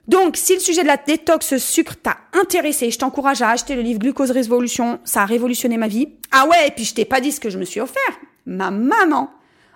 Donc, 0.06 0.36
si 0.36 0.54
le 0.54 0.60
sujet 0.60 0.82
de 0.82 0.86
la 0.86 0.98
détox 0.98 1.56
sucre 1.56 1.94
t'a 1.96 2.18
intéressé, 2.34 2.90
je 2.90 2.98
t'encourage 2.98 3.40
à 3.40 3.48
acheter 3.48 3.74
le 3.74 3.80
livre 3.80 3.98
Glucose 3.98 4.30
Révolution. 4.30 5.00
Ça 5.04 5.22
a 5.22 5.24
révolutionné 5.24 5.78
ma 5.78 5.88
vie. 5.88 6.08
Ah 6.30 6.46
ouais, 6.46 6.68
et 6.68 6.70
puis 6.70 6.84
je 6.84 6.94
t'ai 6.94 7.06
pas 7.06 7.20
dit 7.20 7.32
ce 7.32 7.40
que 7.40 7.48
je 7.48 7.58
me 7.58 7.64
suis 7.64 7.80
offert. 7.80 8.02
Ma 8.44 8.70
maman. 8.70 9.30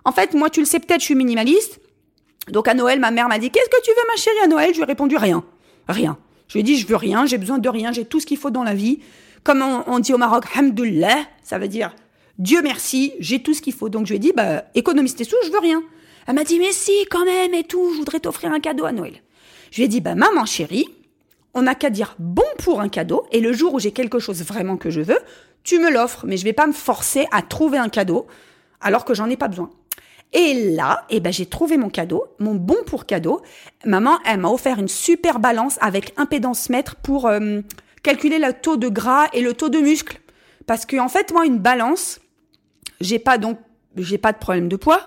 En 0.04 0.12
fait, 0.12 0.34
moi, 0.34 0.50
tu 0.50 0.60
le 0.60 0.66
sais 0.66 0.80
peut-être, 0.80 1.00
je 1.00 1.06
suis 1.06 1.14
minimaliste. 1.14 1.80
Donc, 2.50 2.68
à 2.68 2.74
Noël, 2.74 3.00
ma 3.00 3.10
mère 3.10 3.28
m'a 3.28 3.38
dit, 3.38 3.50
qu'est-ce 3.50 3.70
que 3.70 3.82
tu 3.82 3.90
veux, 3.90 4.06
ma 4.06 4.16
chérie, 4.16 4.44
à 4.44 4.46
Noël? 4.48 4.70
Je 4.72 4.76
lui 4.76 4.82
ai 4.82 4.86
répondu 4.86 5.16
rien. 5.16 5.42
Rien. 5.88 6.18
Je 6.48 6.54
lui 6.54 6.60
ai 6.60 6.62
dit, 6.62 6.78
je 6.78 6.86
veux 6.86 6.96
rien, 6.96 7.24
j'ai 7.24 7.38
besoin 7.38 7.58
de 7.58 7.68
rien, 7.68 7.92
j'ai 7.92 8.04
tout 8.04 8.20
ce 8.20 8.26
qu'il 8.26 8.38
faut 8.38 8.50
dans 8.50 8.64
la 8.64 8.74
vie. 8.74 9.00
Comme 9.44 9.62
on, 9.62 9.84
on 9.86 9.98
dit 9.98 10.12
au 10.12 10.18
Maroc, 10.18 10.44
hamdullah, 10.56 11.16
ça 11.42 11.58
veut 11.58 11.68
dire 11.68 11.94
Dieu 12.38 12.62
merci, 12.62 13.12
j'ai 13.18 13.42
tout 13.42 13.52
ce 13.52 13.60
qu'il 13.60 13.72
faut. 13.72 13.88
Donc 13.88 14.06
je 14.06 14.12
lui 14.12 14.16
ai 14.16 14.20
dit, 14.20 14.32
bah, 14.34 14.64
économise 14.74 15.14
tes 15.14 15.24
sous, 15.24 15.36
je 15.44 15.50
veux 15.50 15.58
rien. 15.58 15.82
Elle 16.26 16.34
m'a 16.34 16.44
dit, 16.44 16.58
mais 16.58 16.72
si, 16.72 16.92
quand 17.10 17.24
même, 17.24 17.54
et 17.54 17.64
tout, 17.64 17.92
je 17.92 17.98
voudrais 17.98 18.20
t'offrir 18.20 18.52
un 18.52 18.60
cadeau 18.60 18.84
à 18.84 18.92
Noël. 18.92 19.22
Je 19.70 19.78
lui 19.78 19.84
ai 19.84 19.88
dit, 19.88 20.00
bah, 20.00 20.14
maman 20.14 20.44
chérie, 20.44 20.86
on 21.54 21.62
n'a 21.62 21.74
qu'à 21.74 21.90
dire 21.90 22.14
bon 22.18 22.44
pour 22.62 22.80
un 22.80 22.88
cadeau, 22.88 23.26
et 23.32 23.40
le 23.40 23.52
jour 23.52 23.74
où 23.74 23.80
j'ai 23.80 23.92
quelque 23.92 24.18
chose 24.18 24.42
vraiment 24.42 24.76
que 24.76 24.90
je 24.90 25.00
veux, 25.00 25.18
tu 25.64 25.78
me 25.78 25.90
l'offres, 25.90 26.24
mais 26.26 26.36
je 26.36 26.44
vais 26.44 26.52
pas 26.52 26.66
me 26.66 26.72
forcer 26.72 27.26
à 27.30 27.42
trouver 27.42 27.78
un 27.78 27.88
cadeau 27.88 28.26
alors 28.80 29.04
que 29.04 29.14
j'en 29.14 29.28
ai 29.28 29.36
pas 29.36 29.48
besoin. 29.48 29.70
Et 30.32 30.72
là, 30.74 31.06
eh 31.08 31.20
ben, 31.20 31.32
j'ai 31.32 31.46
trouvé 31.46 31.76
mon 31.76 31.88
cadeau, 31.88 32.26
mon 32.38 32.54
bon 32.54 32.76
pour 32.86 33.06
cadeau. 33.06 33.40
Maman, 33.84 34.18
elle 34.26 34.40
m'a 34.40 34.50
offert 34.50 34.78
une 34.78 34.88
super 34.88 35.38
balance 35.38 35.78
avec 35.80 36.12
impédance 36.18 36.68
mètre 36.68 36.96
pour 36.96 37.26
euh, 37.26 37.60
calculer 38.02 38.38
le 38.38 38.52
taux 38.52 38.76
de 38.76 38.88
gras 38.88 39.26
et 39.32 39.40
le 39.40 39.54
taux 39.54 39.70
de 39.70 39.78
muscle. 39.78 40.20
Parce 40.66 40.84
que, 40.84 40.98
en 40.98 41.08
fait, 41.08 41.32
moi, 41.32 41.46
une 41.46 41.58
balance, 41.58 42.20
j'ai 43.00 43.18
pas 43.18 43.38
donc, 43.38 43.58
j'ai 43.96 44.18
pas 44.18 44.32
de 44.32 44.38
problème 44.38 44.68
de 44.68 44.76
poids. 44.76 45.00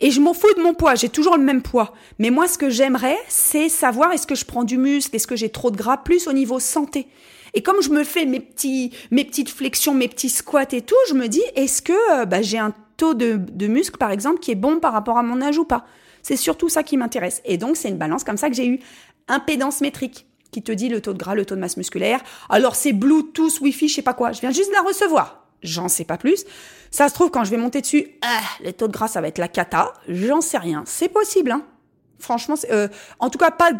Et 0.00 0.10
je 0.10 0.20
m'en 0.20 0.34
fous 0.34 0.52
de 0.56 0.62
mon 0.62 0.74
poids, 0.74 0.96
j'ai 0.96 1.08
toujours 1.08 1.36
le 1.36 1.44
même 1.44 1.62
poids. 1.62 1.94
Mais 2.18 2.30
moi, 2.30 2.48
ce 2.48 2.58
que 2.58 2.70
j'aimerais, 2.70 3.16
c'est 3.28 3.68
savoir 3.68 4.12
est-ce 4.12 4.26
que 4.26 4.34
je 4.34 4.44
prends 4.44 4.64
du 4.64 4.76
muscle, 4.76 5.14
est-ce 5.14 5.28
que 5.28 5.36
j'ai 5.36 5.48
trop 5.48 5.70
de 5.70 5.76
gras, 5.76 5.98
plus 5.98 6.26
au 6.26 6.32
niveau 6.32 6.58
santé. 6.58 7.06
Et 7.54 7.62
comme 7.62 7.80
je 7.82 7.90
me 7.90 8.02
fais 8.02 8.24
mes 8.24 8.40
petits, 8.40 8.90
mes 9.12 9.24
petites 9.24 9.50
flexions, 9.50 9.94
mes 9.94 10.08
petits 10.08 10.30
squats 10.30 10.72
et 10.72 10.82
tout, 10.82 10.96
je 11.08 11.14
me 11.14 11.28
dis, 11.28 11.42
est-ce 11.54 11.82
que 11.82 11.92
euh, 12.12 12.24
bah, 12.24 12.42
j'ai 12.42 12.58
un 12.58 12.74
taux 12.96 13.14
de, 13.14 13.36
de 13.36 13.66
muscle, 13.68 13.96
par 13.96 14.10
exemple, 14.10 14.40
qui 14.40 14.50
est 14.50 14.56
bon 14.56 14.80
par 14.80 14.92
rapport 14.92 15.18
à 15.18 15.22
mon 15.22 15.40
âge 15.40 15.58
ou 15.58 15.64
pas? 15.64 15.86
C'est 16.22 16.36
surtout 16.36 16.68
ça 16.68 16.82
qui 16.82 16.96
m'intéresse. 16.96 17.40
Et 17.44 17.56
donc, 17.56 17.76
c'est 17.76 17.88
une 17.88 17.98
balance 17.98 18.24
comme 18.24 18.36
ça 18.36 18.48
que 18.48 18.56
j'ai 18.56 18.66
eu. 18.66 18.80
Impédance 19.28 19.80
métrique 19.82 20.26
qui 20.50 20.62
te 20.62 20.72
dit 20.72 20.88
le 20.88 21.00
taux 21.00 21.12
de 21.12 21.18
gras, 21.18 21.34
le 21.34 21.44
taux 21.44 21.54
de 21.54 21.60
masse 21.60 21.76
musculaire. 21.76 22.20
Alors, 22.48 22.74
c'est 22.74 22.92
Bluetooth, 22.92 23.60
Wi-Fi, 23.60 23.88
je 23.88 23.94
sais 23.94 24.02
pas 24.02 24.14
quoi. 24.14 24.32
Je 24.32 24.40
viens 24.40 24.50
juste 24.50 24.70
de 24.70 24.74
la 24.74 24.82
recevoir 24.82 25.41
j'en 25.62 25.88
sais 25.88 26.04
pas 26.04 26.18
plus. 26.18 26.44
Ça 26.90 27.08
se 27.08 27.14
trouve, 27.14 27.30
quand 27.30 27.44
je 27.44 27.50
vais 27.50 27.56
monter 27.56 27.80
dessus, 27.80 28.06
ah, 28.22 28.40
les 28.62 28.72
taux 28.72 28.88
de 28.88 28.92
gras, 28.92 29.08
ça 29.08 29.20
va 29.20 29.28
être 29.28 29.38
la 29.38 29.48
cata. 29.48 29.92
J'en 30.08 30.40
sais 30.40 30.58
rien. 30.58 30.84
C'est 30.86 31.08
possible, 31.08 31.52
hein. 31.52 31.62
Franchement, 32.18 32.54
euh, 32.70 32.88
en 33.18 33.30
tout 33.30 33.38
cas, 33.38 33.50
pas, 33.50 33.72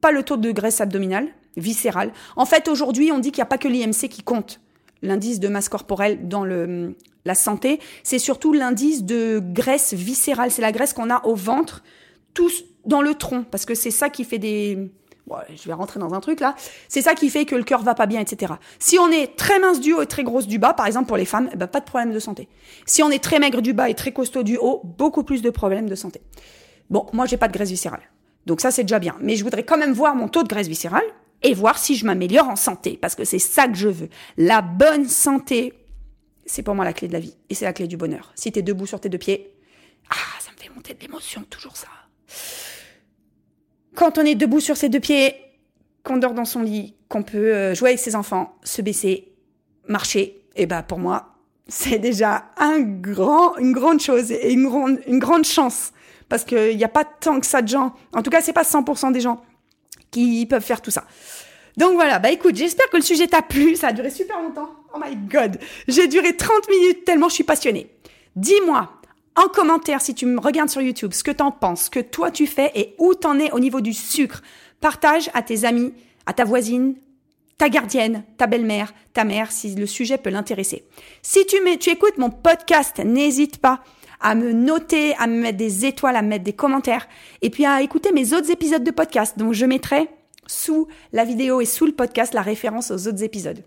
pas 0.00 0.10
le 0.10 0.22
taux 0.22 0.36
de 0.36 0.50
graisse 0.50 0.80
abdominale, 0.80 1.28
viscérale. 1.56 2.12
En 2.36 2.46
fait, 2.46 2.68
aujourd'hui, 2.68 3.12
on 3.12 3.18
dit 3.18 3.30
qu'il 3.30 3.40
n'y 3.40 3.46
a 3.46 3.46
pas 3.46 3.58
que 3.58 3.68
l'IMC 3.68 4.08
qui 4.08 4.22
compte. 4.22 4.60
L'indice 5.02 5.38
de 5.38 5.48
masse 5.48 5.68
corporelle 5.68 6.26
dans 6.28 6.44
le, 6.44 6.96
la 7.24 7.34
santé, 7.34 7.78
c'est 8.02 8.18
surtout 8.18 8.52
l'indice 8.52 9.04
de 9.04 9.40
graisse 9.42 9.92
viscérale. 9.92 10.50
C'est 10.50 10.62
la 10.62 10.72
graisse 10.72 10.92
qu'on 10.92 11.10
a 11.10 11.24
au 11.26 11.34
ventre, 11.34 11.82
tous 12.32 12.64
dans 12.84 13.02
le 13.02 13.14
tronc, 13.14 13.44
parce 13.44 13.64
que 13.64 13.74
c'est 13.74 13.90
ça 13.90 14.10
qui 14.10 14.24
fait 14.24 14.38
des, 14.38 14.90
je 15.28 15.66
vais 15.66 15.72
rentrer 15.72 16.00
dans 16.00 16.14
un 16.14 16.20
truc 16.20 16.40
là. 16.40 16.54
C'est 16.88 17.02
ça 17.02 17.14
qui 17.14 17.30
fait 17.30 17.44
que 17.44 17.54
le 17.54 17.64
cœur 17.64 17.82
va 17.82 17.94
pas 17.94 18.06
bien, 18.06 18.20
etc. 18.20 18.54
Si 18.78 18.98
on 18.98 19.10
est 19.10 19.36
très 19.36 19.58
mince 19.58 19.80
du 19.80 19.92
haut 19.92 20.02
et 20.02 20.06
très 20.06 20.22
grosse 20.22 20.46
du 20.46 20.58
bas, 20.58 20.74
par 20.74 20.86
exemple 20.86 21.06
pour 21.06 21.16
les 21.16 21.24
femmes, 21.24 21.48
eh 21.52 21.56
ben, 21.56 21.66
pas 21.66 21.80
de 21.80 21.86
problème 21.86 22.12
de 22.12 22.18
santé. 22.18 22.48
Si 22.86 23.02
on 23.02 23.10
est 23.10 23.22
très 23.22 23.38
maigre 23.38 23.62
du 23.62 23.72
bas 23.72 23.88
et 23.88 23.94
très 23.94 24.12
costaud 24.12 24.42
du 24.42 24.56
haut, 24.56 24.82
beaucoup 24.84 25.24
plus 25.24 25.42
de 25.42 25.50
problèmes 25.50 25.88
de 25.88 25.94
santé. 25.94 26.20
Bon, 26.90 27.06
moi 27.12 27.26
j'ai 27.26 27.36
pas 27.36 27.48
de 27.48 27.52
graisse 27.52 27.70
viscérale. 27.70 28.02
Donc 28.46 28.60
ça 28.60 28.70
c'est 28.70 28.84
déjà 28.84 28.98
bien. 28.98 29.16
Mais 29.20 29.36
je 29.36 29.44
voudrais 29.44 29.64
quand 29.64 29.78
même 29.78 29.92
voir 29.92 30.14
mon 30.14 30.28
taux 30.28 30.42
de 30.42 30.48
graisse 30.48 30.68
viscérale 30.68 31.04
et 31.42 31.54
voir 31.54 31.78
si 31.78 31.94
je 31.94 32.04
m'améliore 32.06 32.48
en 32.48 32.56
santé. 32.56 32.98
Parce 33.00 33.14
que 33.14 33.24
c'est 33.24 33.38
ça 33.38 33.68
que 33.68 33.74
je 33.74 33.88
veux. 33.88 34.08
La 34.36 34.62
bonne 34.62 35.06
santé, 35.06 35.74
c'est 36.46 36.62
pour 36.62 36.74
moi 36.74 36.84
la 36.84 36.92
clé 36.92 37.08
de 37.08 37.12
la 37.12 37.20
vie. 37.20 37.36
Et 37.50 37.54
c'est 37.54 37.64
la 37.64 37.72
clé 37.72 37.86
du 37.86 37.96
bonheur. 37.96 38.32
Si 38.34 38.52
t'es 38.52 38.62
debout 38.62 38.86
sur 38.86 39.00
tes 39.00 39.08
deux 39.08 39.18
pieds, 39.18 39.54
ah, 40.10 40.40
ça 40.40 40.50
me 40.52 40.62
fait 40.62 40.70
monter 40.74 40.94
de 40.94 41.00
l'émotion, 41.00 41.44
toujours 41.48 41.76
ça. 41.76 41.88
Quand 43.94 44.18
on 44.18 44.22
est 44.22 44.34
debout 44.34 44.60
sur 44.60 44.76
ses 44.76 44.88
deux 44.88 45.00
pieds, 45.00 45.34
qu'on 46.02 46.16
dort 46.16 46.34
dans 46.34 46.44
son 46.44 46.62
lit, 46.62 46.94
qu'on 47.08 47.22
peut 47.22 47.54
euh, 47.54 47.74
jouer 47.74 47.90
avec 47.90 48.00
ses 48.00 48.16
enfants, 48.16 48.56
se 48.64 48.82
baisser, 48.82 49.32
marcher, 49.88 50.20
et 50.56 50.62
eh 50.62 50.66
ben 50.66 50.82
pour 50.82 50.98
moi, 50.98 51.34
c'est 51.66 51.98
déjà 51.98 52.44
un 52.58 52.80
grand, 52.80 53.56
une 53.56 53.72
grande 53.72 54.00
chose 54.00 54.30
et 54.30 54.52
une 54.52 54.68
grande, 54.68 55.00
une 55.06 55.18
grande 55.18 55.44
chance. 55.44 55.92
Parce 56.28 56.44
qu'il 56.44 56.76
n'y 56.76 56.84
a 56.84 56.88
pas 56.88 57.04
tant 57.04 57.40
que 57.40 57.46
ça 57.46 57.62
de 57.62 57.68
gens, 57.68 57.94
en 58.12 58.22
tout 58.22 58.30
cas 58.30 58.40
c'est 58.40 58.52
pas 58.52 58.62
100% 58.62 59.12
des 59.12 59.20
gens 59.20 59.42
qui 60.10 60.46
peuvent 60.46 60.62
faire 60.62 60.80
tout 60.80 60.90
ça. 60.90 61.04
Donc 61.76 61.94
voilà, 61.94 62.18
bah 62.18 62.30
écoute, 62.30 62.54
j'espère 62.54 62.88
que 62.88 62.96
le 62.96 63.02
sujet 63.02 63.26
t'a 63.26 63.42
plu, 63.42 63.74
ça 63.74 63.88
a 63.88 63.92
duré 63.92 64.10
super 64.10 64.40
longtemps. 64.40 64.70
Oh 64.94 64.98
my 65.04 65.16
god, 65.16 65.58
j'ai 65.88 66.06
duré 66.06 66.36
30 66.36 66.68
minutes 66.68 67.04
tellement 67.04 67.28
je 67.28 67.34
suis 67.34 67.44
passionnée. 67.44 67.90
Dis-moi, 68.36 68.90
en 69.36 69.48
commentaire 69.48 70.00
si 70.00 70.14
tu 70.14 70.26
me 70.26 70.40
regardes 70.40 70.70
sur 70.70 70.80
YouTube 70.80 71.12
ce 71.12 71.24
que 71.24 71.30
t'en 71.30 71.50
penses, 71.50 71.84
ce 71.84 71.90
que 71.90 72.00
toi 72.00 72.30
tu 72.30 72.46
fais 72.46 72.70
et 72.74 72.94
où 72.98 73.14
t'en 73.14 73.38
es 73.38 73.50
au 73.52 73.60
niveau 73.60 73.80
du 73.80 73.92
sucre. 73.92 74.42
Partage 74.80 75.30
à 75.34 75.42
tes 75.42 75.64
amis, 75.64 75.92
à 76.26 76.32
ta 76.32 76.44
voisine, 76.44 76.94
ta 77.58 77.68
gardienne, 77.68 78.24
ta 78.36 78.46
belle-mère, 78.46 78.92
ta 79.12 79.24
mère, 79.24 79.52
si 79.52 79.74
le 79.74 79.86
sujet 79.86 80.18
peut 80.18 80.30
l'intéresser. 80.30 80.84
Si 81.22 81.46
tu, 81.46 81.56
tu 81.78 81.90
écoutes 81.90 82.18
mon 82.18 82.30
podcast, 82.30 82.98
n'hésite 83.04 83.58
pas 83.58 83.80
à 84.20 84.34
me 84.34 84.52
noter, 84.52 85.14
à 85.16 85.26
me 85.26 85.40
mettre 85.40 85.58
des 85.58 85.84
étoiles, 85.84 86.16
à 86.16 86.22
me 86.22 86.28
mettre 86.28 86.44
des 86.44 86.52
commentaires, 86.52 87.08
et 87.42 87.50
puis 87.50 87.66
à 87.66 87.82
écouter 87.82 88.12
mes 88.12 88.32
autres 88.32 88.50
épisodes 88.50 88.84
de 88.84 88.90
podcast. 88.90 89.38
Donc 89.38 89.52
je 89.52 89.66
mettrai 89.66 90.08
sous 90.46 90.88
la 91.12 91.24
vidéo 91.24 91.60
et 91.60 91.66
sous 91.66 91.86
le 91.86 91.92
podcast 91.92 92.34
la 92.34 92.42
référence 92.42 92.90
aux 92.90 93.08
autres 93.08 93.22
épisodes. 93.22 93.62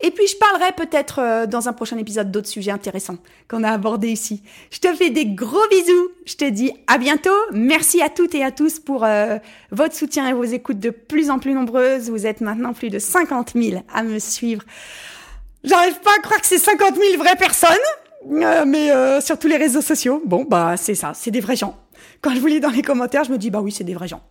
Et 0.00 0.10
puis 0.10 0.26
je 0.26 0.36
parlerai 0.36 0.72
peut-être 0.72 1.20
euh, 1.20 1.46
dans 1.46 1.68
un 1.68 1.72
prochain 1.72 1.96
épisode 1.96 2.30
d'autres 2.30 2.48
sujets 2.48 2.70
intéressants 2.70 3.16
qu'on 3.48 3.64
a 3.64 3.70
abordés 3.70 4.10
ici. 4.10 4.42
Je 4.70 4.78
te 4.78 4.92
fais 4.94 5.10
des 5.10 5.26
gros 5.26 5.66
bisous. 5.70 6.10
Je 6.26 6.34
te 6.34 6.44
dis 6.44 6.72
à 6.86 6.98
bientôt. 6.98 7.30
Merci 7.52 8.02
à 8.02 8.10
toutes 8.10 8.34
et 8.34 8.44
à 8.44 8.50
tous 8.50 8.78
pour 8.78 9.04
euh, 9.04 9.38
votre 9.70 9.94
soutien 9.94 10.28
et 10.28 10.32
vos 10.34 10.44
écoutes 10.44 10.80
de 10.80 10.90
plus 10.90 11.30
en 11.30 11.38
plus 11.38 11.54
nombreuses. 11.54 12.10
Vous 12.10 12.26
êtes 12.26 12.42
maintenant 12.42 12.74
plus 12.74 12.90
de 12.90 12.98
50 12.98 13.52
000 13.54 13.82
à 13.92 14.02
me 14.02 14.18
suivre. 14.18 14.62
J'arrive 15.64 15.98
pas 16.00 16.12
à 16.16 16.20
croire 16.20 16.40
que 16.40 16.46
c'est 16.46 16.58
50 16.58 16.94
000 16.94 17.16
vraies 17.18 17.36
personnes, 17.36 17.70
euh, 18.30 18.64
mais 18.66 19.20
sur 19.20 19.38
tous 19.38 19.48
les 19.48 19.56
réseaux 19.56 19.80
sociaux. 19.80 20.22
Bon, 20.24 20.44
bah 20.44 20.76
c'est 20.76 20.94
ça, 20.94 21.12
c'est 21.14 21.30
des 21.30 21.40
vrais 21.40 21.56
gens. 21.56 21.76
Quand 22.20 22.34
je 22.34 22.40
vous 22.40 22.46
lis 22.46 22.60
dans 22.60 22.70
les 22.70 22.82
commentaires, 22.82 23.24
je 23.24 23.32
me 23.32 23.38
dis 23.38 23.50
bah 23.50 23.60
oui, 23.60 23.72
c'est 23.72 23.82
des 23.82 23.94
vrais 23.94 24.08
gens. 24.08 24.22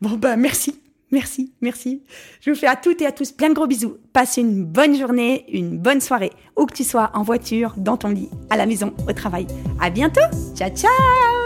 Bon 0.00 0.16
bah 0.16 0.36
merci. 0.36 0.80
Merci, 1.12 1.52
merci. 1.60 2.02
Je 2.40 2.50
vous 2.50 2.56
fais 2.56 2.66
à 2.66 2.76
toutes 2.76 3.02
et 3.02 3.06
à 3.06 3.12
tous 3.12 3.32
plein 3.32 3.48
de 3.48 3.54
gros 3.54 3.66
bisous. 3.66 3.96
Passe 4.12 4.36
une 4.36 4.64
bonne 4.64 4.96
journée, 4.96 5.44
une 5.52 5.78
bonne 5.78 6.00
soirée, 6.00 6.32
où 6.56 6.66
que 6.66 6.74
tu 6.74 6.84
sois, 6.84 7.10
en 7.14 7.22
voiture, 7.22 7.74
dans 7.76 7.96
ton 7.96 8.08
lit, 8.08 8.28
à 8.48 8.56
la 8.56 8.66
maison, 8.66 8.92
au 9.08 9.12
travail. 9.12 9.46
À 9.80 9.90
bientôt. 9.90 10.20
Ciao, 10.54 10.70
ciao 10.70 11.39